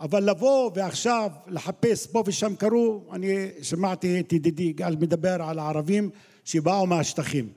אבל 0.01 0.31
לבוא 0.31 0.71
ועכשיו 0.75 1.31
לחפש 1.47 2.07
פה 2.07 2.23
ושם 2.27 2.57
קרו, 2.57 3.05
אני 3.13 3.49
שמעתי 3.63 4.21
את 4.21 4.33
ידידי 4.33 4.63
יגאל 4.63 4.97
מדבר 4.97 5.43
על 5.43 5.59
הערבים 5.59 6.11
שבאו 6.45 6.87
מהשטחים. 6.87 7.49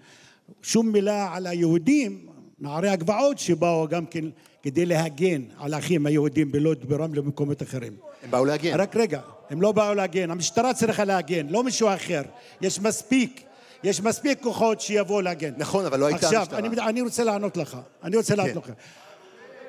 שום 0.61 0.91
מילה 0.91 1.35
על 1.35 1.47
היהודים, 1.47 2.27
נערי 2.63 2.89
הגבעות 2.89 3.39
שבאו 3.39 3.87
גם 3.87 4.05
כן 4.05 4.25
כדי 4.63 4.85
להגן 4.85 5.41
על 5.59 5.73
האחים 5.73 6.05
היהודים 6.05 6.51
בלוד, 6.51 6.89
ברמלה 6.89 7.19
ובמקומות 7.19 7.61
אחרים. 7.61 7.93
הם 8.23 8.31
באו 8.31 8.45
להגן. 8.45 8.79
רק 8.79 8.95
רגע, 8.95 9.19
הם 9.49 9.61
לא 9.61 9.71
באו 9.71 9.93
להגן, 9.93 10.31
המשטרה 10.31 10.73
צריכה 10.73 11.05
להגן, 11.05 11.47
לא 11.49 11.63
מישהו 11.63 11.89
אחר. 11.93 12.21
יש 12.61 12.79
מספיק, 12.79 13.41
יש 13.83 14.01
מספיק 14.01 14.41
כוחות 14.41 14.81
שיבואו 14.81 15.21
להגן. 15.21 15.53
נכון, 15.57 15.85
אבל 15.85 15.99
לא 15.99 16.05
הייתה 16.05 16.25
עכשיו, 16.25 16.41
משטרה. 16.41 16.59
אני, 16.59 16.67
אני 16.81 17.01
רוצה 17.01 17.23
לענות 17.23 17.57
לך, 17.57 17.77
אני 18.03 18.17
רוצה 18.17 18.35
לענות 18.35 18.65
כן. 18.65 18.71
לך. 18.71 18.77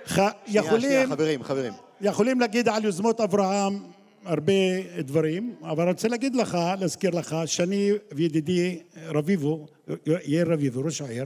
ח, 0.07 0.14
שנייה, 0.14 0.32
שנייה, 0.47 0.62
יכולים, 0.64 1.09
חברים, 1.09 1.42
חברים. 1.42 1.72
יכולים 2.01 2.40
להגיד 2.40 2.68
על 2.68 2.84
יוזמות 2.84 3.20
אברהם 3.20 3.78
הרבה 4.24 4.53
דברים, 4.99 5.55
אבל 5.62 5.82
אני 5.82 5.90
רוצה 5.90 6.09
להגיד 6.09 6.36
לך, 6.36 6.59
להזכיר 6.80 7.11
לך, 7.11 7.36
שאני 7.47 7.90
וידידי 8.12 8.78
רביבו, 8.97 9.66
יאיר 10.07 10.53
רביבו, 10.53 10.84
ראש 10.84 11.01
העיר, 11.01 11.24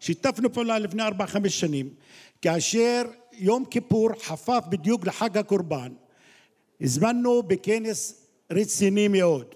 שיתפנו 0.00 0.52
פעולה 0.52 0.78
לפני 0.78 1.02
ארבע, 1.02 1.26
חמש 1.26 1.60
שנים, 1.60 1.88
כאשר 2.42 3.02
יום 3.32 3.64
כיפור 3.64 4.10
חפף 4.22 4.64
בדיוק 4.68 5.06
לחג 5.06 5.38
הקורבן, 5.38 5.92
הזמנו 6.80 7.42
בכנס 7.42 8.26
רציני 8.50 9.08
מאוד 9.08 9.54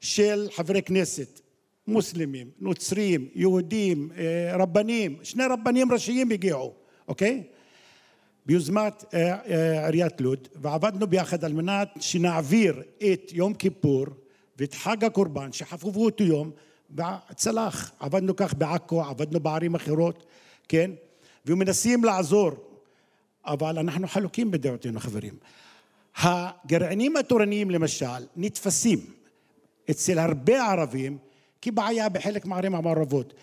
של 0.00 0.48
חברי 0.52 0.82
כנסת, 0.82 1.40
מוסלמים, 1.86 2.50
נוצרים, 2.58 3.28
יהודים, 3.34 4.10
אה, 4.16 4.56
רבנים, 4.56 5.16
שני 5.22 5.44
רבנים 5.50 5.92
ראשיים 5.92 6.30
הגיעו, 6.30 6.72
אוקיי? 7.08 7.42
ביוזמת 8.46 9.04
אה, 9.14 9.36
אה, 9.48 9.86
עיריית 9.86 10.20
לוד, 10.20 10.48
ועבדנו 10.54 11.06
ביחד 11.06 11.44
על 11.44 11.52
מנת 11.52 11.88
שנעביר 12.00 12.82
את 13.12 13.30
יום 13.32 13.54
כיפור 13.54 14.06
ואת 14.58 14.74
חג 14.74 15.04
הקורבן, 15.04 15.52
שחפפו 15.52 16.04
אותו 16.04 16.24
יום, 16.24 16.50
וצלח. 16.94 17.92
עבדנו 18.00 18.36
כך 18.36 18.54
בעכו, 18.54 19.02
עבדנו 19.02 19.40
בערים 19.40 19.74
אחרות, 19.74 20.26
כן? 20.68 20.90
ומנסים 21.46 22.04
לעזור, 22.04 22.50
אבל 23.44 23.78
אנחנו 23.78 24.08
חלוקים 24.08 24.50
בדעותינו, 24.50 25.00
חברים. 25.00 25.34
הגרעינים 26.16 27.16
התורניים, 27.16 27.70
למשל, 27.70 28.26
נתפסים 28.36 28.98
אצל 29.90 30.18
הרבה 30.18 30.70
ערבים 30.72 31.18
כבעיה 31.62 32.08
בחלק 32.08 32.46
מהערים 32.46 32.74
המעורבות. 32.74 33.34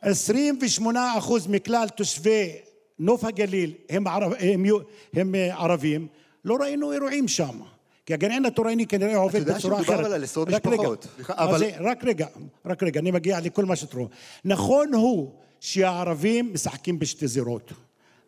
28 0.00 1.18
אחוז 1.18 1.46
מכלל 1.46 1.88
תושבי 1.88 2.52
נוף 2.98 3.24
הגליל 3.24 3.74
הם, 3.88 4.06
ערב, 4.06 4.32
הם, 4.38 4.64
הם 5.12 5.34
אה, 5.34 5.56
ערבים, 5.56 6.06
לא 6.44 6.56
ראינו 6.56 6.92
אירועים 6.92 7.28
שם. 7.28 7.60
כי 8.06 8.14
הגרעין 8.14 8.44
התורני 8.44 8.86
כנראה 8.86 9.16
עובד 9.16 9.38
יודע 9.38 9.54
בצורה 9.54 9.76
שמדובר 9.76 9.94
אחרת. 9.94 10.06
אבל 10.06 10.14
על 10.14 10.24
עשרות 10.24 10.48
רק 10.48 10.66
רגע, 10.66 10.76
משפחות. 10.76 11.06
סליחה, 11.14 11.34
אבל... 11.36 11.58
זה, 11.58 11.70
רק 11.80 12.04
רגע, 12.04 12.26
רק 12.66 12.82
רגע, 12.82 13.00
אני 13.00 13.10
מגיע 13.10 13.40
לכל 13.40 13.64
מה 13.64 13.76
שתראו. 13.76 14.08
נכון 14.44 14.94
הוא 14.94 15.30
שהערבים 15.60 16.52
משחקים 16.52 16.98
בשתי 16.98 17.26
זירות. 17.26 17.72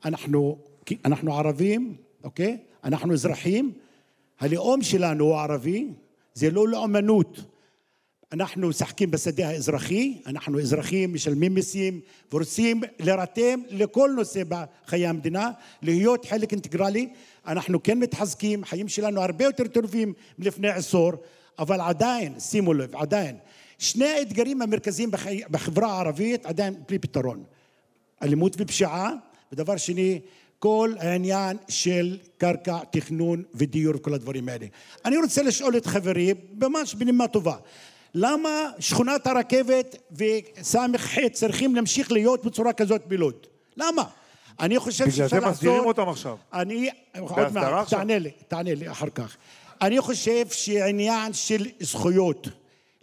אנחנו, 0.04 0.58
אנחנו 1.04 1.38
ערבים, 1.38 1.96
אוקיי? 2.24 2.58
אנחנו 2.84 3.12
אזרחים, 3.12 3.72
הלאום 4.40 4.82
שלנו 4.82 5.24
הוא 5.24 5.36
ערבי, 5.36 5.88
זה 6.34 6.50
לא 6.50 6.68
לאומנות. 6.68 7.40
אנחנו 8.32 8.68
משחקים 8.68 9.10
בשדה 9.10 9.48
האזרחי, 9.48 10.18
אנחנו 10.26 10.60
אזרחים, 10.60 11.14
משלמים 11.14 11.54
מיסים 11.54 12.00
ורוצים 12.32 12.80
להירתם 12.98 13.60
לכל 13.70 14.10
נושא 14.16 14.42
בחיי 14.48 15.06
המדינה, 15.06 15.50
להיות 15.82 16.24
חלק 16.24 16.52
אינטגרלי. 16.52 17.08
אנחנו 17.46 17.82
כן 17.82 17.98
מתחזקים, 17.98 18.62
החיים 18.62 18.88
שלנו 18.88 19.20
הרבה 19.20 19.44
יותר 19.44 19.66
טובים 19.66 20.12
מלפני 20.38 20.68
עשור, 20.68 21.12
אבל 21.58 21.80
עדיין, 21.80 22.40
שימו 22.40 22.74
לב, 22.74 22.96
עדיין, 22.96 23.36
שני 23.78 24.06
האתגרים 24.06 24.62
המרכזיים 24.62 25.10
בחי... 25.10 25.40
בחברה 25.50 25.92
הערבית 25.92 26.46
עדיין 26.46 26.74
בלי 26.88 26.98
פתרון. 26.98 27.44
אלימות 28.22 28.56
ופשיעה, 28.58 29.10
ודבר 29.52 29.76
שני, 29.76 30.20
כל 30.58 30.94
העניין 30.98 31.56
של 31.68 32.18
קרקע, 32.38 32.78
תכנון 32.90 33.42
ודיור 33.54 33.96
וכל 33.96 34.14
הדברים 34.14 34.48
האלה. 34.48 34.66
אני 35.04 35.16
רוצה 35.16 35.42
לשאול 35.42 35.76
את 35.76 35.86
חברי, 35.86 36.34
ממש 36.60 36.94
בנימה 36.94 37.28
טובה, 37.28 37.56
למה 38.14 38.70
שכונת 38.78 39.26
הרכבת 39.26 39.96
וס"ח 40.12 41.18
צריכים 41.32 41.74
להמשיך 41.74 42.12
להיות 42.12 42.44
בצורה 42.44 42.72
כזאת 42.72 43.06
בלוד? 43.06 43.46
למה? 43.76 44.02
אני 44.60 44.78
חושב 44.78 45.04
בגלל 45.04 45.16
שאפשר 45.16 45.40
זה 45.40 45.46
מסדירים 45.46 45.76
לעשות- 45.76 45.98
אותם 45.98 46.08
עכשיו. 46.10 46.36
אני, 46.52 46.90
עוד 47.18 47.52
מעט, 47.52 47.64
עכשיו? 47.82 47.98
תענה 47.98 48.18
לי, 48.18 48.30
תענה 48.48 48.74
לי 48.74 48.90
אחר 48.90 49.08
כך. 49.10 49.36
אני 49.82 50.00
חושב 50.00 50.48
שעניין 50.48 51.32
של 51.32 51.66
זכויות 51.80 52.48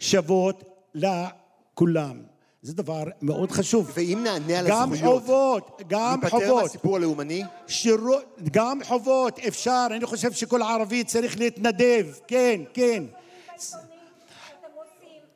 שוות 0.00 0.64
לכולם, 0.94 2.22
זה 2.62 2.74
דבר 2.74 3.02
מאוד 3.22 3.50
חשוב. 3.50 3.90
ואם 3.94 4.20
נענה 4.24 4.58
על 4.58 4.66
גם 4.68 4.92
הזכויות, 4.92 5.20
חובות, 5.22 5.82
גם 5.88 6.20
ניפטר 6.22 6.30
חובות, 6.38 6.62
מהסיפור 6.62 6.96
הלאומני? 6.96 7.44
שירו, 7.66 8.16
גם 8.52 8.78
חובות, 8.84 9.38
אפשר, 9.38 9.86
אני 9.90 10.06
חושב 10.06 10.32
שכל 10.32 10.62
ערבי 10.62 11.04
צריך 11.04 11.38
להתנדב, 11.38 12.06
כן, 12.26 12.60
כן. 12.74 13.04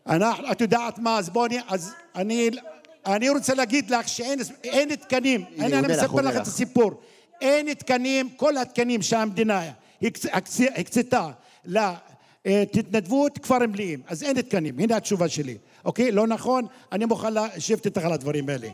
אנחנו, 0.06 0.52
את 0.52 0.60
יודעת 0.60 0.98
מה, 0.98 1.18
אז 1.18 1.30
בואי, 1.30 1.58
אז 1.68 1.92
אני, 2.14 2.50
אני 3.06 3.28
רוצה 3.30 3.54
להגיד 3.54 3.90
לך 3.90 4.08
שאין 4.08 4.38
אין 4.64 4.94
תקנים, 4.94 5.44
הנה, 5.56 5.78
אני, 5.78 5.88
מספר 5.88 6.20
לך 6.20 6.36
את. 6.36 6.40
הסיפור, 6.40 7.00
אין 7.40 7.74
תקנים, 7.74 8.28
כל 8.36 8.56
התקנים 8.56 9.02
שהמדינה 9.02 9.62
הקצ- 10.02 10.28
הקצ- 10.32 10.80
הקצתה 10.80 11.28
להתנדבות 12.44 13.38
כבר 13.38 13.58
מלאים, 13.68 14.02
אז 14.06 14.22
אין 14.22 14.42
תקנים, 14.42 14.78
הנה 14.78 14.96
התשובה 14.96 15.28
שלי, 15.28 15.56
אוקיי? 15.84 16.12
לא 16.12 16.26
נכון? 16.26 16.66
אני 16.92 17.04
מוכן 17.04 17.32
לשבת 17.34 17.86
איתך 17.86 18.04
על 18.04 18.12
הדברים 18.12 18.48
האלה. 18.48 18.68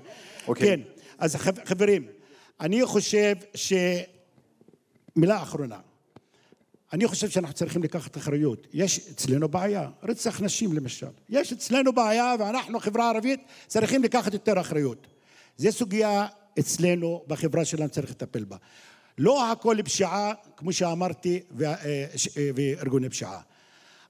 אוקיי. 0.49 0.67
כן, 0.69 0.81
אז 1.19 1.37
חב- 1.37 1.65
חברים, 1.65 2.07
אני 2.61 2.87
חושב 2.87 3.35
ש... 3.55 3.73
מילה 5.17 5.43
אחרונה. 5.43 5.77
אני 6.93 7.07
חושב 7.07 7.31
שאנחנו 7.31 7.55
צריכים 7.55 7.83
לקחת 7.83 8.17
אחריות. 8.17 8.67
יש 8.73 9.09
אצלנו 9.11 9.49
בעיה, 9.49 9.89
רצח 10.03 10.41
נשים 10.41 10.73
למשל. 10.73 11.07
יש 11.29 11.53
אצלנו 11.53 11.93
בעיה 11.93 12.35
ואנחנו, 12.39 12.81
חברה 12.81 13.11
ערבית, 13.11 13.41
צריכים 13.67 14.03
לקחת 14.03 14.33
יותר 14.33 14.61
אחריות. 14.61 15.07
זו 15.57 15.73
סוגיה 15.73 16.27
אצלנו, 16.59 17.25
בחברה 17.27 17.65
שלנו 17.65 17.89
צריך 17.89 18.11
לטפל 18.11 18.45
בה. 18.45 18.57
לא 19.19 19.53
הכל 19.53 19.77
פשיעה, 19.85 20.33
כמו 20.57 20.73
שאמרתי, 20.73 21.41
אה, 21.63 21.75
אה, 21.75 22.07
וארגוני 22.55 23.09
פשיעה. 23.09 23.41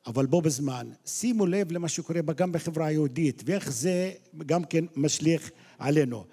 אבל 0.07 0.27
בו 0.27 0.41
בזמן, 0.41 0.91
שימו 1.07 1.47
לב 1.47 1.73
למה 1.73 1.89
שקורה 1.89 2.21
גם 2.21 2.53
בחברה 2.53 2.87
היהודית, 2.87 3.43
ואיך 3.47 3.73
זה 3.73 4.13
גם 4.47 4.65
כן 4.65 4.85
משליך 4.97 5.51
עלינו. 5.79 6.25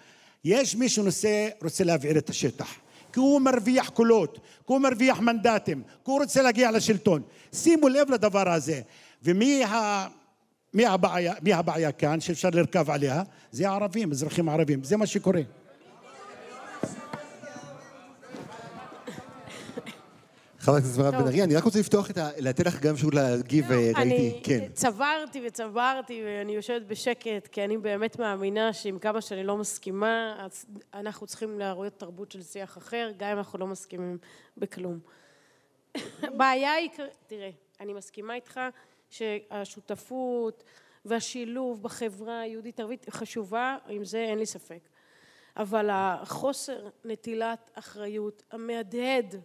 יש 0.43 0.75
מי 0.75 0.89
שנושא, 0.89 1.49
רוצה 1.61 1.83
להבעיר 1.83 2.17
את 2.17 2.29
השטח. 2.29 2.69
כי 3.13 3.19
הוא 3.19 3.41
מרוויח 3.41 3.89
קולות, 3.89 4.35
כי 4.35 4.63
הוא 4.65 4.79
מרוויח 4.79 5.19
מנדטים, 5.19 5.81
כי 5.83 6.11
הוא 6.11 6.19
רוצה 6.21 6.41
להגיע 6.41 6.71
לשלטון. 6.71 7.21
שימו 7.53 7.87
לב 7.89 8.11
לדבר 8.11 8.49
הזה. 8.49 8.81
ומי 9.23 9.63
ה... 9.63 10.07
מי 10.73 10.85
הבעיה, 10.85 11.33
מי 11.41 11.53
הבעיה 11.53 11.91
כאן 11.91 12.19
שאפשר 12.19 12.49
לרכב 12.53 12.89
עליה? 12.89 13.23
זה 13.51 13.69
הערבים, 13.69 14.11
אזרחים 14.11 14.49
ערבים. 14.49 14.83
זה 14.83 14.97
מה 14.97 15.05
שקורה. 15.05 15.41
חברת 20.59 20.77
הכנסת 20.77 20.97
מירב. 20.97 21.15
בן 21.15 21.27
ארי, 21.27 21.43
אני 21.43 21.55
רק 21.55 21.63
רוצה 21.63 21.79
לפתוח 21.79 22.11
את 22.11 22.17
ה... 22.17 22.29
לתת 22.37 22.65
לך 22.65 22.81
גם 22.81 22.93
אפשרות 22.93 23.13
להגיב, 23.13 23.71
אה, 23.71 23.77
ראיתי, 23.77 24.01
אני 24.01 24.41
כן. 24.43 24.67
צברתי 24.73 25.41
וצברתי, 25.47 26.21
ואני 26.25 26.51
יושבת 26.51 26.81
בשקט, 26.81 27.47
כי 27.51 27.63
אני 27.63 27.77
באמת 27.77 28.19
מאמינה 28.19 28.73
שעם 28.73 28.99
כמה 28.99 29.21
שאני 29.21 29.43
לא 29.43 29.57
מסכימה, 29.57 30.47
אנחנו 30.93 31.27
צריכים 31.27 31.59
להראות 31.59 31.99
תרבות 31.99 32.31
של 32.31 32.43
שיח 32.43 32.77
אחר, 32.77 33.11
גם 33.17 33.29
אם 33.29 33.37
אנחנו 33.37 33.59
לא 33.59 33.67
מסכימים 33.67 34.17
בכלום. 34.57 34.99
הבעיה 36.23 36.71
היא, 36.71 36.89
תראה, 37.27 37.49
אני 37.79 37.93
מסכימה 37.93 38.35
איתך 38.35 38.59
שהשותפות 39.09 40.63
והשילוב 41.05 41.83
בחברה 41.83 42.39
היהודית-ערבית 42.39 43.05
חשובה, 43.09 43.77
עם 43.87 44.03
זה 44.03 44.17
אין 44.17 44.39
לי 44.39 44.45
ספק. 44.45 44.89
אבל 45.57 45.89
החוסר 45.91 46.89
נטילת 47.05 47.71
אחריות 47.73 48.43
המהדהד 48.51 49.35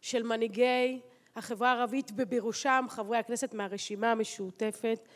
של 0.00 0.22
מנהיגי 0.22 1.00
החברה 1.36 1.72
הערבית 1.72 2.10
ובראשם 2.16 2.86
חברי 2.88 3.18
הכנסת 3.18 3.54
מהרשימה 3.54 4.12
המשותפת 4.12 5.08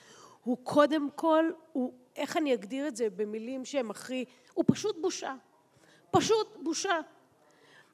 הוא 0.45 0.59
קודם 0.63 1.09
כל, 1.15 1.45
הוא, 1.73 1.93
איך 2.17 2.37
אני 2.37 2.55
אגדיר 2.55 2.89
את 2.89 2.97
זה 2.97 3.11
במילים 3.17 3.65
שהם 3.65 3.91
הכי, 3.91 4.25
הוא 4.55 4.65
פשוט 4.69 4.97
בושה. 5.01 5.35
פשוט 6.11 6.57
בושה. 6.63 7.01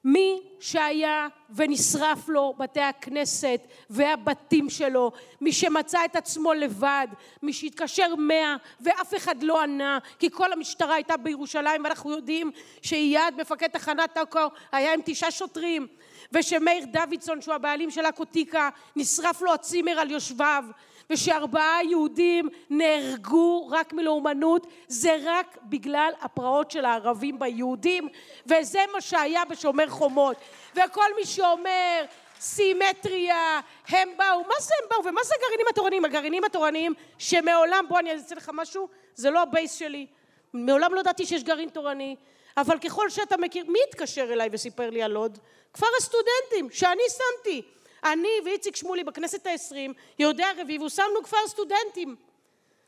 מי 0.04 0.40
שהיה 0.60 1.28
ונשרף 1.54 2.28
לו 2.28 2.54
בתי 2.58 2.80
הכנסת 2.80 3.60
והבתים 3.90 4.70
שלו, 4.70 5.12
מי 5.40 5.52
שמצא 5.52 6.04
את 6.04 6.16
עצמו 6.16 6.54
לבד, 6.54 7.06
מי 7.42 7.52
שהתקשר 7.52 8.14
מאה 8.14 8.56
ואף 8.80 9.14
אחד 9.16 9.42
לא 9.42 9.62
ענה 9.62 9.98
כי 10.18 10.30
כל 10.30 10.52
המשטרה 10.52 10.94
הייתה 10.94 11.16
בירושלים 11.16 11.84
ואנחנו 11.84 12.10
יודעים 12.10 12.50
שאייד 12.82 13.34
מפקד 13.40 13.68
תחנת 13.68 14.16
עכו 14.16 14.38
היה 14.72 14.94
עם 14.94 15.00
תשעה 15.04 15.30
שוטרים 15.30 15.86
ושמאיר 16.32 16.84
דוידסון 16.84 17.40
שהוא 17.40 17.54
הבעלים 17.54 17.90
של 17.90 18.06
הקוטיקה 18.06 18.68
נשרף 18.96 19.42
לו 19.42 19.52
הצימר 19.52 20.00
על 20.00 20.10
יושביו 20.10 20.64
ושארבעה 21.10 21.78
יהודים 21.84 22.48
נהרגו 22.70 23.68
רק 23.70 23.92
מלאומנות 23.92 24.66
זה 24.88 25.16
רק 25.24 25.58
בגלל 25.62 26.10
הפרעות 26.20 26.70
של 26.70 26.84
הערבים 26.84 27.38
ביהודים 27.38 28.08
וזה 28.46 28.80
מה 28.92 29.00
שהיה 29.00 29.44
בשומר 29.44 29.88
חומות. 29.88 30.36
וכל 30.74 31.06
מי 31.16 31.26
שאומר 31.26 32.04
סימטריה, 32.40 33.60
הם 33.88 34.08
באו, 34.16 34.40
מה 34.40 34.54
זה 34.60 34.74
הם 34.82 34.88
באו 34.90 35.04
ומה 35.04 35.20
זה 35.24 35.34
הגרעינים 35.38 35.66
התורניים? 35.70 36.04
הגרעינים 36.04 36.44
התורניים 36.44 36.94
שמעולם, 37.18 37.84
בוא 37.88 37.98
אני 37.98 38.12
אעשה 38.12 38.34
לך 38.34 38.50
משהו, 38.54 38.88
זה 39.14 39.30
לא 39.30 39.42
ה 39.42 39.49
base 39.49 39.74
שלי, 39.74 40.06
מעולם 40.52 40.94
לא 40.94 41.00
ידעתי 41.00 41.26
שיש 41.26 41.44
גרעין 41.44 41.68
תורני 41.68 42.16
אבל 42.56 42.78
ככל 42.78 43.10
שאתה 43.10 43.36
מכיר, 43.36 43.64
מי 43.68 43.78
התקשר 43.88 44.32
אליי 44.32 44.48
וסיפר 44.52 44.90
לי 44.90 45.02
על 45.02 45.10
לוד? 45.10 45.38
כפר 45.72 45.86
הסטודנטים 45.98 46.70
שאני 46.70 47.02
שמתי 47.08 47.62
אני 48.04 48.28
ואיציק 48.44 48.76
שמולי 48.76 49.04
בכנסת 49.04 49.46
העשרים, 49.46 49.92
יהודי 50.18 50.44
הרביב, 50.44 50.88
שמנו 50.88 51.22
כפר 51.24 51.46
סטודנטים. 51.46 52.16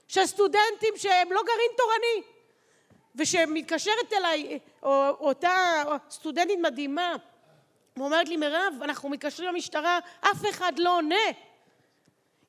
של 0.08 0.26
סטודנטים 0.26 0.94
שהם 0.96 1.32
לא 1.32 1.40
גרעין 1.42 1.70
תורני. 1.76 2.32
ושמתקשרת 3.16 4.12
אליי 4.12 4.58
אותה 4.82 5.82
סטודנטית 6.10 6.58
מדהימה, 6.58 7.14
ואומרת 7.96 8.28
לי, 8.28 8.36
מירב, 8.36 8.74
אנחנו 8.82 9.08
מתקשרים 9.08 9.48
למשטרה, 9.48 9.98
אף 10.20 10.48
אחד 10.50 10.72
לא 10.78 10.96
עונה. 10.96 11.24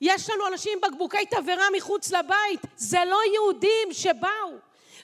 יש 0.02 0.30
לנו 0.30 0.48
אנשים 0.48 0.72
עם 0.74 0.92
בקבוקי 0.92 1.26
תבערה 1.26 1.66
מחוץ 1.78 2.12
לבית, 2.12 2.62
זה 2.76 3.00
לא 3.08 3.20
יהודים 3.34 3.88
שבאו. 3.92 4.58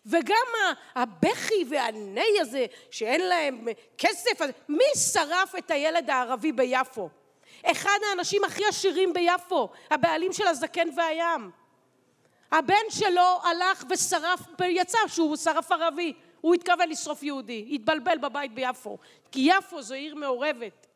וגם 0.05 0.47
הבכי 0.95 1.63
והנהי 1.69 2.39
הזה 2.41 2.65
שאין 2.91 3.21
להם 3.21 3.67
כסף, 3.97 4.41
מי 4.69 4.95
שרף 5.13 5.55
את 5.57 5.71
הילד 5.71 6.09
הערבי 6.09 6.51
ביפו? 6.51 7.09
אחד 7.65 7.99
האנשים 8.09 8.43
הכי 8.43 8.65
עשירים 8.65 9.13
ביפו, 9.13 9.69
הבעלים 9.91 10.33
של 10.33 10.47
הזקן 10.47 10.87
והים. 10.95 11.51
הבן 12.51 12.89
שלו 12.89 13.39
הלך 13.43 13.83
ושרף, 13.89 14.39
יצא 14.69 14.97
שהוא 15.07 15.35
שרף 15.35 15.71
ערבי, 15.71 16.13
הוא 16.41 16.55
התכוון 16.55 16.89
לשרוף 16.89 17.23
יהודי, 17.23 17.69
התבלבל 17.71 18.17
בבית 18.17 18.53
ביפו, 18.53 18.97
כי 19.31 19.49
יפו 19.51 19.81
זו 19.81 19.93
עיר 19.93 20.15
מעורבת. 20.15 20.87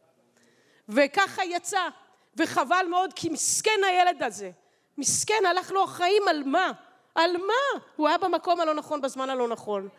וככה 0.90 1.46
יצא, 1.46 1.88
וחבל 2.36 2.86
מאוד 2.90 3.14
כי 3.14 3.30
מסכן 3.30 3.80
הילד 3.88 4.24
הזה, 4.24 4.52
מסכן, 4.98 5.46
הלך 5.50 5.72
לו 5.72 5.84
החיים 5.84 6.28
על 6.28 6.44
מה? 6.44 6.72
על 7.16 7.38
מה? 7.38 7.80
הוא 7.96 8.08
היה 8.08 8.18
במקום 8.18 8.60
הלא 8.60 8.74
נכון 8.74 9.02
בזמן 9.02 9.30
הלא 9.30 9.48
נכון. 9.48 9.90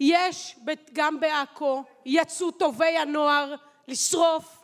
יש 0.00 0.56
גם 0.92 1.20
בעכו, 1.20 1.82
יצאו 2.06 2.50
טובי 2.50 2.96
הנוער 2.96 3.54
לשרוף 3.88 4.58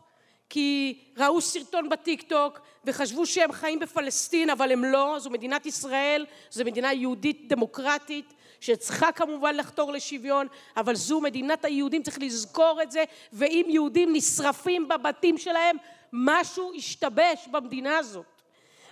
כי 0.50 0.98
ראו 1.16 1.40
סרטון 1.40 1.88
בטיק 1.88 2.22
טוק 2.22 2.60
וחשבו 2.84 3.26
שהם 3.26 3.52
חיים 3.52 3.78
בפלסטין 3.78 4.50
אבל 4.50 4.72
הם 4.72 4.84
לא, 4.84 5.16
זו 5.18 5.30
מדינת 5.30 5.66
ישראל, 5.66 6.26
זו 6.50 6.64
מדינה 6.64 6.92
יהודית 6.92 7.48
דמוקרטית 7.48 8.34
שצריכה 8.60 9.12
כמובן 9.12 9.56
לחתור 9.56 9.92
לשוויון 9.92 10.46
אבל 10.76 10.94
זו 10.94 11.20
מדינת 11.20 11.64
היהודים 11.64 12.02
צריך 12.02 12.18
לזכור 12.20 12.80
את 12.82 12.90
זה 12.90 13.04
ואם 13.32 13.66
יהודים 13.68 14.12
נשרפים 14.12 14.88
בבתים 14.88 15.38
שלהם 15.38 15.76
משהו 16.12 16.72
השתבש 16.76 17.48
במדינה 17.50 17.98
הזאת 17.98 18.37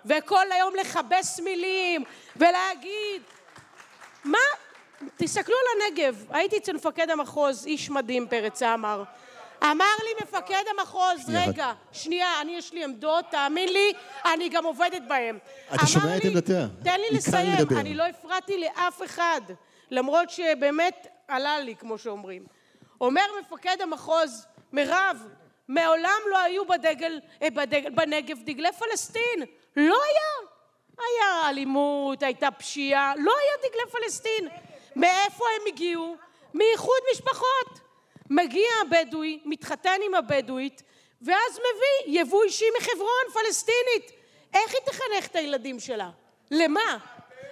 וכל 0.07 0.53
היום 0.53 0.75
לכבס 0.81 1.41
מילים 1.41 2.05
ולהגיד 2.37 3.23
מה 4.25 4.39
תסתכלו 5.17 5.55
על 5.55 5.83
הנגב 5.83 6.25
הייתי 6.31 6.57
אצל 6.57 6.73
מפקד 6.73 7.11
המחוז 7.11 7.67
איש 7.67 7.91
מדהים 7.91 8.29
פרץ 8.29 8.63
עמר 8.63 9.05
אמר 9.63 9.95
לי 10.05 10.11
מפקד 10.23 10.63
המחוז, 10.79 11.31
רגע, 11.35 11.73
שנייה, 11.93 12.41
אני 12.41 12.53
יש 12.53 12.73
לי 12.73 12.85
עמדות, 12.85 13.25
תאמין 13.31 13.73
לי, 13.73 13.93
אני 14.35 14.49
גם 14.49 14.65
עובדת 14.65 15.03
בהן. 15.09 15.39
אתה 15.75 15.87
שומע 15.87 16.17
את 16.17 16.25
עמדתיה? 16.25 16.67
תן 16.85 17.01
לי 17.01 17.17
לסיים, 17.17 17.67
אני 17.77 17.95
לא 17.95 18.07
הפרעתי 18.07 18.61
לאף 18.61 19.03
אחד, 19.05 19.41
למרות 19.91 20.31
שבאמת 20.31 21.07
עלה 21.29 21.59
לי, 21.61 21.77
כמו 21.77 21.99
שאומרים. 21.99 22.47
אומר 23.01 23.23
מפקד 23.41 23.77
המחוז, 23.81 24.47
מירב, 24.73 25.27
מעולם 25.69 26.21
לא 26.31 26.39
היו 26.39 26.67
בדגל, 26.67 27.21
אה, 27.43 27.51
בדגל, 27.51 27.91
בנגב 27.91 28.39
דגלי 28.45 28.69
פלסטין. 28.73 29.45
לא 29.77 29.97
היה. 30.05 30.49
היה 30.99 31.49
אלימות, 31.49 32.23
הייתה 32.23 32.51
פשיעה, 32.51 33.13
לא 33.17 33.33
היה 33.43 33.71
דגלי 33.71 33.91
פלסטין. 33.91 34.49
מאיפה 34.97 35.45
הם 35.57 35.63
הגיעו? 35.69 36.17
מאיחוד 36.55 37.01
משפחות. 37.13 37.81
מגיע 38.31 38.69
הבדואי, 38.83 39.39
מתחתן 39.45 40.01
עם 40.07 40.15
הבדואית, 40.15 40.83
ואז 41.23 41.53
מביא 41.53 42.21
יבוא 42.21 42.45
אישי 42.45 42.65
מחברון, 42.81 43.25
פלסטינית. 43.33 44.13
איך 44.55 44.73
היא 44.73 44.81
תחנך 44.85 45.27
את 45.27 45.37
הילדים 45.37 45.81
שלה? 45.81 46.11
למה? 46.51 46.97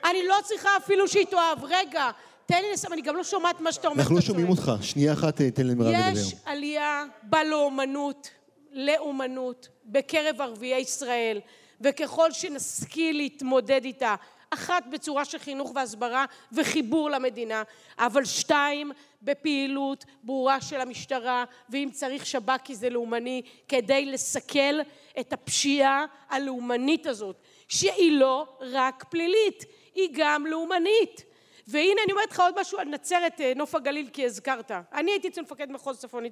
אני 0.05 0.27
לא 0.27 0.37
צריכה 0.45 0.77
אפילו 0.77 1.09
שהיא 1.09 1.27
תאהב. 1.27 1.65
רגע, 1.65 2.11
תן 2.47 2.63
לי 2.63 2.73
לסיים, 2.73 2.93
אני 2.93 3.03
גם 3.03 3.17
לא 3.17 3.25
שומעת 3.25 3.61
מה 3.61 3.73
שאתה 3.73 3.89
אומר. 3.89 4.01
אנחנו 4.03 4.15
לא 4.15 4.21
שומעים 4.21 4.49
אותך. 4.49 4.73
שנייה 4.83 5.13
אחת 5.13 5.41
תן 5.41 5.67
למירב 5.67 5.93
לדבר. 5.93 6.21
יש 6.21 6.35
עלייה 6.45 7.05
בלאומנות, 7.23 8.31
לאומנות, 8.73 9.69
בקרב 9.85 10.41
ערביי 10.41 10.81
ישראל, 10.81 11.41
וככל 11.81 12.33
שנשכיל 12.33 13.17
להתמודד 13.17 13.85
איתה, 13.85 14.15
אחת 14.51 14.87
בצורה 14.91 15.25
של 15.25 15.39
חינוך 15.39 15.73
והסברה 15.75 16.25
וחיבור 16.53 17.11
למדינה, 17.11 17.63
אבל 17.99 18.25
שתיים 18.25 18.93
בפעילות 19.23 20.05
ברורה 20.23 20.61
של 20.61 20.81
המשטרה, 20.81 21.45
ואם 21.69 21.89
צריך 21.93 22.27
שב"כ 22.27 22.61
כי 22.65 22.75
זה 22.75 22.91
לאומני, 22.91 23.43
כדי 23.69 24.07
לסכל 24.07 24.81
את 25.21 25.33
הפשיעה 25.33 26.05
הלאומנית 26.29 27.07
הזאת, 27.07 27.37
שהיא 27.69 28.13
לא 28.13 28.47
רק 28.61 29.05
פלילית, 29.11 29.65
היא 29.95 30.09
גם 30.13 30.47
לאומנית. 30.47 31.25
והנה 31.67 32.01
אני 32.05 32.13
אומרת 32.13 32.31
לך 32.31 32.41
עוד 32.41 32.61
משהו 32.61 32.79
על 32.79 32.89
נצרת, 32.89 33.41
אה, 33.41 33.53
נוף 33.57 33.75
הגליל, 33.75 34.09
כי 34.13 34.25
הזכרת. 34.25 34.71
אני 34.93 35.11
הייתי 35.11 35.29
אצל 35.29 35.43
מפקד 35.43 35.71
מחוז 35.71 35.99
צפון, 35.99 36.25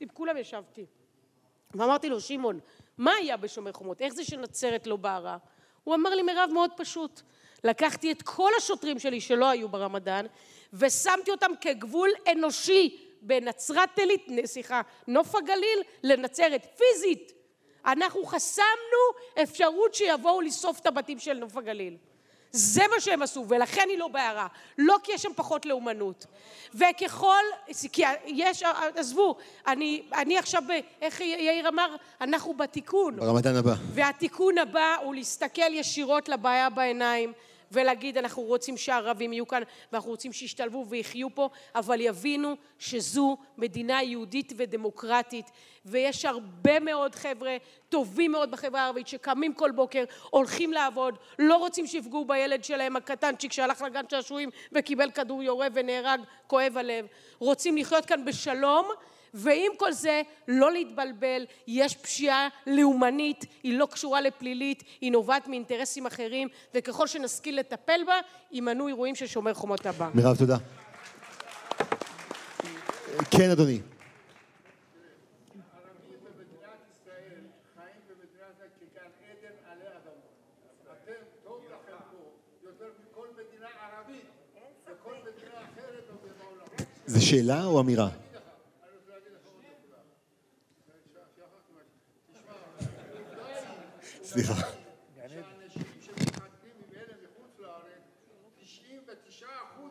עם 0.00 0.08
כולם 0.12 0.36
ישבתי. 0.36 0.86
ואמרתי 1.74 2.08
לו, 2.08 2.20
שמעון, 2.20 2.60
מה 2.98 3.12
היה 3.12 3.36
בשומר 3.36 3.72
חומות? 3.72 4.00
איך 4.00 4.14
זה 4.14 4.24
שנצרת 4.24 4.86
לא 4.86 4.96
בערה? 4.96 5.36
הוא 5.84 5.94
אמר 5.94 6.10
לי, 6.10 6.22
מירב, 6.22 6.50
מאוד 6.52 6.70
פשוט. 6.76 7.20
לקחתי 7.64 8.12
את 8.12 8.22
כל 8.22 8.50
השוטרים 8.58 8.98
שלי 8.98 9.20
שלא 9.20 9.48
היו 9.48 9.68
ברמדאן 9.68 10.26
ושמתי 10.72 11.30
אותם 11.30 11.50
כגבול 11.60 12.10
אנושי 12.32 12.98
בין 13.20 13.48
נצרת 13.48 13.98
עילית, 13.98 14.26
סליחה, 14.44 14.80
נוף 15.06 15.34
הגליל 15.34 15.82
לנצרת, 16.02 16.66
פיזית. 16.76 17.32
אנחנו 17.86 18.26
חסמנו 18.26 19.02
אפשרות 19.42 19.94
שיבואו 19.94 20.40
לשרוף 20.40 20.80
את 20.80 20.86
הבתים 20.86 21.18
של 21.18 21.34
נוף 21.34 21.56
הגליל. 21.56 21.96
זה 22.56 22.82
מה 22.94 23.00
שהם 23.00 23.22
עשו, 23.22 23.44
ולכן 23.48 23.82
היא 23.88 23.98
לא 23.98 24.08
בערה. 24.08 24.46
לא 24.78 24.96
כי 25.02 25.12
יש 25.12 25.22
שם 25.22 25.32
פחות 25.36 25.66
לאומנות. 25.66 26.26
וככל, 26.74 27.42
כי 27.92 28.02
יש, 28.26 28.62
עזבו, 28.96 29.36
אני, 29.66 30.02
אני 30.14 30.38
עכשיו, 30.38 30.62
איך 31.02 31.20
יאיר 31.20 31.68
אמר, 31.68 31.96
אנחנו 32.20 32.54
בתיקון. 32.54 33.16
ברמדאן 33.16 33.56
הבא. 33.56 33.74
והתיקון 33.94 34.58
הבא 34.58 34.96
הוא 35.02 35.14
להסתכל 35.14 35.74
ישירות 35.74 36.28
לבעיה 36.28 36.70
בעיניים. 36.70 37.32
ולהגיד 37.72 38.18
אנחנו 38.18 38.42
רוצים 38.42 38.76
שהערבים 38.76 39.32
יהיו 39.32 39.48
כאן 39.48 39.62
ואנחנו 39.92 40.10
רוצים 40.10 40.32
שישתלבו 40.32 40.86
ויחיו 40.88 41.34
פה 41.34 41.48
אבל 41.74 42.00
יבינו 42.00 42.54
שזו 42.78 43.36
מדינה 43.58 44.02
יהודית 44.02 44.52
ודמוקרטית. 44.56 45.50
ויש 45.86 46.24
הרבה 46.24 46.80
מאוד 46.80 47.14
חבר'ה 47.14 47.56
טובים 47.88 48.32
מאוד 48.32 48.50
בחברה 48.50 48.82
הערבית 48.82 49.08
שקמים 49.08 49.54
כל 49.54 49.70
בוקר 49.70 50.04
הולכים 50.30 50.72
לעבוד 50.72 51.18
לא 51.38 51.56
רוצים 51.56 51.86
שיפגעו 51.86 52.24
בילד 52.24 52.64
שלהם 52.64 52.96
הקטנצ'יק 52.96 53.52
שהלך 53.52 53.82
לגן 53.82 54.04
שעשועים 54.10 54.50
וקיבל 54.72 55.10
כדור 55.10 55.42
יורה 55.42 55.66
ונהרג 55.74 56.20
כואב 56.46 56.76
הלב. 56.76 57.06
רוצים 57.38 57.76
לחיות 57.76 58.06
כאן 58.06 58.24
בשלום 58.24 58.86
ועם 59.36 59.72
כל 59.76 59.92
זה, 59.92 60.22
לא 60.48 60.72
להתבלבל, 60.72 61.46
יש 61.66 61.96
פשיעה 61.96 62.48
לאומנית, 62.66 63.44
היא 63.62 63.78
לא 63.78 63.86
קשורה 63.86 64.20
לפלילית, 64.20 64.82
היא 65.00 65.12
נובעת 65.12 65.48
מאינטרסים 65.48 66.06
אחרים, 66.06 66.48
וככל 66.74 67.06
שנשכיל 67.06 67.58
לטפל 67.58 68.00
בה, 68.06 68.14
יימנעו 68.52 68.88
אירועים 68.88 69.14
של 69.14 69.26
שומר 69.26 69.54
חומות 69.54 69.86
הבא. 69.86 70.10
מירב, 70.14 70.36
תודה. 70.36 70.56
כן, 73.30 73.50
אדוני. 73.50 73.80
זה 87.06 87.20
שאלה 87.20 87.64
או 87.64 87.80
אמירה? 87.80 88.08
סליחה. 94.36 94.54
שאנשים 94.54 95.82
שמתחתנים 96.00 96.76
עם 96.76 96.94
אלה 96.96 97.14
מחוץ 97.24 97.58
לארץ, 97.58 98.04
99% 99.40 99.42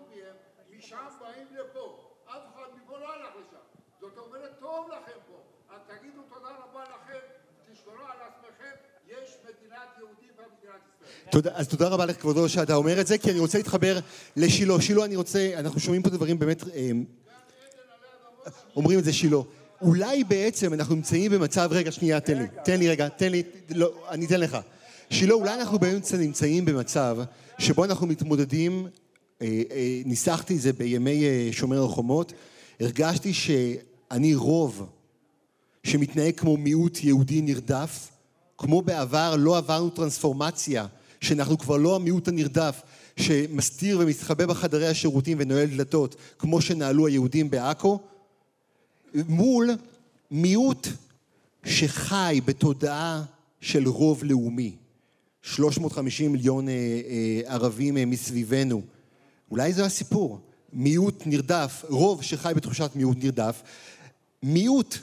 מהם 0.09 0.35
משם 0.77 1.07
באים 1.19 1.47
לפה. 1.51 2.11
אף 2.25 2.43
אחד 2.53 2.67
מפה 2.77 2.97
הלך 2.97 3.33
לשם. 3.39 3.63
זאת 3.99 4.17
אומרת, 4.17 4.51
טוב 4.59 4.87
לכם 4.87 5.19
פה. 5.27 5.43
אז 5.69 5.81
תגידו 5.87 6.21
תודה 6.33 6.49
רבה 6.49 6.83
לכם, 6.83 7.19
תשמרו 7.71 8.05
על 8.05 8.17
עצמכם, 8.27 8.75
יש 9.07 9.37
מדינת 9.43 9.87
יהודים 9.97 10.29
במדינת 10.37 10.81
ישראל. 10.87 11.31
תודה, 11.31 11.51
אז 11.55 11.67
תודה 11.67 11.87
רבה 11.87 12.05
לך 12.05 12.21
כבודו 12.21 12.49
שאתה 12.49 12.75
אומר 12.75 13.01
את 13.01 13.07
זה, 13.07 13.17
כי 13.17 13.31
אני 13.31 13.39
רוצה 13.39 13.57
להתחבר 13.57 13.99
לשילה. 14.35 14.81
שילה, 14.81 15.05
אני 15.05 15.15
רוצה, 15.15 15.51
אנחנו 15.57 15.79
שומעים 15.79 16.03
פה 16.03 16.09
דברים 16.09 16.39
באמת, 16.39 16.63
אה, 16.73 16.89
אומרים 18.75 18.99
את 18.99 19.03
זה 19.03 19.13
שילה. 19.13 19.37
אולי 19.81 20.23
בעצם 20.23 20.73
אנחנו 20.73 20.95
נמצאים 20.95 21.31
במצב, 21.31 21.69
רגע, 21.71 21.91
שנייה, 21.91 22.19
תן 22.19 22.37
לי, 22.37 22.45
תן 22.63 22.79
לי 22.79 22.89
רגע, 22.89 23.07
תן 23.07 23.31
לי, 23.31 23.43
לא, 23.69 23.91
אני 24.09 24.25
אתן 24.25 24.39
לך. 24.39 24.57
שילה, 25.09 25.33
אולי 25.33 25.53
אנחנו 25.53 25.79
באמצע 25.79 26.17
נמצאים 26.17 26.65
במצב 26.65 27.17
שבו 27.57 27.85
אנחנו 27.85 28.07
מתמודדים, 28.07 28.87
אה, 29.41 29.61
אה, 29.71 30.01
ניסחתי 30.05 30.55
את 30.55 30.61
זה 30.61 30.73
בימי 30.73 31.25
אה, 31.25 31.49
שומר 31.51 31.85
החומות, 31.85 32.33
הרגשתי 32.79 33.33
שאני 33.33 34.35
רוב 34.35 34.85
שמתנהג 35.83 36.35
כמו 36.35 36.57
מיעוט 36.57 37.03
יהודי 37.03 37.41
נרדף, 37.41 38.09
כמו 38.57 38.81
בעבר 38.81 39.35
לא 39.37 39.57
עברנו 39.57 39.89
טרנספורמציה, 39.89 40.85
שאנחנו 41.21 41.57
כבר 41.57 41.77
לא 41.77 41.95
המיעוט 41.95 42.27
הנרדף 42.27 42.81
שמסתיר 43.17 43.99
ומתחבא 43.99 44.45
בחדרי 44.45 44.87
השירותים 44.87 45.37
ונועל 45.41 45.65
דלתות, 45.65 46.15
כמו 46.39 46.61
שנעלו 46.61 47.07
היהודים 47.07 47.49
בעכו, 47.49 47.99
מול 49.27 49.69
מיעוט 50.31 50.87
שחי 51.65 52.41
בתודעה 52.45 53.23
של 53.61 53.87
רוב 53.87 54.23
לאומי. 54.23 54.75
350 55.41 56.31
מיליון 56.31 56.69
אה, 56.69 56.73
אה, 56.73 57.53
ערבים 57.53 57.97
אה, 57.97 58.05
מסביבנו. 58.05 58.81
אולי 59.51 59.73
זה 59.73 59.85
הסיפור. 59.85 60.39
מיעוט 60.73 61.23
נרדף, 61.25 61.85
רוב 61.89 62.23
שחי 62.23 62.53
בתחושת 62.55 62.91
מיעוט 62.95 63.17
נרדף, 63.23 63.61
מיעוט 64.43 64.97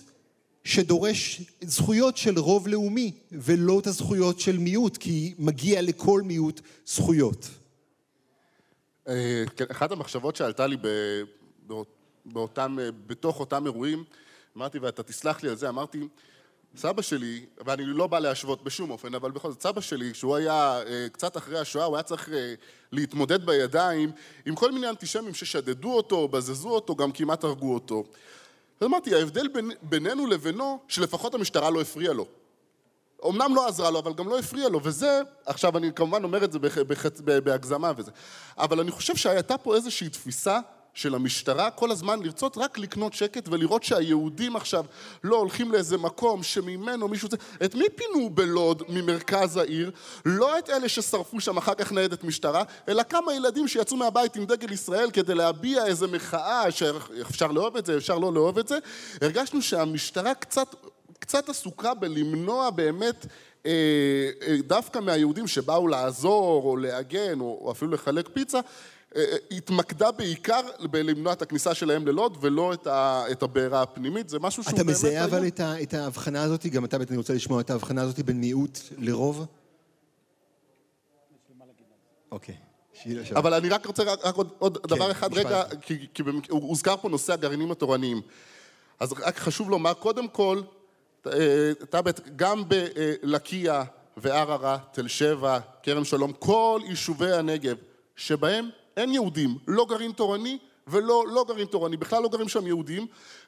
שדורש 0.64 1.42
זכויות 1.62 2.16
של 2.16 2.38
רוב 2.38 2.68
לאומי 2.68 3.12
ולא 3.32 3.78
את 3.78 3.86
הזכויות 3.86 4.40
של 4.40 4.58
מיעוט, 4.58 4.96
כי 4.96 5.34
מגיע 5.38 5.82
לכל 5.82 6.22
מיעוט 6.22 6.60
זכויות. 6.86 7.48
אה, 9.08 9.44
כן, 9.56 9.64
אחת 9.70 9.92
המחשבות 9.92 10.36
שעלתה 10.36 10.66
לי 10.66 10.76
באותם, 12.24 12.78
אה, 12.80 12.88
בתוך 13.06 13.40
אותם 13.40 13.66
אירועים, 13.66 14.04
אמרתי, 14.56 14.78
ואתה 14.78 15.02
תסלח 15.02 15.42
לי 15.42 15.48
על 15.48 15.56
זה, 15.56 15.68
אמרתי, 15.68 16.08
סבא 16.76 17.02
שלי, 17.02 17.46
ואני 17.66 17.84
לא 17.84 18.06
בא 18.06 18.18
להשוות 18.18 18.64
בשום 18.64 18.90
אופן, 18.90 19.14
אבל 19.14 19.30
בכל 19.30 19.50
זאת, 19.50 19.62
סבא 19.62 19.80
שלי, 19.80 20.12
כשהוא 20.12 20.36
היה 20.36 20.82
אה, 20.86 21.06
קצת 21.12 21.36
אחרי 21.36 21.58
השואה, 21.58 21.84
הוא 21.84 21.96
היה 21.96 22.02
צריך 22.02 22.28
אה, 22.28 22.54
להתמודד 22.92 23.46
בידיים 23.46 24.12
עם 24.46 24.54
כל 24.54 24.72
מיני 24.72 24.88
אנטישמים 24.88 25.34
ששדדו 25.34 25.92
אותו, 25.96 26.28
בזזו 26.28 26.68
אותו, 26.68 26.96
גם 26.96 27.12
כמעט 27.12 27.44
הרגו 27.44 27.74
אותו. 27.74 28.04
אז 28.80 28.86
אמרתי, 28.86 29.14
ההבדל 29.14 29.48
בין, 29.48 29.70
בינינו 29.82 30.26
לבינו, 30.26 30.78
שלפחות 30.88 31.34
המשטרה 31.34 31.70
לא 31.70 31.80
הפריעה 31.80 32.14
לו. 32.14 32.26
אמנם 33.28 33.54
לא 33.54 33.68
עזרה 33.68 33.90
לו, 33.90 33.98
אבל 33.98 34.12
גם 34.12 34.28
לא 34.28 34.38
הפריעה 34.38 34.68
לו, 34.68 34.80
וזה, 34.82 35.20
עכשיו 35.46 35.78
אני 35.78 35.92
כמובן 35.94 36.24
אומר 36.24 36.44
את 36.44 36.52
זה 36.52 36.58
בח- 36.58 36.78
בחצ- 36.78 37.22
ב- 37.24 37.38
בהגזמה 37.38 37.92
וזה, 37.96 38.10
אבל 38.58 38.80
אני 38.80 38.90
חושב 38.90 39.16
שהייתה 39.16 39.58
פה 39.58 39.74
איזושהי 39.76 40.08
תפיסה 40.08 40.60
של 40.94 41.14
המשטרה 41.14 41.70
כל 41.70 41.90
הזמן 41.90 42.22
לרצות 42.22 42.58
רק 42.58 42.78
לקנות 42.78 43.12
שקט 43.12 43.48
ולראות 43.48 43.82
שהיהודים 43.82 44.56
עכשיו 44.56 44.84
לא 45.24 45.36
הולכים 45.36 45.72
לאיזה 45.72 45.98
מקום 45.98 46.42
שממנו 46.42 47.08
מישהו. 47.08 47.28
את 47.64 47.74
מי 47.74 47.84
פינו 47.94 48.30
בלוד 48.30 48.82
ממרכז 48.88 49.56
העיר? 49.56 49.90
לא 50.24 50.58
את 50.58 50.70
אלה 50.70 50.88
ששרפו 50.88 51.40
שם 51.40 51.56
אחר 51.56 51.74
כך 51.74 51.92
ניידת 51.92 52.24
משטרה, 52.24 52.62
אלא 52.88 53.02
כמה 53.02 53.34
ילדים 53.34 53.68
שיצאו 53.68 53.96
מהבית 53.96 54.36
עם 54.36 54.44
דגל 54.44 54.72
ישראל 54.72 55.10
כדי 55.10 55.34
להביע 55.34 55.86
איזה 55.86 56.06
מחאה 56.06 56.70
שאפשר 56.70 57.46
לאהוב 57.46 57.76
את 57.76 57.86
זה, 57.86 57.96
אפשר 57.96 58.18
לא 58.18 58.32
לאהוב 58.32 58.58
את 58.58 58.68
זה. 58.68 58.78
הרגשנו 59.20 59.62
שהמשטרה 59.62 60.34
קצת 60.34 60.74
קצת 61.18 61.48
עסוקה 61.48 61.94
בלמנוע 61.94 62.70
באמת 62.70 63.26
אה, 63.66 63.70
אה, 64.42 64.56
דווקא 64.66 64.98
מהיהודים 64.98 65.46
שבאו 65.46 65.88
לעזור 65.88 66.62
או 66.64 66.76
להגן 66.76 67.40
או, 67.40 67.72
אפילו 67.72 67.90
לחלק 67.90 68.28
פיצה, 68.28 68.60
התמקדה 69.50 70.10
בעיקר 70.12 70.60
בלמנוע 70.90 71.32
את 71.32 71.42
הכניסה 71.42 71.74
שלהם 71.74 72.06
ללוד 72.06 72.38
ולא 72.40 72.72
את, 72.72 72.86
ה, 72.86 73.24
את 73.30 73.42
הבעירה 73.42 73.82
הפנימית, 73.82 74.28
זה 74.28 74.38
משהו 74.38 74.62
שהוא 74.62 74.74
אתה 74.74 74.84
באמת... 74.84 74.96
מזהה 74.96 75.24
אבל 75.24 75.46
את 75.46 75.60
ה- 75.60 75.82
את 75.82 75.94
ההבחנה 75.94 76.42
הזאת, 76.42 76.66
גם 76.66 76.84
אתה 76.84 76.98
בטח 76.98 77.10
אני 77.10 77.18
רוצה 77.18 77.34
לשמוע 77.34 77.60
את 77.60 77.70
ההבחנה 77.70 78.02
הזאת 78.02 78.20
בין 78.20 78.40
מיעוט 78.40 78.78
לרוב? 78.98 79.46
אוקיי. 82.30 82.54
אבל 83.36 83.54
אני 83.54 83.68
רק 83.68 83.86
רוצה 83.86 84.02
רק, 84.02 84.34
עוד, 84.34 84.50
עוד 84.58 84.78
כן, 84.78 84.88
דבר 84.88 85.10
אחד 85.10 85.34
רגע. 85.34 85.62
כי, 85.80 86.06
כי 86.14 86.22
הוזכר 86.50 86.96
פה 86.96 87.08
נושא 87.08 87.32
הגרעינים 87.32 87.70
התורניים. 87.70 88.20
אז 89.00 89.12
רק 89.12 89.38
חשוב 89.38 89.70
לומר, 89.70 89.94
קודם 89.94 90.28
כל, 90.28 90.62
אה, 91.26 91.72
טאבט, 91.90 92.20
גם 92.36 92.64
בלקיה 92.68 93.84
וערערה, 94.16 94.78
תל 94.92 95.08
שבע, 95.08 95.58
כרם 95.82 96.04
שלום, 96.04 96.32
כל 96.32 96.80
יישובי 96.84 97.32
הנגב 97.32 97.76
שבהם 98.16 98.68
אין 98.96 99.14
יהודים, 99.14 99.58
לא 99.68 99.86
גרעין 99.88 100.12
תורני 100.12 100.58
ולא 100.86 101.24
לא 101.28 101.44
גרעין 101.48 101.66
תורני, 101.66 101.96
בכלל 101.96 102.22
לא 102.22 102.28
גרים 102.28 102.48
שם 102.48 102.66
יהודים. 102.66 103.06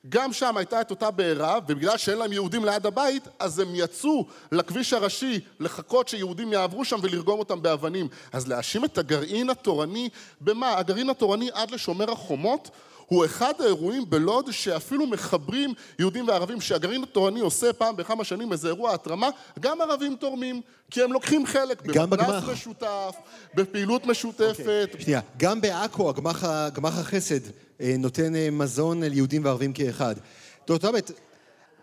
גם 0.09 0.33
שם 0.33 0.57
הייתה 0.57 0.81
את 0.81 0.91
אותה 0.91 1.11
בעירה, 1.11 1.59
ובגלל 1.69 1.97
שאין 1.97 2.19
להם 2.19 2.33
יהודים 2.33 2.65
ליד 2.65 2.87
הבית, 2.87 3.29
אז 3.39 3.59
הם 3.59 3.69
יצאו 3.75 4.27
לכביש 4.53 4.93
הראשי 4.93 5.41
לחכות 5.61 6.09
שיהודים 6.09 6.53
יעברו 6.53 6.85
שם 6.85 6.99
ולרגום 7.03 7.39
אותם 7.39 7.63
באבנים. 7.63 8.09
אז 8.33 8.49
להאשים 8.49 8.85
את 8.85 8.99
הגרעין 8.99 9.51
התורני, 9.51 10.09
במה? 10.41 10.79
הגרעין 10.79 11.11
התורני 11.11 11.51
עד 11.53 11.71
לשומר 11.71 12.11
החומות 12.11 12.71
הוא 13.07 13.25
אחד 13.25 13.53
האירועים 13.61 14.11
בלוד 14.11 14.51
שאפילו 14.53 15.07
מחברים 15.07 15.75
יהודים 15.99 16.29
וערבים, 16.29 16.61
שהגרעין 16.61 17.03
התורני 17.03 17.41
עושה 17.41 17.73
פעם 17.73 17.97
בכמה 17.97 18.25
שנים 18.25 18.53
איזה 18.53 18.69
אירוע 18.69 18.95
התרמה, 18.95 19.29
גם 19.61 19.81
ערבים 19.81 20.17
תורמים, 20.17 20.61
כי 20.91 21.03
הם 21.03 21.13
לוקחים 21.13 21.47
חלק 21.47 21.83
במתנ"ס 21.83 22.07
בגמ"ח. 22.07 22.49
משותף, 22.53 23.15
בפעילות 23.55 24.07
משותפת. 24.07 24.89
שנייה, 24.99 25.21
גם 25.37 25.61
בעכו 25.61 26.09
הגמ"ח 26.11 26.45
ה- 26.45 26.69
גמ"ח 26.71 26.99
החסד 26.99 27.41
אה, 27.81 27.95
נותן 27.99 28.37
אה, 28.37 28.49
מזון 28.53 29.03
ליהודים 29.03 29.45
וערבים 29.45 29.73
כאחד. 29.73 30.15
דוקטור 30.59 30.79
טאבט, 30.79 31.11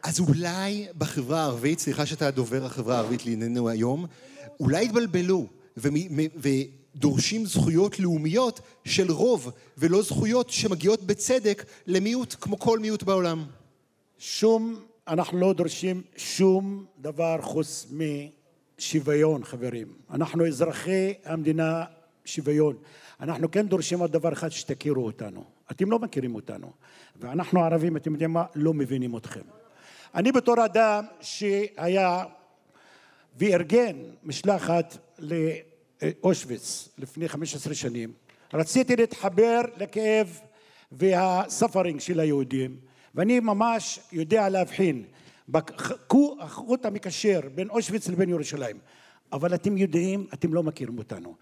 אז 0.04 0.20
אולי 0.20 0.88
בחברה 0.98 1.42
הערבית, 1.42 1.80
סליחה 1.80 2.06
שאתה 2.06 2.32
דובר 2.32 2.66
החברה 2.66 2.96
הערבית 2.96 3.26
לענייננו 3.26 3.70
היום, 3.70 4.06
אולי 4.60 4.86
התבלבלו 4.86 5.48
ומ- 5.78 5.98
ודורשים 6.96 7.46
זכויות 7.46 8.00
לאומיות 8.00 8.60
של 8.86 9.12
רוב, 9.12 9.52
ולא 9.78 10.02
זכויות 10.02 10.50
שמגיעות 10.50 11.04
בצדק 11.04 11.66
למיעוט, 11.88 12.36
כמו 12.42 12.60
כל 12.60 12.80
מיעוט 12.80 13.04
בעולם. 13.04 13.46
שום, 14.18 14.80
אנחנו 15.08 15.40
לא 15.40 15.54
דורשים 15.54 16.02
שום 16.16 16.86
דבר 17.00 17.42
חוץ 17.42 17.92
משוויון, 17.92 19.44
חברים. 19.44 19.88
אנחנו 20.12 20.48
אזרחי 20.48 21.14
המדינה 21.26 21.84
שוויון. 22.26 22.76
אנחנו 23.20 23.52
כן 23.52 23.68
דורשים 23.68 24.00
עוד 24.00 24.12
דבר 24.12 24.34
אחד, 24.34 24.50
שתכירו 24.50 25.06
אותנו. 25.06 25.44
אתם 25.72 25.92
לא 25.92 26.00
מכירים 26.00 26.36
אותנו. 26.36 26.72
ואנחנו 27.20 27.64
ערבים, 27.64 27.98
אתם 27.98 28.12
יודעים 28.12 28.34
מה? 28.34 28.46
לא 28.56 28.74
מבינים 28.74 29.18
אתכם. 29.18 29.42
אני 30.16 30.32
בתור 30.32 30.66
אדם 30.66 31.04
שהיה 31.22 32.24
וארגן 33.38 33.96
משלחת 34.24 34.98
לאושוויץ 36.02 36.90
לפני 36.98 37.28
15 37.28 37.74
שנים, 37.74 38.14
רציתי 38.54 38.96
להתחבר 38.96 39.62
לכאב 39.78 40.40
והספרינג 40.92 42.00
של 42.00 42.20
היהודים, 42.20 42.78
ואני 43.16 43.40
ממש 43.40 44.00
יודע 44.12 44.50
להבחין 44.50 45.04
בחוט 45.50 46.86
המקשר 46.86 47.40
בין 47.56 47.70
אושוויץ 47.70 48.08
לבין 48.08 48.30
ירושלים. 48.30 48.78
אבל 49.34 49.56
אתם 49.56 49.78
יודעים, 49.78 50.28
אתם 50.34 50.54
לא 50.54 50.64
מכירים 50.64 50.98
אותנו. 50.98 51.36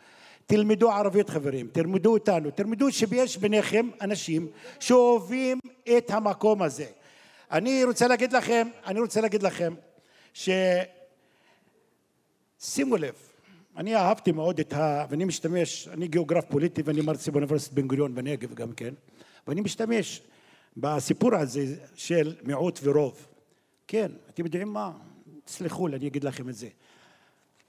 תלמדו 0.45 0.91
ערבית 0.91 1.29
חברים, 1.29 1.67
תלמדו 1.71 2.13
אותנו, 2.13 2.51
תלמדו 2.51 2.91
שיש 2.91 3.37
ביניכם 3.37 3.89
אנשים 4.01 4.47
שאוהבים 4.79 5.59
את 5.97 6.11
המקום 6.11 6.61
הזה. 6.61 6.85
אני 7.51 7.83
רוצה 7.83 8.07
להגיד 8.07 8.33
לכם, 8.33 8.67
אני 8.85 8.99
רוצה 8.99 9.21
להגיד 9.21 9.43
לכם, 9.43 9.73
ש... 10.33 10.49
שימו 12.59 12.97
לב, 12.97 13.28
אני 13.79 13.95
אהבתי 13.95 14.31
מאוד 14.31 14.59
את 14.59 14.73
ה... 14.73 15.05
ואני 15.09 15.25
משתמש, 15.25 15.87
אני 15.87 16.07
גיאוגרף 16.07 16.45
פוליטי 16.45 16.81
ואני 16.85 17.01
מרצה 17.01 17.31
באוניברסיטת 17.31 17.73
בן 17.73 17.87
גוריון 17.87 18.15
בנגב 18.15 18.53
גם 18.53 18.71
כן, 18.71 18.93
ואני 19.47 19.61
משתמש 19.61 20.21
בסיפור 20.77 21.35
הזה 21.35 21.75
של 21.95 22.35
מיעוט 22.43 22.79
ורוב. 22.83 23.27
כן, 23.87 24.11
אתם 24.29 24.45
יודעים 24.45 24.73
מה? 24.73 24.91
תסלחו 25.45 25.87
לי, 25.87 25.95
אני 25.95 26.07
אגיד 26.07 26.23
לכם 26.23 26.49
את 26.49 26.55
זה. 26.55 26.67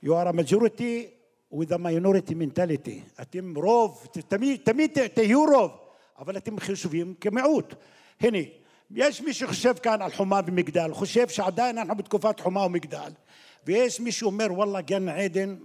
You 0.05 0.09
are 0.09 0.29
a 0.29 0.33
majority 0.33 1.07
with 1.55 1.71
a 1.73 1.79
minority 1.79 2.33
mentality. 2.33 3.23
אתם 3.23 3.57
רוב, 3.57 4.07
תמיד, 4.29 4.61
תמיד 4.65 5.09
תהיו 5.09 5.45
רוב, 5.45 5.71
אבל 6.19 6.37
אתם 6.37 6.61
חשובים 6.61 7.15
כמיעוט. 7.21 7.75
הנה, 8.21 8.39
יש 8.91 9.21
מי 9.21 9.33
שחושב 9.33 9.75
כאן 9.75 10.03
על 10.03 10.11
חומה 10.11 10.41
ומגדל, 10.47 10.93
חושב 10.93 11.29
שעדיין 11.29 11.79
אנחנו 11.79 11.95
בתקופת 11.95 12.41
חומה 12.41 12.61
ומגדל, 12.61 13.13
ויש 13.67 14.01
מי 14.01 14.13
שאומר 14.13 14.47
וואלה 14.51 14.81
גן 14.81 15.09
עדן, 15.09 15.57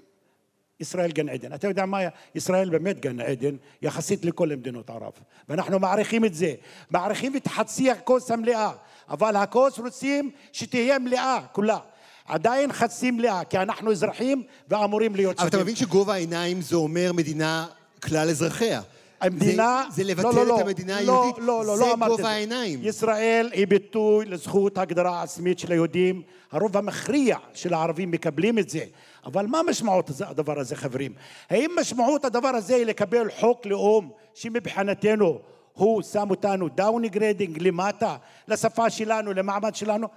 ישראל 0.79 1.11
גן 1.11 1.29
עדן. 1.29 1.53
אתה 1.53 1.67
יודע 1.67 1.85
מה, 1.85 1.99
ישראל 2.35 2.69
באמת 2.69 2.99
גן 2.99 3.19
עדן 3.19 3.55
יחסית 3.81 4.25
לכל 4.25 4.47
מדינות 4.47 4.89
ערב, 4.89 5.11
ואנחנו 5.49 5.79
מעריכים 5.79 6.25
את 6.25 6.33
זה, 6.33 6.53
מעריכים 6.91 7.35
את 7.35 7.47
חצי 7.47 7.91
הכוס 7.91 8.31
המלאה, 8.31 8.71
אבל 9.09 9.35
הכוס 9.35 9.79
רוצים 9.79 10.31
שתהיה 10.51 10.99
מלאה 10.99 11.39
כולה. 11.51 11.77
עדיין 12.25 12.73
חצי 12.73 13.11
מלאה, 13.11 13.43
כי 13.43 13.57
אנחנו 13.57 13.91
אזרחים 13.91 14.43
ואמורים 14.69 15.15
להיות 15.15 15.39
אבל 15.39 15.47
אתה 15.47 15.57
שווים. 15.57 15.63
מבין 15.63 15.75
שגובה 15.75 16.13
העיניים 16.13 16.61
זה 16.61 16.75
אומר 16.75 17.11
מדינה 17.13 17.67
כלל 18.03 18.29
אזרחיה. 18.29 18.81
המדינה... 19.21 19.83
זה, 19.89 19.95
זה 19.95 20.09
לבטל 20.09 20.27
לא, 20.27 20.33
לא, 20.35 20.45
לא. 20.45 20.55
את 20.55 20.61
המדינה 20.61 21.01
לא, 21.01 21.21
היהודית. 21.21 21.43
לא, 21.43 21.65
לא, 21.65 21.77
זה 21.77 21.81
לא 21.83 21.93
אמרתי 21.93 22.13
את 22.13 22.23
זה. 22.23 22.26
בגובה 22.26 22.29
העיניים. 22.29 22.79
ישראל 22.83 23.49
היא 23.53 23.67
ביטוי 23.67 24.25
לזכות 24.25 24.77
הגדרה 24.77 25.23
עצמית 25.23 25.59
של 25.59 25.71
היהודים. 25.71 26.21
הרוב 26.51 26.77
המכריע 26.77 27.37
של 27.53 27.73
הערבים 27.73 28.11
מקבלים 28.11 28.59
את 28.59 28.69
זה. 28.69 28.83
אבל 29.25 29.45
מה 29.45 29.61
משמעות 29.69 30.11
הדבר 30.21 30.59
הזה, 30.59 30.75
חברים? 30.75 31.13
האם 31.49 31.71
משמעות 31.79 32.25
הדבר 32.25 32.47
הזה 32.47 32.75
היא 32.75 32.85
לקבל 32.85 33.29
חוק 33.39 33.65
לאום 33.65 34.09
שמבחינתנו 34.33 35.39
הוא 35.73 36.01
שם 36.01 36.29
אותנו 36.29 36.69
downgrading 36.69 37.63
למטה, 37.63 38.15
לשפה 38.47 38.89
שלנו, 38.89 39.33
למעמד 39.33 39.75
שלנו? 39.75 40.07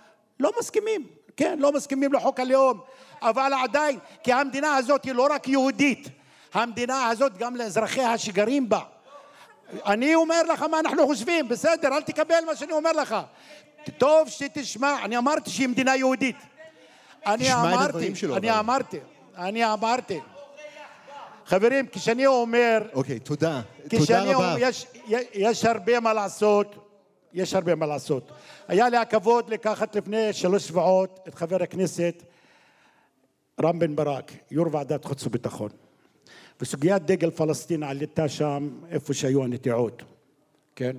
לא 0.41 0.53
מסכימים. 0.61 1.07
כן, 1.37 1.59
לא 1.61 1.73
מסכימים 1.73 2.13
לחוק 2.13 2.41
הלאום. 2.41 2.81
אבל 3.23 3.53
עדיין, 3.65 3.99
כי 4.23 4.33
המדינה 4.33 4.77
הזאת 4.77 5.05
היא 5.05 5.13
לא 5.13 5.29
רק 5.31 5.49
יהודית, 5.49 6.09
המדינה 6.55 7.07
הזאת 7.09 7.39
גם 7.39 7.57
לאזרחיה 7.57 8.19
שגרים 8.19 8.69
בה. 8.69 8.81
אני 9.87 10.15
אומר 10.15 10.43
לך 10.43 10.63
מה 10.63 10.81
אנחנו 10.81 11.07
חושבים, 11.07 11.49
בסדר, 11.49 11.89
אל 11.89 12.03
תקבל 12.03 12.45
מה 12.47 12.57
שאני 12.57 12.73
אומר 12.73 12.93
לך. 12.93 13.17
טוב 13.99 14.29
שתשמע, 14.29 15.05
אני 15.05 15.19
אמרתי 15.19 15.51
שהיא 15.51 15.69
מדינה 15.69 15.97
יהודית. 15.97 16.37
אני 17.27 17.55
אמרתי, 17.55 18.13
אני. 18.37 18.59
אמרתי, 18.59 18.99
אני 19.37 19.73
אמרתי. 19.73 20.21
חברים, 21.47 21.87
כשאני 21.93 22.27
אומר, 22.27 22.83
אוקיי, 22.93 23.19
תודה. 23.19 23.61
תודה 23.89 24.05
כשאני 24.05 24.35
רבה. 24.35 24.53
אומר, 24.53 24.57
יש, 24.59 24.87
יש 25.35 25.65
הרבה 25.65 26.01
מה 26.01 26.13
לעשות, 26.13 26.89
יש 27.33 27.55
הרבה 27.55 27.75
מה 27.75 27.87
לעשות. 27.87 28.33
היה 28.69 28.89
לי 28.89 28.97
הכבוד 28.97 29.51
לקחת 29.51 29.97
לפני 29.97 30.33
שלוש 30.33 30.69
שבועות 30.69 31.21
את 31.29 31.35
חבר 31.35 31.63
הכנסת 31.63 32.23
רם 33.63 33.79
בן 33.79 33.97
ברק, 33.97 34.33
יו"ר 34.51 34.69
ועדת 34.73 35.05
חוץ 35.05 35.27
וביטחון. 35.27 35.71
וסוגיית 36.61 37.03
דגל 37.03 37.31
פלסטין 37.31 37.83
עלתה 37.83 38.29
שם 38.29 38.71
איפה 38.91 39.15
שהיו 39.15 39.45
הנטיעות, 39.45 40.03
כן? 40.77 40.97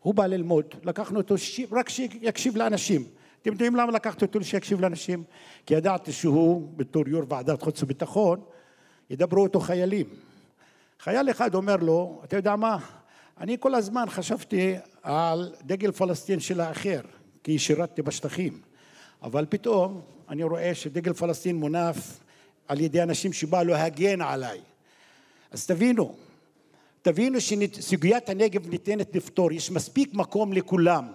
הוא 0.00 0.14
בא 0.14 0.26
ללמוד, 0.26 0.64
לקחנו 0.84 1.18
אותו 1.18 1.38
ש... 1.38 1.60
רק 1.72 1.88
שיקשיב 1.88 2.56
לאנשים. 2.56 3.04
אתם 3.42 3.52
יודעים 3.52 3.76
למה 3.76 3.92
לקחתי 3.92 4.24
אותו 4.24 4.44
שיקשיב 4.44 4.80
לאנשים? 4.80 5.24
כי 5.66 5.74
ידעתי 5.74 6.12
שהוא, 6.12 6.68
בתור 6.76 7.08
יו"ר 7.08 7.24
ועדת 7.28 7.62
חוץ 7.62 7.82
וביטחון, 7.82 8.40
ידברו 9.10 9.42
אותו 9.42 9.60
חיילים. 9.60 10.06
חייל 11.00 11.30
אחד 11.30 11.54
אומר 11.54 11.76
לו, 11.76 12.20
אתה 12.24 12.36
יודע 12.36 12.56
מה, 12.56 12.78
אני 13.40 13.56
כל 13.60 13.74
הזמן 13.74 14.04
חשבתי 14.08 14.74
על 15.02 15.54
דגל 15.62 15.92
פלסטין 15.92 16.40
של 16.40 16.60
האחר, 16.60 17.00
כי 17.44 17.58
שירתתי 17.58 18.02
בשטחים, 18.02 18.60
אבל 19.22 19.46
פתאום 19.48 20.00
אני 20.28 20.42
רואה 20.42 20.74
שדגל 20.74 21.12
פלסטין 21.12 21.56
מונף 21.56 22.20
על 22.68 22.80
ידי 22.80 23.02
אנשים 23.02 23.32
שבאו 23.32 23.64
להגן 23.64 24.20
עליי. 24.20 24.60
אז 25.50 25.66
תבינו, 25.66 26.14
תבינו 27.02 27.38
שסוגיית 27.40 28.28
הנגב 28.28 28.68
ניתנת 28.68 29.16
לפתור, 29.16 29.52
יש 29.52 29.70
מספיק 29.70 30.14
מקום 30.14 30.52
לכולם, 30.52 31.12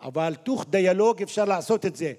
אבל 0.00 0.34
תוך 0.34 0.66
דיאלוג 0.70 1.22
אפשר 1.22 1.44
לעשות 1.44 1.86
את 1.86 1.96
זה. 1.96 2.12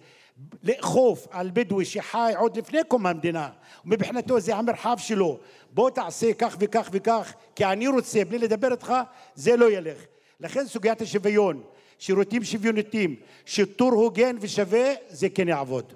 לאכוף 0.64 1.28
על 1.32 1.50
בדואי 1.54 1.86
שחי 1.86 2.34
עוד 2.38 2.58
לפני 2.58 2.80
קום 2.88 3.06
המדינה, 3.06 3.50
ומבחינתו 3.86 4.40
זה 4.40 4.56
המרחב 4.56 4.96
שלו, 4.98 5.40
בוא 5.72 5.90
תעשה 5.90 6.34
כך 6.34 6.58
וכך 6.60 6.90
וכך, 6.92 7.34
כי 7.56 7.66
אני 7.66 7.88
רוצה, 7.88 8.26
בלי 8.26 8.38
לדבר 8.38 8.72
איתך, 8.72 8.94
זה 9.36 9.56
לא 9.56 9.72
ילך. 9.72 9.98
לכן 10.40 10.68
סוגיית 10.68 11.02
השוויון, 11.02 11.64
שירותים 12.00 12.44
שוויוניים, 12.44 13.16
שיטור 13.46 13.92
הוגן 13.92 14.36
ושווה, 14.40 14.94
זה 15.10 15.30
כן 15.30 15.48
יעבוד. 15.48 15.94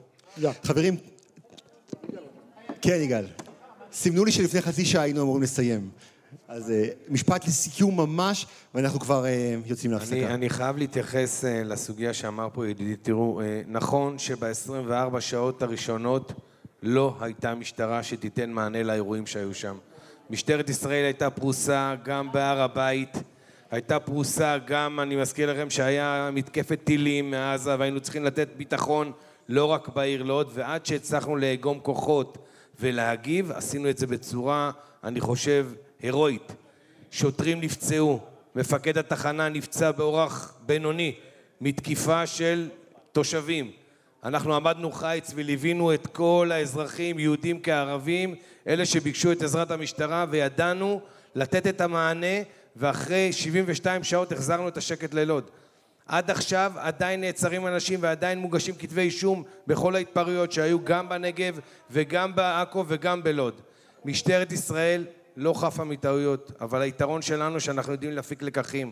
חברים, 0.64 0.97
כן, 2.82 3.01
יגאל. 3.01 3.26
סימנו 3.94 4.26
לי 4.26 4.32
שלפני 4.32 4.62
חצי 4.62 4.86
שעה 4.86 5.04
היינו 5.04 5.22
אמורים 5.22 5.44
לסיים. 5.44 5.89
אז 6.48 6.72
אה, 6.72 6.88
משפט 7.10 7.48
לסיכום 7.48 7.98
ממש, 7.98 8.46
ואנחנו 8.76 9.00
כבר 9.00 9.26
אה, 9.26 9.56
יוצאים 9.66 9.92
אני, 9.92 10.00
להפסקה. 10.00 10.34
אני 10.34 10.50
חייב 10.50 10.78
להתייחס 10.78 11.46
אה, 11.46 11.64
לסוגיה 11.64 12.14
שאמר 12.14 12.48
פה 12.54 12.68
ידידי. 12.68 12.96
תראו, 12.96 13.42
נכון 13.68 14.20
שב-24 14.20 15.20
שעות 15.20 15.62
הראשונות 15.62 16.34
לא 16.84 17.16
הייתה 17.20 17.56
משטרה 17.56 18.04
שתיתן 18.04 18.52
מענה 18.52 18.84
לאירועים 18.84 19.26
שהיו 19.26 19.54
שם. 19.54 19.78
משטרת 20.30 20.70
ישראל 20.70 21.04
הייתה 21.06 21.30
פרוסה 21.30 21.96
גם 22.04 22.32
בהר 22.32 22.62
הבית, 22.62 23.18
הייתה 23.72 24.00
פרוסה 24.00 24.58
גם, 24.68 25.00
אני 25.00 25.16
מזכיר 25.16 25.52
לכם, 25.54 25.70
שהיה 25.70 26.30
מתקפת 26.34 26.80
טילים 26.84 27.32
מעזה 27.32 27.76
והיינו 27.80 28.00
צריכים 28.00 28.24
לתת 28.24 28.48
ביטחון 28.58 29.12
לא 29.50 29.66
רק 29.66 29.89
בעיר 29.89 30.24
לוד, 30.24 30.52
ועד 30.54 30.86
שהצלחנו 30.86 31.36
לאגום 31.36 31.80
כוחות 31.80 32.38
ולהגיב, 32.82 33.52
עשינו 33.52 33.90
את 33.90 33.98
זה 33.98 34.08
בצורה, 34.08 34.72
אני 35.04 35.20
חושב, 35.20 35.68
הירואית. 36.00 36.52
שוטרים 37.12 37.62
נפצעו, 37.62 38.20
מפקד 38.56 38.98
התחנה 38.98 39.50
נפצע 39.50 39.92
באורח 39.92 40.54
בינוני 40.66 41.16
מתקיפה 41.62 42.28
של 42.28 42.70
תושבים. 43.12 43.72
אנחנו 44.24 44.56
עמדנו 44.56 44.92
חיץ 44.92 45.32
וליווינו 45.36 45.94
את 45.94 46.08
כל 46.08 46.50
האזרחים, 46.54 47.20
יהודים 47.20 47.60
כערבים, 47.64 48.36
אלה 48.68 48.86
שביקשו 48.86 49.32
את 49.32 49.42
עזרת 49.42 49.72
המשטרה, 49.72 50.26
וידענו 50.30 51.02
לתת 51.36 51.68
את 51.68 51.82
המענה, 51.82 52.38
ואחרי 52.76 53.34
72 53.34 54.04
שעות 54.04 54.32
החזרנו 54.32 54.68
את 54.68 54.78
השקט 54.78 55.14
ללוד. 55.14 55.50
עד 56.12 56.32
עכשיו 56.32 56.72
עדיין 56.76 57.22
נעצרים 57.22 57.68
אנשים 57.68 57.99
ועדיין 58.01 58.39
מוגשים 58.39 58.76
כתבי 58.76 59.01
אישום 59.01 59.43
בכל 59.68 59.95
ההתפרעויות 59.95 60.51
שהיו 60.51 60.86
גם 60.86 61.09
בנגב 61.09 61.59
וגם 61.91 62.36
בעכו 62.36 62.86
וגם 62.88 63.24
בלוד. 63.24 63.62
משטרת 64.05 64.51
ישראל 64.51 65.05
לא 65.38 65.53
חפה 65.53 65.84
מטעויות, 65.84 66.51
אבל 66.62 66.82
היתרון 66.82 67.22
שלנו 67.22 67.59
שאנחנו 67.59 67.91
יודעים 67.91 68.12
להפיק 68.12 68.41
לקחים. 68.41 68.91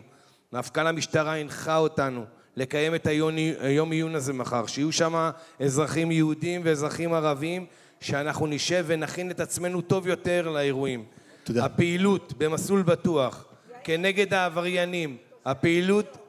מפכ"ל 0.52 0.86
המשטרה 0.86 1.36
הנחה 1.36 1.76
אותנו 1.76 2.24
לקיים 2.56 2.94
את 2.94 3.06
היום, 3.06 3.34
היום 3.60 3.90
עיון 3.90 4.14
הזה 4.14 4.32
מחר, 4.32 4.66
שיהיו 4.66 4.92
שם 4.92 5.30
אזרחים 5.60 6.10
יהודים 6.10 6.60
ואזרחים 6.64 7.14
ערבים, 7.14 7.66
שאנחנו 8.00 8.46
נשב 8.46 8.84
ונכין 8.88 9.30
את 9.30 9.40
עצמנו 9.40 9.80
טוב 9.80 10.06
יותר 10.06 10.48
לאירועים. 10.48 11.04
תודה. 11.44 11.64
הפעילות 11.64 12.32
במסלול 12.38 12.82
בטוח 12.82 13.44
כנגד 13.84 14.34
העבריינים, 14.34 15.16
הפעילות... 15.44 16.19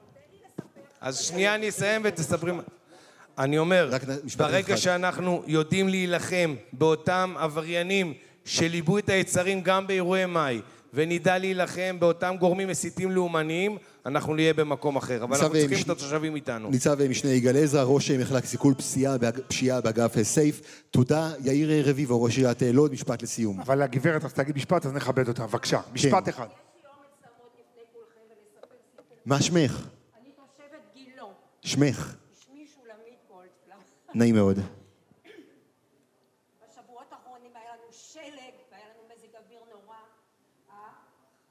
אז 1.02 1.18
שנייה 1.18 1.56
אני 1.56 1.70
אסיים 1.70 2.02
ותספרי... 2.06 2.52
מה- 2.52 2.62
אני 3.38 3.58
אומר, 3.58 3.92
ברגע 4.38 4.74
אחד. 4.74 4.76
שאנחנו 4.76 5.44
יודעים 5.48 5.90
להילחם 5.90 6.56
באותם 6.74 7.34
עבריינים 7.38 8.14
שליבו 8.46 8.98
את 8.98 9.10
היצרים 9.10 9.62
גם 9.62 9.88
באירועי 9.88 10.26
מאי, 10.26 10.62
ונדע 10.94 11.38
להילחם 11.38 11.98
באותם 12.00 12.36
גורמים 12.40 12.68
מסיתים 12.68 13.12
לאומניים, 13.12 13.78
אנחנו 14.06 14.36
נהיה 14.36 14.54
במקום 14.54 14.96
אחר. 14.96 15.24
אבל 15.24 15.36
אנחנו 15.38 15.54
צריכים 15.54 15.78
מש- 15.78 15.84
את 15.84 15.90
התושבים 15.90 16.36
איתנו. 16.36 16.70
ניצב 16.70 17.08
משנה 17.10 17.32
יגאל 17.32 17.58
עזרא, 17.58 17.84
ראש 17.84 18.12
מחלק 18.12 18.46
סיכול 18.46 18.74
פשיעה, 18.74 19.18
באג- 19.18 19.40
פשיעה 19.48 19.82
באגף 19.82 20.22
סייף. 20.24 20.62
תודה, 20.92 21.32
יאיר 21.44 21.90
רביבו, 21.90 22.24
ראש 22.24 22.38
עיריית 22.38 22.64
אה, 22.64 22.72
לוד, 22.72 22.92
משפט 22.94 23.24
לסיום. 23.24 23.60
אבל 23.62 23.82
הגברת 23.82 24.24
רצתה 24.24 24.42
להגיד 24.42 24.56
משפט, 24.56 24.86
אז 24.86 24.92
נכבד 24.94 25.28
אותה. 25.28 25.48
בבקשה, 25.48 25.80
משפט 25.94 26.30
אחד. 26.30 26.48
מה 29.26 29.42
שמך? 29.42 29.86
שמך. 31.62 32.16
שמי 32.34 32.68
שולמית 32.68 33.20
גולדפלם. 33.28 33.80
נעים 34.16 34.36
מאוד. 34.36 34.58
בשבועות 36.64 37.14
האחרונים 37.14 37.56
היה 37.56 37.76
לנו 37.76 37.94
שלג 37.94 38.54
והיה 38.72 38.86
לנו 38.90 39.08
מזג 39.10 39.36
אוויר 39.36 39.64
נורא. 39.66 39.98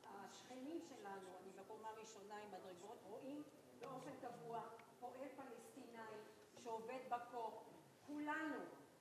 השכנים 0.05 0.81
שלנו, 0.89 1.29
אני 1.43 1.51
בקומה 1.53 1.89
ראשונה 2.01 2.35
עם 2.37 2.49
מדרגות, 2.49 2.99
רואים 3.09 3.43
באופן 3.79 4.11
קבוע 4.21 4.63
פועל 5.01 5.29
פלסטיני 5.37 5.99
שעובד 6.65 7.01
בקור, 7.09 7.65
כולנו 8.07 8.59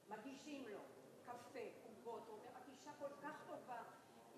מגישים 0.10 0.68
לו 0.68 0.80
קפה, 1.26 1.60
עוגות, 1.84 2.28
הוא 2.28 2.38
אומר, 2.38 2.50
את 2.50 2.70
אישה 2.70 2.92
כל 3.00 3.10
כך 3.22 3.44
טובה, 3.48 3.82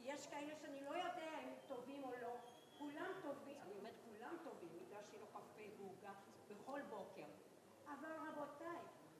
יש 0.03 0.27
כאלה 0.27 0.55
שאני 0.61 0.81
לא 0.81 0.89
יודע 0.89 1.39
אם 1.43 1.49
טובים 1.67 2.03
או 2.03 2.11
לא, 2.21 2.35
כולם 2.77 3.11
טובים, 3.21 3.57
אני 3.61 3.73
אומרת 3.79 3.95
כולם 4.05 4.37
טובים, 4.43 4.69
הגשתי 4.81 5.17
לו 5.17 5.27
קפה 5.27 5.61
ועוגה 5.77 6.13
בכל 6.71 6.81
בוקר. 6.81 7.25
אבל 7.85 8.11
רבותיי, 8.27 8.79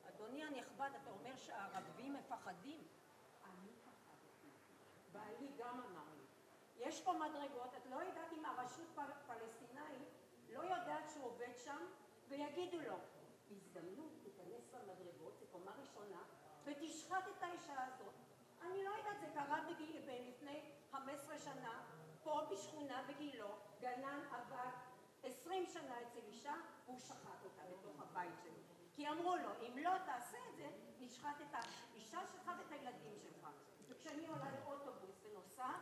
אדוני 0.10 0.44
הנכבד, 0.44 0.90
אתה 1.02 1.10
אומר 1.10 1.36
שהערבים 1.36 2.14
מפחדים? 2.14 2.88
אני 3.44 3.72
פחדתי. 3.86 4.48
בעלי 5.12 5.52
גם 5.58 5.80
אמר 5.80 6.14
לי, 6.18 6.26
יש 6.76 7.04
פה 7.04 7.14
מדרגות, 7.14 7.76
את 7.78 7.86
לא 7.86 7.96
יודעת 7.96 8.34
אם 8.34 8.46
הרשות 8.46 8.88
פל- 8.96 9.02
פלסטינאית 9.28 10.08
לא 10.50 10.60
יודעת 10.60 11.10
שהוא 11.10 11.26
עובד 11.26 11.58
שם, 11.58 11.86
ויגידו 12.30 12.80
לו, 12.80 12.98
הזדמנות, 13.52 14.12
תיכנס 14.24 14.74
למדרגות, 14.74 15.38
זו 15.40 15.46
קומה 15.52 15.72
ראשונה, 15.80 16.22
ותשחט 16.64 17.24
את 17.38 17.44
האישה 17.44 17.86
הזאת. 17.86 18.14
אני 18.62 18.84
לא 18.84 18.90
יודעת, 18.90 19.20
זה 19.20 19.28
קרה 19.34 19.62
בגיל, 19.70 19.98
לפני 20.30 20.62
15 20.92 21.38
שנה, 21.38 21.84
פה 22.24 22.42
בשכונה 22.52 23.04
בגילו, 23.08 23.56
גנן 23.80 24.20
עבד 24.32 24.72
20 25.24 25.66
שנה 25.66 26.02
אצל 26.02 26.20
אישה, 26.28 26.54
והוא 26.92 27.00
שחט 27.00 27.44
אותה 27.44 27.62
בתוך 27.72 27.96
הבית 28.02 28.36
שלו. 28.44 28.54
כי 28.96 29.10
אמרו 29.10 29.36
לו, 29.36 29.50
אם 29.62 29.78
לא 29.84 29.92
תעשה 30.06 30.38
את 30.50 30.56
זה, 30.58 30.68
נשחט 31.00 31.38
את 31.42 31.56
האישה 31.56 32.20
שלך 32.32 32.52
ואת 32.58 32.72
הילדים 32.72 33.16
שלך. 33.24 33.48
וכשאני 33.90 34.28
עולה 34.28 34.46
לאוטובוס 34.60 35.16
ונוסעת, 35.26 35.82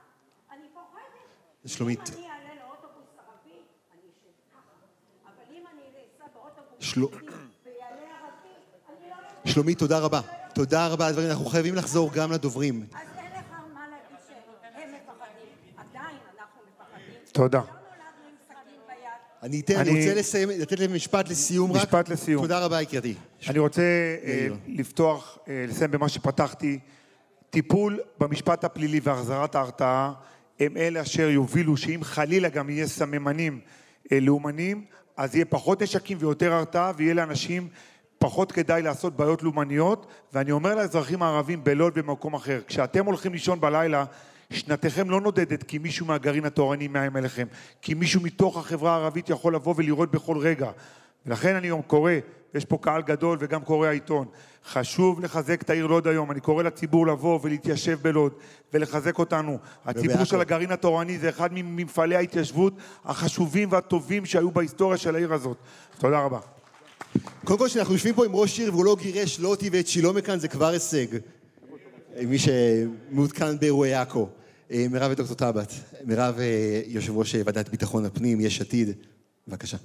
אני 0.51 0.69
פוחדת. 0.73 1.29
שלומית. 1.65 1.99
אם 2.09 2.13
אני 2.13 2.29
אעלה 2.29 2.55
לאוטובוס 2.55 3.07
ערבי, 3.17 3.59
אני 3.91 4.01
אשב 4.11 4.33
ככה. 4.51 4.71
אבל 5.25 5.55
אם 5.55 5.63
אני 5.67 5.81
אסע 6.05 6.25
באוטובוס 6.33 6.97
ויעלה 7.63 8.01
ערבי, 8.19 8.55
אני 8.89 9.09
לא. 9.09 9.15
שלומית, 9.51 9.79
תודה 9.79 9.99
רבה. 9.99 10.21
תודה 10.53 10.87
רבה 10.87 11.05
על 11.05 11.09
הדברים. 11.09 11.29
אנחנו 11.29 11.45
חייבים 11.45 11.75
לחזור 11.75 12.09
גם 12.13 12.31
לדוברים. 12.31 12.85
אז 12.93 13.07
אין 13.17 13.31
לך 13.31 13.51
מה 13.73 13.87
להגיד 13.87 14.17
שהם 14.27 14.93
מפחדים. 14.93 15.53
עדיין 15.77 16.17
אנחנו 16.39 16.61
מפחדים. 16.67 17.13
תודה. 17.33 17.59
לא 17.59 17.65
נולדנו 17.65 18.27
עם 18.29 18.35
סכין 18.47 18.81
ביד. 18.87 19.21
אני 19.43 19.59
אתן, 19.59 19.75
אני 19.75 19.89
רוצה 19.89 20.13
לסיים, 20.13 20.49
לתת 20.49 20.79
להם 20.79 20.95
משפט 20.95 21.29
לסיום 21.29 21.71
רק. 21.71 21.81
משפט 21.81 22.09
לסיום. 22.09 22.41
תודה 22.41 22.59
רבה, 22.59 22.81
יקירתי. 22.81 23.13
אני 23.49 23.59
רוצה 23.59 23.81
יאיר. 24.23 24.55
לפתוח, 24.67 25.37
אה, 25.47 25.65
לסיים 25.67 25.91
במה 25.91 26.09
שפתחתי. 26.09 26.79
טיפול 27.49 27.99
במשפט 28.19 28.63
הפלילי 28.63 28.99
והחזרת 29.03 29.55
ההרתעה 29.55 30.13
הם 30.59 30.77
אלה 30.77 31.01
אשר 31.01 31.29
יובילו 31.29 31.77
שאם 31.77 31.99
חלילה 32.03 32.49
גם 32.49 32.69
יהיה 32.69 32.87
סממנים 32.87 33.59
אה, 34.11 34.19
לאומניים, 34.19 34.85
אז 35.17 35.35
יהיה 35.35 35.45
פחות 35.45 35.81
נשקים 35.81 36.17
ויותר 36.21 36.53
הרתעה 36.53 36.91
ויהיה 36.97 37.13
לאנשים 37.13 37.67
פחות 38.17 38.51
כדאי 38.51 38.81
לעשות 38.81 39.17
בעיות 39.17 39.43
לאומניות. 39.43 40.05
ואני 40.33 40.51
אומר 40.51 40.75
לאזרחים 40.75 41.23
הערבים 41.23 41.63
בלוד 41.63 41.93
ובמקום 41.95 42.33
אחר, 42.33 42.61
כשאתם 42.67 43.05
הולכים 43.05 43.33
לישון 43.33 43.59
בלילה, 43.59 44.05
שנתכם 44.53 45.09
לא 45.09 45.21
נודדת 45.21 45.63
כי 45.63 45.77
מישהו 45.77 46.05
מהגרעין 46.05 46.45
התורני 46.45 46.87
מאיים 46.87 47.15
עליכם, 47.15 47.47
כי 47.81 47.93
מישהו 47.93 48.21
מתוך 48.21 48.57
החברה 48.57 48.91
הערבית 48.93 49.29
יכול 49.29 49.55
לבוא 49.55 49.73
ולירות 49.77 50.11
בכל 50.11 50.37
רגע. 50.37 50.71
ולכן 51.25 51.55
אני 51.55 51.67
היום 51.67 51.81
קורא, 51.81 52.11
יש 52.53 52.65
פה 52.65 52.77
קהל 52.81 53.01
גדול 53.01 53.37
וגם 53.41 53.61
קורא 53.61 53.87
העיתון, 53.87 54.25
חשוב 54.65 55.19
לחזק 55.19 55.61
את 55.61 55.69
העיר 55.69 55.87
לוד 55.87 56.07
היום, 56.07 56.31
אני 56.31 56.39
קורא 56.39 56.63
לציבור 56.63 57.07
לבוא 57.07 57.39
ולהתיישב 57.43 57.99
בלוד 58.01 58.33
ולחזק 58.73 59.19
אותנו. 59.19 59.57
הציבור 59.85 60.15
ובעכו. 60.15 60.25
של 60.25 60.41
הגרעין 60.41 60.71
התורני 60.71 61.17
זה 61.17 61.29
אחד 61.29 61.49
ממפעלי 61.53 62.15
ההתיישבות 62.15 62.73
החשובים 63.05 63.71
והטובים 63.71 64.25
שהיו 64.25 64.51
בהיסטוריה 64.51 64.97
של 64.97 65.15
העיר 65.15 65.33
הזאת. 65.33 65.57
תודה 65.99 66.19
רבה. 66.19 66.39
קודם 67.43 67.59
כל, 67.59 67.67
כשאנחנו 67.67 67.93
יושבים 67.93 68.15
פה 68.15 68.25
עם 68.25 68.35
ראש 68.35 68.59
עיר 68.59 68.73
והוא 68.73 68.85
לא 68.85 68.97
גירש 69.01 69.39
לא 69.39 69.47
אותי 69.47 69.69
ואת 69.71 69.87
שילה 69.87 70.11
מכאן, 70.11 70.39
זה 70.39 70.47
כבר 70.47 70.67
הישג. 70.67 71.07
מי 72.27 72.37
שמעודכן 72.39 73.59
באירועי 73.59 73.93
עכו. 73.93 74.29
אה, 74.71 74.85
מירב 74.91 75.11
ודוקטור 75.11 75.35
טאבט. 75.35 75.71
מירב, 76.03 76.39
אה, 76.39 76.81
יושב 76.87 77.17
ראש 77.17 77.35
אה, 77.35 77.41
ועדת 77.45 77.69
ביטחון 77.69 78.05
הפנים, 78.05 78.41
יש 78.41 78.61
עתיד. 78.61 78.89
בבקשה. 79.47 79.77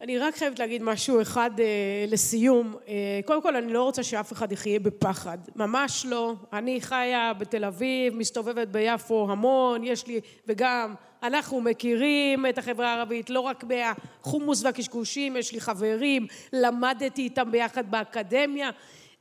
אני 0.00 0.18
רק 0.18 0.36
חייבת 0.36 0.58
להגיד 0.58 0.82
משהו 0.82 1.22
אחד 1.22 1.50
אה, 1.58 2.04
לסיום. 2.08 2.76
אה, 2.88 3.20
קודם 3.24 3.42
כל, 3.42 3.56
אני 3.56 3.72
לא 3.72 3.82
רוצה 3.82 4.02
שאף 4.02 4.32
אחד 4.32 4.52
יחיה 4.52 4.80
בפחד. 4.80 5.38
ממש 5.56 6.06
לא. 6.06 6.34
אני 6.52 6.80
חיה 6.80 7.32
בתל 7.38 7.64
אביב, 7.64 8.14
מסתובבת 8.14 8.68
ביפו 8.68 9.26
המון, 9.30 9.84
יש 9.84 10.06
לי, 10.06 10.20
וגם 10.46 10.94
אנחנו 11.22 11.60
מכירים 11.60 12.46
את 12.46 12.58
החברה 12.58 12.94
הערבית, 12.94 13.30
לא 13.30 13.40
רק 13.40 13.64
מהחומוס 13.64 14.64
והקשקושים, 14.64 15.36
יש 15.36 15.52
לי 15.52 15.60
חברים, 15.60 16.26
למדתי 16.52 17.22
איתם 17.22 17.50
ביחד 17.50 17.90
באקדמיה. 17.90 18.70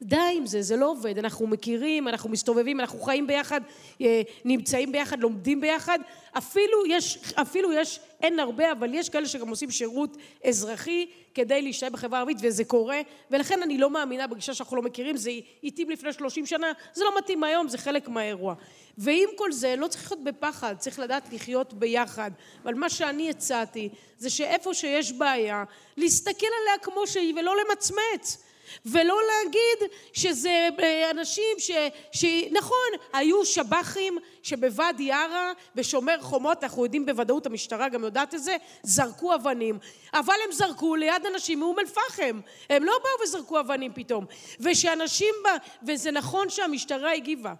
די 0.01 0.33
עם 0.37 0.45
זה, 0.45 0.61
זה 0.61 0.75
לא 0.75 0.89
עובד. 0.89 1.17
אנחנו 1.17 1.47
מכירים, 1.47 2.07
אנחנו 2.07 2.29
מסתובבים, 2.29 2.79
אנחנו 2.79 2.99
חיים 2.99 3.27
ביחד, 3.27 3.61
אה, 4.01 4.21
נמצאים 4.45 4.91
ביחד, 4.91 5.19
לומדים 5.19 5.61
ביחד. 5.61 5.99
אפילו 6.37 6.85
יש, 6.85 7.33
אפילו 7.35 7.73
יש, 7.73 7.99
אין 8.21 8.39
הרבה, 8.39 8.71
אבל 8.71 8.93
יש 8.93 9.09
כאלה 9.09 9.25
שגם 9.25 9.49
עושים 9.49 9.71
שירות 9.71 10.17
אזרחי 10.47 11.05
כדי 11.33 11.61
להישאר 11.61 11.89
בחברה 11.89 12.17
הערבית, 12.17 12.37
וזה 12.41 12.63
קורה. 12.63 13.01
ולכן 13.31 13.61
אני 13.61 13.77
לא 13.77 13.89
מאמינה 13.89 14.27
בגישה 14.27 14.53
שאנחנו 14.53 14.77
לא 14.77 14.81
מכירים, 14.81 15.17
זה 15.17 15.31
התאים 15.63 15.89
לפני 15.89 16.13
30 16.13 16.45
שנה, 16.45 16.71
זה 16.93 17.03
לא 17.03 17.17
מתאים 17.17 17.43
היום, 17.43 17.67
זה 17.67 17.77
חלק 17.77 18.09
מהאירוע. 18.09 18.55
ועם 18.97 19.29
כל 19.35 19.51
זה, 19.51 19.75
לא 19.75 19.87
צריך 19.87 20.11
להיות 20.11 20.23
בפחד, 20.23 20.75
צריך 20.79 20.99
לדעת 20.99 21.33
לחיות 21.33 21.73
ביחד. 21.73 22.31
אבל 22.63 22.73
מה 22.73 22.89
שאני 22.89 23.29
הצעתי, 23.29 23.89
זה 24.17 24.29
שאיפה 24.29 24.73
שיש 24.73 25.11
בעיה, 25.11 25.63
להסתכל 25.97 26.47
עליה 26.61 26.77
כמו 26.81 27.07
שהיא 27.07 27.33
ולא 27.35 27.53
למצמץ. 27.57 28.50
ולא 28.85 29.17
להגיד 29.27 29.91
שזה 30.13 30.69
אה, 30.79 31.11
אנשים 31.11 31.55
ש... 31.57 31.71
ש... 32.11 32.25
נכון, 32.51 32.87
היו 33.13 33.45
שב"חים 33.45 34.17
שבוואדי 34.43 35.11
עארה, 35.11 35.51
בשומר 35.75 36.21
חומות, 36.21 36.63
אנחנו 36.63 36.83
יודעים 36.83 37.05
בוודאות, 37.05 37.45
המשטרה 37.45 37.89
גם 37.89 38.03
יודעת 38.03 38.35
את 38.35 38.43
זה, 38.43 38.55
זרקו 38.83 39.35
אבנים. 39.35 39.79
אבל 40.13 40.35
הם 40.45 40.51
זרקו 40.51 40.95
ליד 40.95 41.25
אנשים 41.33 41.59
מאום 41.59 41.79
אל-פחם. 41.79 42.39
הם 42.69 42.83
לא 42.83 42.93
באו 43.03 43.23
וזרקו 43.23 43.59
אבנים 43.59 43.93
פתאום. 43.93 44.25
ושאנשים 44.59 45.35
ב... 45.45 45.47
וזה 45.87 46.11
נכון 46.11 46.49
שהמשטרה 46.49 47.13
הגיבה. 47.13 47.53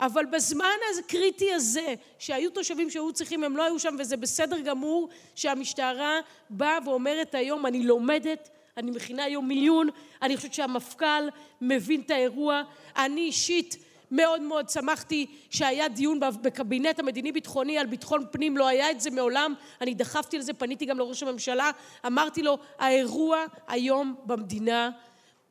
אבל 0.00 0.24
בזמן 0.26 0.76
הקריטי 0.98 1.52
הזה, 1.52 1.94
שהיו 2.18 2.50
תושבים 2.50 2.90
שהיו 2.90 3.12
צריכים, 3.12 3.44
הם 3.44 3.56
לא 3.56 3.62
היו 3.62 3.78
שם, 3.78 3.96
וזה 3.98 4.16
בסדר 4.16 4.60
גמור 4.60 5.08
שהמשטרה 5.34 6.20
באה 6.50 6.78
ואומרת 6.84 7.34
היום, 7.34 7.66
אני 7.66 7.82
לומדת 7.82 8.48
אני 8.76 8.90
מכינה 8.90 9.24
היום 9.24 9.48
מיון, 9.48 9.88
אני 10.22 10.36
חושבת 10.36 10.54
שהמפכ"ל 10.54 11.28
מבין 11.60 12.00
את 12.00 12.10
האירוע. 12.10 12.62
אני 12.96 13.20
אישית 13.20 13.76
מאוד 14.10 14.42
מאוד 14.42 14.68
שמחתי 14.68 15.26
שהיה 15.50 15.88
דיון 15.88 16.20
בקבינט 16.42 16.98
המדיני-ביטחוני 16.98 17.78
על 17.78 17.86
ביטחון 17.86 18.24
פנים, 18.30 18.56
לא 18.56 18.68
היה 18.68 18.90
את 18.90 19.00
זה 19.00 19.10
מעולם. 19.10 19.54
אני 19.80 19.94
דחפתי 19.94 20.38
לזה, 20.38 20.52
פניתי 20.52 20.86
גם 20.86 20.98
לראש 20.98 21.22
הממשלה, 21.22 21.70
אמרתי 22.06 22.42
לו, 22.42 22.58
האירוע 22.78 23.44
היום 23.68 24.14
במדינה 24.26 24.90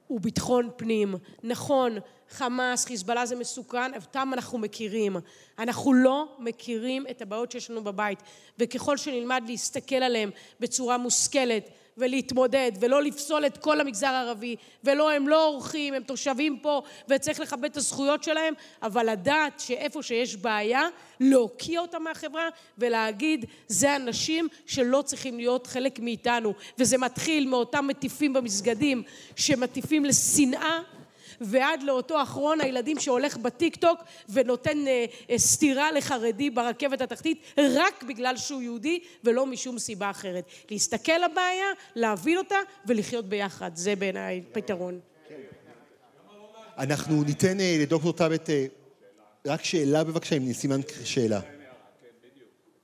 הוא 0.07 0.22
ביטחון 0.22 0.69
פנים. 0.76 1.15
נכון, 1.43 1.97
חמאס, 2.30 2.86
חיזבאללה 2.86 3.26
זה 3.26 3.36
מסוכן, 3.36 3.95
אותם 3.95 4.30
אנחנו 4.34 4.57
מכירים. 4.57 5.15
אנחנו 5.59 5.93
לא 5.93 6.26
מכירים 6.39 7.05
את 7.09 7.22
הבעיות 7.22 7.51
שיש 7.51 7.69
לנו 7.69 7.84
בבית, 7.84 8.19
וככל 8.59 8.97
שנלמד 8.97 9.43
להסתכל 9.47 9.95
עליהם 9.95 10.30
בצורה 10.59 10.97
מושכלת, 10.97 11.69
ולהתמודד, 12.01 12.71
ולא 12.79 13.03
לפסול 13.03 13.45
את 13.45 13.57
כל 13.57 13.81
המגזר 13.81 14.07
הערבי, 14.07 14.55
ולא, 14.83 15.11
הם 15.11 15.27
לא 15.27 15.45
אורחים, 15.45 15.93
הם 15.93 16.03
תושבים 16.03 16.59
פה, 16.59 16.81
וצריך 17.07 17.39
לכבד 17.39 17.65
את 17.65 17.77
הזכויות 17.77 18.23
שלהם, 18.23 18.53
אבל 18.83 19.09
לדעת 19.09 19.59
שאיפה 19.59 20.03
שיש 20.03 20.35
בעיה, 20.35 20.81
להוקיע 21.19 21.81
אותם 21.81 22.03
מהחברה, 22.03 22.49
ולהגיד, 22.77 23.45
זה 23.67 23.95
אנשים 23.95 24.47
שלא 24.65 25.01
צריכים 25.01 25.37
להיות 25.37 25.67
חלק 25.67 25.99
מאיתנו. 25.99 26.53
וזה 26.77 26.97
מתחיל 26.97 27.47
מאותם 27.47 27.87
מטיפים 27.87 28.33
במסגדים, 28.33 29.03
שמטיפים 29.35 30.05
לשנאה, 30.05 30.79
ועד 31.41 31.83
לאותו 31.83 32.21
אחרון 32.21 32.61
הילדים 32.61 32.99
שהולך 32.99 33.37
בטיקטוק 33.37 33.99
ונותן 34.29 34.87
אה, 34.87 35.05
אה, 35.29 35.37
סטירה 35.37 35.91
לחרדי 35.91 36.49
ברכבת 36.49 37.01
התחתית 37.01 37.41
רק 37.57 38.03
בגלל 38.03 38.37
שהוא 38.37 38.61
יהודי 38.61 38.99
ולא 39.23 39.45
משום 39.45 39.79
סיבה 39.79 40.09
אחרת. 40.09 40.45
להסתכל 40.71 41.17
לבעיה, 41.31 41.67
להבין 41.95 42.37
אותה 42.37 42.57
ולחיות 42.85 43.25
ביחד. 43.25 43.71
זה 43.75 43.95
בעיניי 43.95 44.41
פתרון. 44.51 44.99
אנחנו 46.77 47.23
ניתן 47.23 47.59
אה, 47.59 47.77
לדוקטור 47.81 48.13
טאבט 48.13 48.49
אה, 48.49 48.65
רק 49.45 49.63
שאלה 49.63 50.03
בבקשה, 50.03 50.35
עם 50.35 50.53
סימן 50.53 50.79
שאלה. 51.03 51.39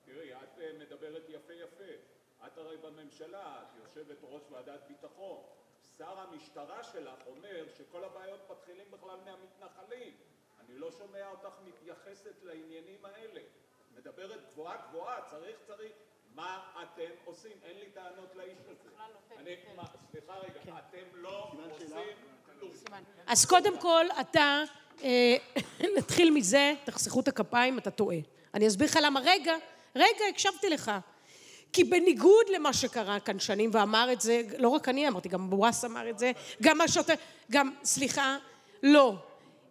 תראי, 0.05 0.33
את 0.33 0.59
אה, 0.61 0.67
מדברת 0.79 1.23
יפה 1.29 1.53
יפה. 1.53 1.91
את 2.45 2.57
הרי 2.57 2.77
בממשלה, 2.77 3.61
את 3.61 3.79
יושבת 3.81 4.17
ראש 4.23 4.41
ועדת 4.51 4.81
ביטחון. 4.87 5.37
שר 5.97 6.19
המשטרה 6.19 6.83
שלך 6.83 7.19
אומר 7.27 7.65
שכל 7.77 8.03
הבעיות 8.03 8.39
מתחילים 8.51 8.85
בכלל 8.91 9.17
מהמתנחלים. 9.25 10.13
אני 10.77 10.85
לא 10.85 10.91
שומע 10.91 11.29
אותך 11.29 11.55
מתייחסת 11.65 12.43
לעניינים 12.43 13.05
האלה. 13.05 13.39
את 13.39 13.97
מדברת 13.97 14.39
גבוהה 14.51 14.77
גבוהה, 14.89 15.21
צריך 15.29 15.55
צריך. 15.67 15.91
מה 16.35 16.59
אתם 16.83 17.11
עושים? 17.25 17.51
אין 17.63 17.77
לי 17.79 17.85
טענות 17.93 18.35
לאיש 18.35 18.57
הזה. 18.69 18.89
אני, 19.37 19.55
מה, 19.75 19.83
סליחה 20.11 20.33
רגע, 20.33 20.59
אתם 20.77 21.05
לא 21.13 21.51
עושים 21.73 22.15
כלום. 22.45 22.71
אז 23.27 23.45
קודם 23.45 23.79
כל, 23.79 24.05
אתה, 24.21 24.63
אה, 25.03 25.35
נתחיל 25.97 26.31
מזה, 26.31 26.73
תחסכו 26.85 27.19
את 27.19 27.27
הכפיים, 27.27 27.77
אתה 27.77 27.91
טועה. 27.91 28.17
אני 28.53 28.67
אסביר 28.67 28.87
לך 28.87 28.99
למה. 29.01 29.19
רגע, 29.23 29.55
רגע, 29.95 30.25
הקשבתי 30.29 30.69
לך. 30.69 30.91
כי 31.73 31.83
בניגוד 31.83 32.45
למה 32.55 32.73
שקרה 32.73 33.19
כאן 33.19 33.39
שנים, 33.39 33.69
ואמר 33.73 34.09
את 34.13 34.21
זה, 34.21 34.41
לא 34.57 34.69
רק 34.69 34.89
אני 34.89 35.07
אמרתי, 35.07 35.29
גם 35.29 35.49
בואס 35.49 35.85
אמר 35.85 36.09
את 36.09 36.19
זה, 36.19 36.31
גם 36.61 36.81
השוטר, 36.81 37.13
גם, 37.51 37.71
סליחה, 37.83 38.37
לא. 38.83 39.15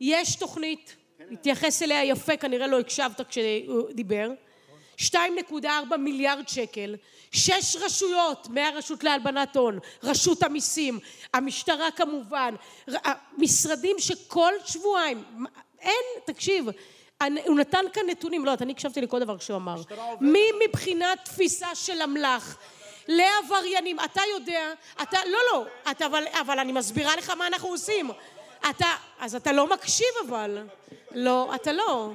יש 0.01 0.36
תוכנית, 0.36 0.97
התייחס 1.32 1.82
אליה 1.82 2.05
יפה, 2.05 2.36
כנראה 2.36 2.66
לא 2.66 2.80
הקשבת 2.80 3.20
כשהוא 3.28 3.90
דיבר, 3.92 4.28
2.4 4.99 5.16
מיליארד 5.99 6.49
שקל, 6.49 6.97
שש 7.32 7.76
רשויות, 7.76 8.49
מהרשות 8.51 9.05
להלבנת 9.05 9.57
הון, 9.57 9.78
רשות 10.03 10.42
המיסים, 10.42 10.99
המשטרה 11.34 11.90
כמובן, 11.90 12.55
משרדים 13.38 13.97
שכל 13.99 14.53
שבועיים, 14.66 15.24
אין, 15.80 15.92
תקשיב, 16.24 16.66
אני- 17.20 17.42
הוא 17.47 17.57
נתן 17.59 17.84
כאן 17.92 18.03
נתונים, 18.07 18.44
לא, 18.44 18.53
אני 18.61 18.72
הקשבתי 18.72 19.01
לכל 19.01 19.20
דבר 19.20 19.38
שהוא 19.38 19.57
אמר. 19.57 19.74
מי 20.20 20.40
מבחינת 20.68 21.18
תפיסה 21.24 21.74
של 21.74 22.03
אמל"ח 22.03 22.57
לעבריינים, 23.09 23.97
אתה 24.01 24.20
יודע, 24.34 24.72
אתה, 25.03 25.18
לא, 25.26 25.38
לא, 25.53 25.64
אתה, 25.90 26.07
אבל, 26.07 26.24
אבל 26.40 26.59
אני 26.59 26.72
מסבירה 26.72 27.16
לך 27.16 27.30
מה 27.30 27.47
אנחנו 27.47 27.68
עושים. 27.68 28.11
אתה, 28.71 28.87
אז 29.21 29.35
אתה 29.35 29.53
לא 29.53 29.67
מקשיב 29.75 30.09
אבל. 30.29 30.67
לא, 31.11 31.55
אתה 31.55 31.73
לא. 31.73 32.13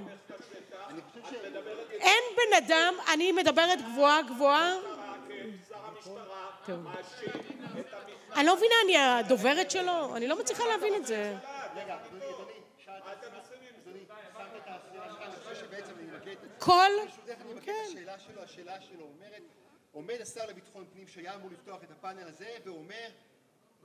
אין 1.92 2.24
בן 2.36 2.66
אדם, 2.66 2.94
אני 3.14 3.32
מדברת 3.32 3.80
גבוהה 3.82 4.22
גבוהה. 4.22 4.76
אני 8.36 8.46
לא 8.46 8.56
מבינה, 8.56 8.76
אני 8.86 8.98
הדוברת 8.98 9.72
שלו? 9.72 10.16
אני 10.16 10.28
לא 10.28 10.40
מצליחה 10.40 10.66
להבין 10.66 10.96
את 10.96 11.08
זה. 11.08 11.36
כל... 16.60 16.92
כן. 17.62 17.74
השאלה 17.88 18.20
שלו, 18.20 18.42
השאלה 18.44 18.82
שלו 18.82 19.04
אומרת, 19.04 19.42
עומד 19.92 20.22
השר 20.22 20.46
לביטחון 20.46 20.86
פנים 20.94 21.08
שהיה 21.08 21.36
אמור 21.36 21.50
לפתוח 21.52 21.84
את 21.84 21.92
הפאנל 21.92 22.28
הזה 22.28 22.58
ואומר 22.66 23.10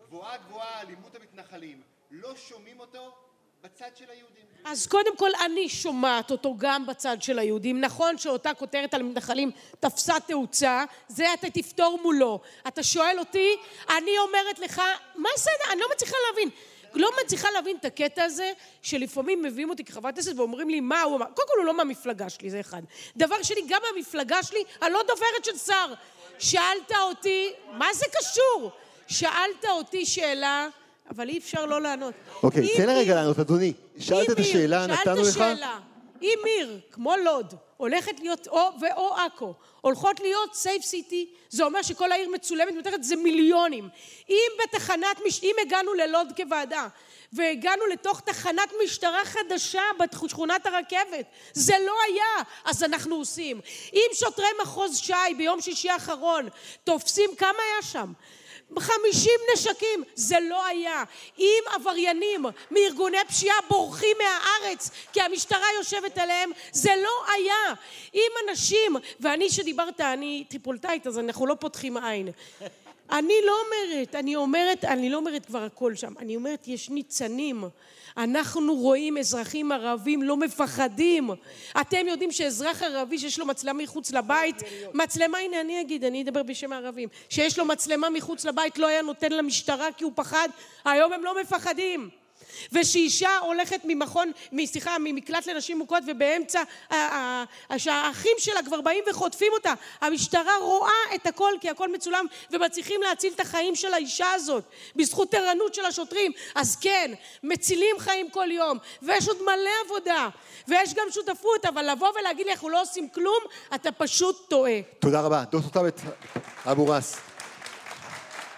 גבוהה 0.07 0.37
גבוהה 0.37 0.81
אלימות 0.81 1.15
המתנחלים 1.15 1.83
לא 2.11 2.37
שומעים 2.37 2.81
אותו 2.81 3.15
בצד 3.63 3.91
של 3.95 4.05
היהודים. 4.11 4.45
אז 4.65 4.87
קודם 4.87 5.17
כל 5.17 5.31
אני 5.45 5.69
שומעת 5.69 6.31
אותו 6.31 6.55
גם 6.59 6.87
בצד 6.87 7.17
של 7.21 7.39
היהודים. 7.39 7.81
נכון 7.81 8.19
שאותה 8.19 8.55
כותרת 8.55 8.95
על 8.95 9.03
מתנחלים 9.03 9.51
תפסה 9.81 10.15
תאוצה, 10.27 10.85
זה 11.09 11.35
אתה 11.35 11.51
תפתור 11.51 11.99
מולו. 12.03 12.41
אתה 12.69 12.83
שואל 12.83 13.19
אותי, 13.19 13.57
אני 13.99 14.19
אומרת 14.19 14.59
לך, 14.59 14.83
מה 15.17 15.29
זה, 15.37 15.51
אני 15.73 15.81
לא 15.81 15.87
מצליחה 15.93 16.17
להבין. 16.31 16.51
לא 16.95 17.11
מצליחה 17.25 17.51
להבין 17.51 17.77
את 17.77 17.85
הקטע 17.85 18.25
הזה, 18.25 18.53
שלפעמים 18.83 19.43
מביאים 19.43 19.71
אותי 19.71 19.85
כחברת 19.85 20.15
כנסת 20.15 20.37
ואומרים 20.37 20.71
לי 20.71 20.81
מה 20.81 21.03
הוא 21.03 21.17
אמר. 21.17 21.27
קודם 21.27 21.49
כל 21.49 21.55
הוא 21.59 21.65
לא 21.65 21.77
מהמפלגה 21.77 22.31
שלי, 22.31 22.51
זה 22.51 22.61
אחד. 22.61 22.83
דבר 23.17 23.43
שני, 23.43 23.61
גם 23.69 23.81
מהמפלגה 23.83 24.43
שלי, 24.43 24.65
אני 24.83 24.93
לא 24.93 25.03
דוברת 25.03 25.45
של 25.45 25.57
שר. 25.59 25.95
שאלת 26.39 26.93
אותי, 27.03 27.53
מה 27.73 27.95
זה 27.95 28.05
קשור? 28.19 28.71
שאלת 29.09 29.65
אותי 29.71 30.07
שאלה, 30.07 30.69
אבל 31.11 31.29
אי 31.29 31.39
אפשר 31.39 31.67
לא 31.67 31.81
לענות. 31.81 32.15
אוקיי, 32.43 32.77
תן 32.77 32.87
לה 32.87 32.95
רגע 32.95 33.15
לענות, 33.15 33.39
אדוני. 33.39 33.73
שאלת 33.99 34.31
את 34.31 34.39
השאלה, 34.39 34.87
נתנו 34.87 35.23
לך? 35.23 35.35
שאלת 35.35 35.59
שאלה. 35.59 35.79
אם 36.23 36.39
עיר, 36.45 36.81
כמו 36.93 37.17
לוד, 37.25 37.55
הולכת 37.77 38.21
להיות, 38.21 38.49
או, 38.49 38.71
ואו 38.81 39.15
עכו, 39.15 39.55
הולכות 39.81 40.21
להיות 40.21 40.55
סייף 40.55 40.83
סיטי, 40.83 41.27
זה 41.51 41.65
אומר 41.65 41.83
שכל 41.83 42.13
העיר 42.13 42.29
מצולמת 42.31 42.75
מתחת, 42.79 43.03
זה 43.03 43.17
מיליונים. 43.17 43.89
אם 44.31 44.51
בתחנת, 44.63 45.21
מש... 45.27 45.43
אם 45.43 45.55
הגענו 45.67 45.95
ללוד 45.95 46.29
כוועדה, 46.37 46.89
והגענו 47.33 47.87
לתוך 47.87 48.21
תחנת 48.21 48.73
משטרה 48.85 49.25
חדשה 49.25 49.83
בשכונת 49.99 50.67
הרכבת, 50.67 51.27
זה 51.53 51.75
לא 51.87 51.95
היה, 52.09 52.45
אז 52.65 52.83
אנחנו 52.83 53.17
עושים. 53.17 53.61
אם 53.93 54.09
שוטרי 54.15 54.47
מחוז 54.63 54.99
ש"י 54.99 55.35
ביום 55.37 55.61
שישי 55.61 55.91
האחרון 55.91 56.49
תופסים, 56.85 57.31
כמה 57.39 57.49
היה 57.49 57.83
שם? 57.83 58.13
חמישים 58.79 59.41
נשקים, 59.55 60.03
זה 60.15 60.37
לא 60.49 60.67
היה. 60.67 61.05
אם 61.39 61.63
עבריינים 61.75 62.47
מארגוני 62.71 63.17
פשיעה 63.29 63.57
בורחים 63.69 64.17
מהארץ 64.19 64.91
כי 65.13 65.21
המשטרה 65.21 65.67
יושבת 65.79 66.19
עליהם, 66.19 66.51
זה 66.73 66.91
לא 67.03 67.33
היה. 67.33 67.75
אם 68.15 68.31
אנשים, 68.49 68.97
ואני 69.21 69.51
שדיברת, 69.51 70.01
אני 70.01 70.45
טריפולטאית, 70.49 71.07
אז 71.07 71.19
אנחנו 71.19 71.47
לא 71.47 71.55
פותחים 71.61 71.97
עין. 71.97 72.29
אני 73.11 73.35
לא 73.45 73.57
אומרת, 73.65 74.15
אני 74.15 74.37
אומרת, 74.37 74.85
אני 74.85 75.11
לא 75.11 75.17
אומרת 75.17 75.47
כבר 75.47 75.63
הכל 75.63 75.95
שם, 75.95 76.13
אני 76.19 76.37
אומרת 76.37 76.69
יש 76.69 76.91
ניצנים. 76.91 77.65
אנחנו 78.17 78.75
רואים 78.75 79.19
אזרחים 79.19 79.73
ערבים 79.73 80.23
לא 80.23 80.37
מפחדים. 80.37 81.31
אתם 81.81 82.07
יודעים 82.07 82.33
שאזרח 82.33 82.83
ערבי 82.83 83.19
שיש 83.19 83.39
לו 83.39 83.47
מצלמה 83.47 83.83
מחוץ 83.83 84.13
לבית, 84.13 84.57
מצלמה, 84.95 85.39
הנה 85.39 85.61
אני 85.61 85.81
אגיד, 85.81 86.05
אני 86.05 86.23
אדבר 86.23 86.43
בשם 86.43 86.73
הערבים, 86.73 87.09
שיש 87.29 87.59
לו 87.59 87.65
מצלמה 87.65 88.11
מחוץ 88.11 88.45
לבית 88.45 88.79
לא 88.79 88.87
היה 88.87 89.03
נותן 89.03 89.33
למשטרה 89.33 89.93
כי 89.97 90.05
הוא 90.05 90.13
פחד, 90.15 90.49
היום 90.85 91.13
הם 91.13 91.25
לא 91.25 91.41
מפחדים. 91.41 92.11
ושאישה 92.73 93.39
הולכת 93.39 93.81
ממכון, 93.85 94.33
סליחה, 94.65 94.97
ממקלט 95.01 95.47
לנשים 95.47 95.79
מוכות 95.79 96.03
ובאמצע, 96.07 96.63
שהאחים 97.77 98.33
שלה 98.39 98.63
כבר 98.63 98.81
באים 98.81 99.05
וחוטפים 99.11 99.53
אותה, 99.53 99.75
המשטרה 100.01 100.57
רואה 100.61 101.15
את 101.15 101.27
הכל 101.27 101.53
כי 101.61 101.71
הכל 101.71 101.93
מצולם 101.93 102.27
ומצליחים 102.51 103.03
להציל 103.03 103.33
את 103.33 103.41
החיים 103.41 103.75
של 103.75 103.95
האישה 103.95 104.33
הזאת 104.33 104.65
בזכות 104.97 105.35
ערנות 105.35 105.75
של 105.75 105.85
השוטרים. 105.85 106.33
אז 106.55 106.77
כן, 106.77 107.13
מצילים 107.43 107.97
חיים 107.99 108.31
כל 108.31 108.51
יום 108.51 108.79
ויש 109.03 109.29
עוד 109.29 109.43
מלא 109.43 109.71
עבודה 109.85 110.29
ויש 110.69 110.95
גם 110.95 111.07
שותפות, 111.11 111.65
אבל 111.65 111.91
לבוא 111.91 112.09
ולהגיד 112.21 112.47
לי 112.47 112.53
אנחנו 112.53 112.69
לא 112.69 112.83
עושים 112.83 113.09
כלום, 113.09 113.39
אתה 113.75 113.93
פשוט 113.93 114.49
טועה. 114.49 114.81
תודה 114.99 115.21
רבה. 115.21 115.45
דוקטור 115.51 115.71
תאבת 115.71 116.01
אבו 116.67 116.87
ראס. 116.87 117.17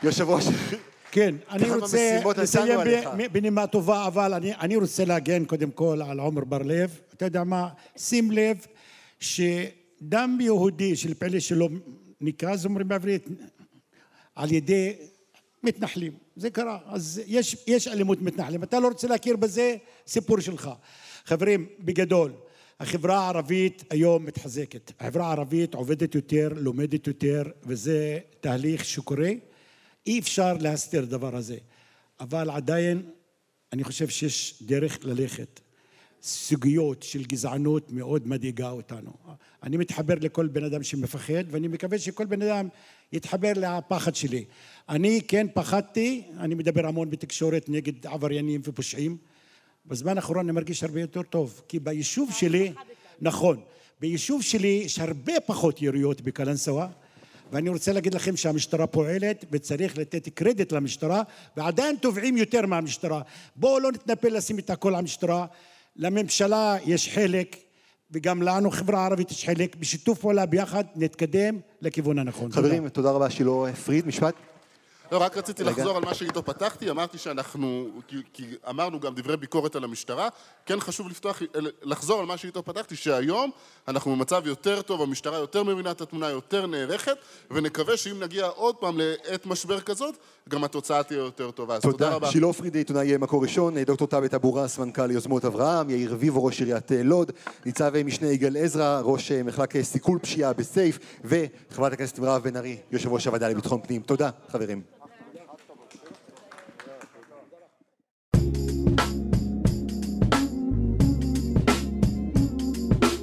יושב 0.03 0.31
ראש... 0.31 0.45
כן, 1.11 1.35
אני 1.51 1.71
רוצה 1.71 2.21
לסיים. 2.37 2.79
בנימה 3.33 3.67
טובה, 3.67 4.07
אבל 4.07 4.35
אני, 4.35 4.55
אני 4.55 4.77
רוצה 4.77 5.05
להגן 5.05 5.45
קודם 5.45 5.71
כל 5.71 6.03
על 6.09 6.21
עומר 6.21 6.45
בר-לב. 6.45 7.01
אתה 7.15 7.25
יודע 7.25 7.45
מה? 7.45 7.69
שים 7.97 8.31
לב 8.31 8.67
שדם 9.21 10.39
יהודי 10.41 10.97
של 10.97 11.15
פעילי 11.15 11.41
שלו 11.41 11.69
ניקז, 12.21 12.67
אומרים 12.67 12.89
בעברית, 12.89 13.29
על 14.35 14.53
ידי 14.53 14.93
מתנחלים. 15.63 16.13
זה 16.37 16.51
קרה. 16.51 16.79
אז 16.87 17.23
יש, 17.27 17.57
יש 17.67 17.89
אלימות 17.89 18.23
מתנחלים. 18.23 18.63
אתה 18.63 18.81
לא 18.81 18.89
רוצה 18.89 19.09
להכיר 19.09 19.37
בזה, 19.37 19.77
סיפור 20.07 20.41
שלך. 20.41 20.71
חברים, 21.25 21.67
בגדול, 21.81 22.33
החברה 22.81 23.19
הערבית 23.19 23.85
היום 23.91 24.25
מתחזקת. 24.25 24.93
החברה 25.01 25.27
הערבית 25.27 25.75
עובדת 25.75 26.15
יותר, 26.15 26.49
לומדת 26.57 27.07
יותר, 27.07 27.43
וזה 27.63 28.19
תהליך 28.41 28.85
שקורה. 28.85 29.31
אי 30.07 30.19
אפשר 30.19 30.57
להסתיר 30.61 31.03
את 31.03 31.09
הדבר 31.09 31.37
הזה. 31.37 31.57
אבל 32.21 32.51
עדיין, 32.51 33.11
אני 33.73 33.85
חושב 33.85 34.09
שיש 34.09 34.63
דרך 34.63 34.99
ללכת. 35.03 35.61
סוגיות 36.23 37.03
של 37.03 37.25
גזענות 37.25 37.91
מאוד 37.91 38.29
מדאיגה 38.29 38.71
אותנו. 38.71 39.11
אני 39.63 39.77
מתחבר 39.77 40.15
לכל 40.21 40.47
בן 40.47 40.65
אדם 40.65 40.83
שמפחד, 40.83 41.45
ואני 41.51 41.69
מקווה 41.69 41.99
שכל 41.99 42.25
בן 42.25 42.43
אדם 42.43 42.69
יתחבר 43.13 43.53
לפחד 43.57 44.15
שלי. 44.15 44.45
אני 44.89 45.21
כן 45.29 45.47
פחדתי, 45.55 46.23
אני 46.37 46.55
מדבר 46.55 46.87
המון 46.87 47.11
בתקשורת 47.11 47.69
נגד 47.69 48.07
עבריינים 48.07 48.61
ופושעים. 48.65 49.17
בזמן 49.87 50.17
האחרון 50.17 50.39
אני 50.39 50.53
מרגיש 50.53 50.83
הרבה 50.83 51.01
יותר 51.01 51.23
טוב, 51.23 51.63
כי 51.69 51.79
ביישוב 51.79 52.31
שלי, 52.33 52.73
נכון, 53.21 53.61
ביישוב 54.01 54.43
שלי 54.43 54.83
יש 54.85 54.99
הרבה 54.99 55.41
פחות 55.47 55.83
יריות 55.83 56.21
בקלנסווה, 56.21 56.89
ואני 57.53 57.69
רוצה 57.69 57.93
להגיד 57.93 58.15
לכם 58.15 58.37
שהמשטרה 58.37 58.87
פועלת 58.87 59.45
וצריך 59.51 59.99
לתת 59.99 60.29
קרדיט 60.29 60.73
למשטרה 60.73 61.23
ועדיין 61.57 61.97
תובעים 61.97 62.37
יותר 62.37 62.67
מהמשטרה. 62.67 63.23
בואו 63.57 63.81
לא 63.81 63.93
נתנפל 63.93 64.37
לשים 64.37 64.59
את 64.59 64.71
הכל 64.71 64.89
על 64.89 64.95
המשטרה. 64.95 65.47
לממשלה 65.97 66.77
יש 66.85 67.09
חלק 67.09 67.57
וגם 68.11 68.43
לנו 68.43 68.71
חברה 68.71 69.07
ערבית 69.07 69.31
יש 69.31 69.47
חלק. 69.47 69.77
בשיתוף 69.77 70.21
פעולה 70.21 70.47
ביחד 70.47 70.85
נתקדם 70.97 71.59
לכיוון 71.81 72.19
הנכון. 72.19 72.51
תודה. 72.51 72.69
חברים, 72.69 72.89
תודה 72.89 73.11
רבה, 73.11 73.31
שילה 73.31 73.73
פריד, 73.85 74.07
משפט. 74.07 74.35
לא, 75.13 75.19
רק 75.19 75.37
רציתי 75.37 75.63
רגע. 75.63 75.73
לחזור 75.73 75.97
על 75.97 76.05
מה 76.05 76.15
שאיתו 76.15 76.43
פתחתי, 76.43 76.91
אמרתי 76.91 77.19
שאנחנו, 77.19 77.89
כי, 78.09 78.17
כי 78.33 78.45
אמרנו 78.69 79.01
גם 79.01 79.15
דברי 79.15 79.37
ביקורת 79.37 79.77
על 79.77 79.85
המשטרה, 79.85 80.29
כן 80.67 80.81
חשוב 80.81 81.09
לפתוח, 81.09 81.43
לחזור 81.83 82.21
על 82.21 82.27
מה 82.27 82.37
שאיתו 82.37 82.63
פתחתי, 82.63 82.97
שהיום 82.97 83.51
אנחנו 83.89 84.17
במצב 84.17 84.47
יותר 84.47 84.83
טוב, 84.83 85.03
המשטרה 85.03 85.39
יותר 85.39 85.65
מבינה 85.65 85.91
את 85.91 86.01
התמונה, 86.01 86.29
יותר 86.29 86.67
נערכת, 86.67 87.17
ונקווה 87.51 87.97
שאם 87.97 88.21
נגיע 88.21 88.47
עוד 88.47 88.77
פעם 88.77 88.99
לעת 88.99 89.47
משבר 89.47 89.81
כזאת, 89.81 90.15
גם 90.49 90.65
התוצאה 90.65 91.03
תהיה 91.03 91.19
יותר 91.19 91.51
טובה. 91.51 91.75
אז 91.75 91.83
תודה, 91.83 91.97
תודה. 91.97 92.15
רבה. 92.15 92.31
שילה 92.31 92.47
עופרי, 92.47 92.71
עיתונאי 92.75 93.17
מקור 93.17 93.43
ראשון, 93.43 93.79
דוקטור 93.79 94.07
טאבט 94.09 94.35
אבו 94.35 94.55
ראס, 94.55 94.79
מנכ"ל 94.79 95.11
יוזמות 95.11 95.45
אברהם, 95.45 95.91
יאיר 95.91 96.13
רביבו, 96.13 96.45
ראש 96.45 96.61
עיריית 96.61 96.93
אה, 96.93 97.03
לוד, 97.03 97.33
ניצב 97.67 97.95
אה, 97.95 98.05
משנה 98.05 98.29
יגאל 98.29 98.57
עזרא, 98.57 99.01
ראש 99.05 99.33
אה, 99.33 99.43
מחלק 99.43 99.83
סיכול 99.83 100.19
פשיעה 100.19 100.53
בסייף, 100.53 100.99
וחברת 101.25 101.93
הכנסת 101.93 102.19
מירב 102.19 102.43
בן 102.43 102.57
ארי, 102.57 102.77
יושב 102.91 103.13
ראש 103.13 103.27
הוועדה 103.27 103.49
לביטחון 103.49 103.81
פנים. 103.83 104.03
תודה, 104.03 104.31
חברים. 104.49 104.98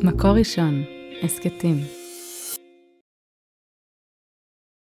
מקור 0.05 0.31
ראשון, 0.31 0.83
הסכתים. 1.23 2.04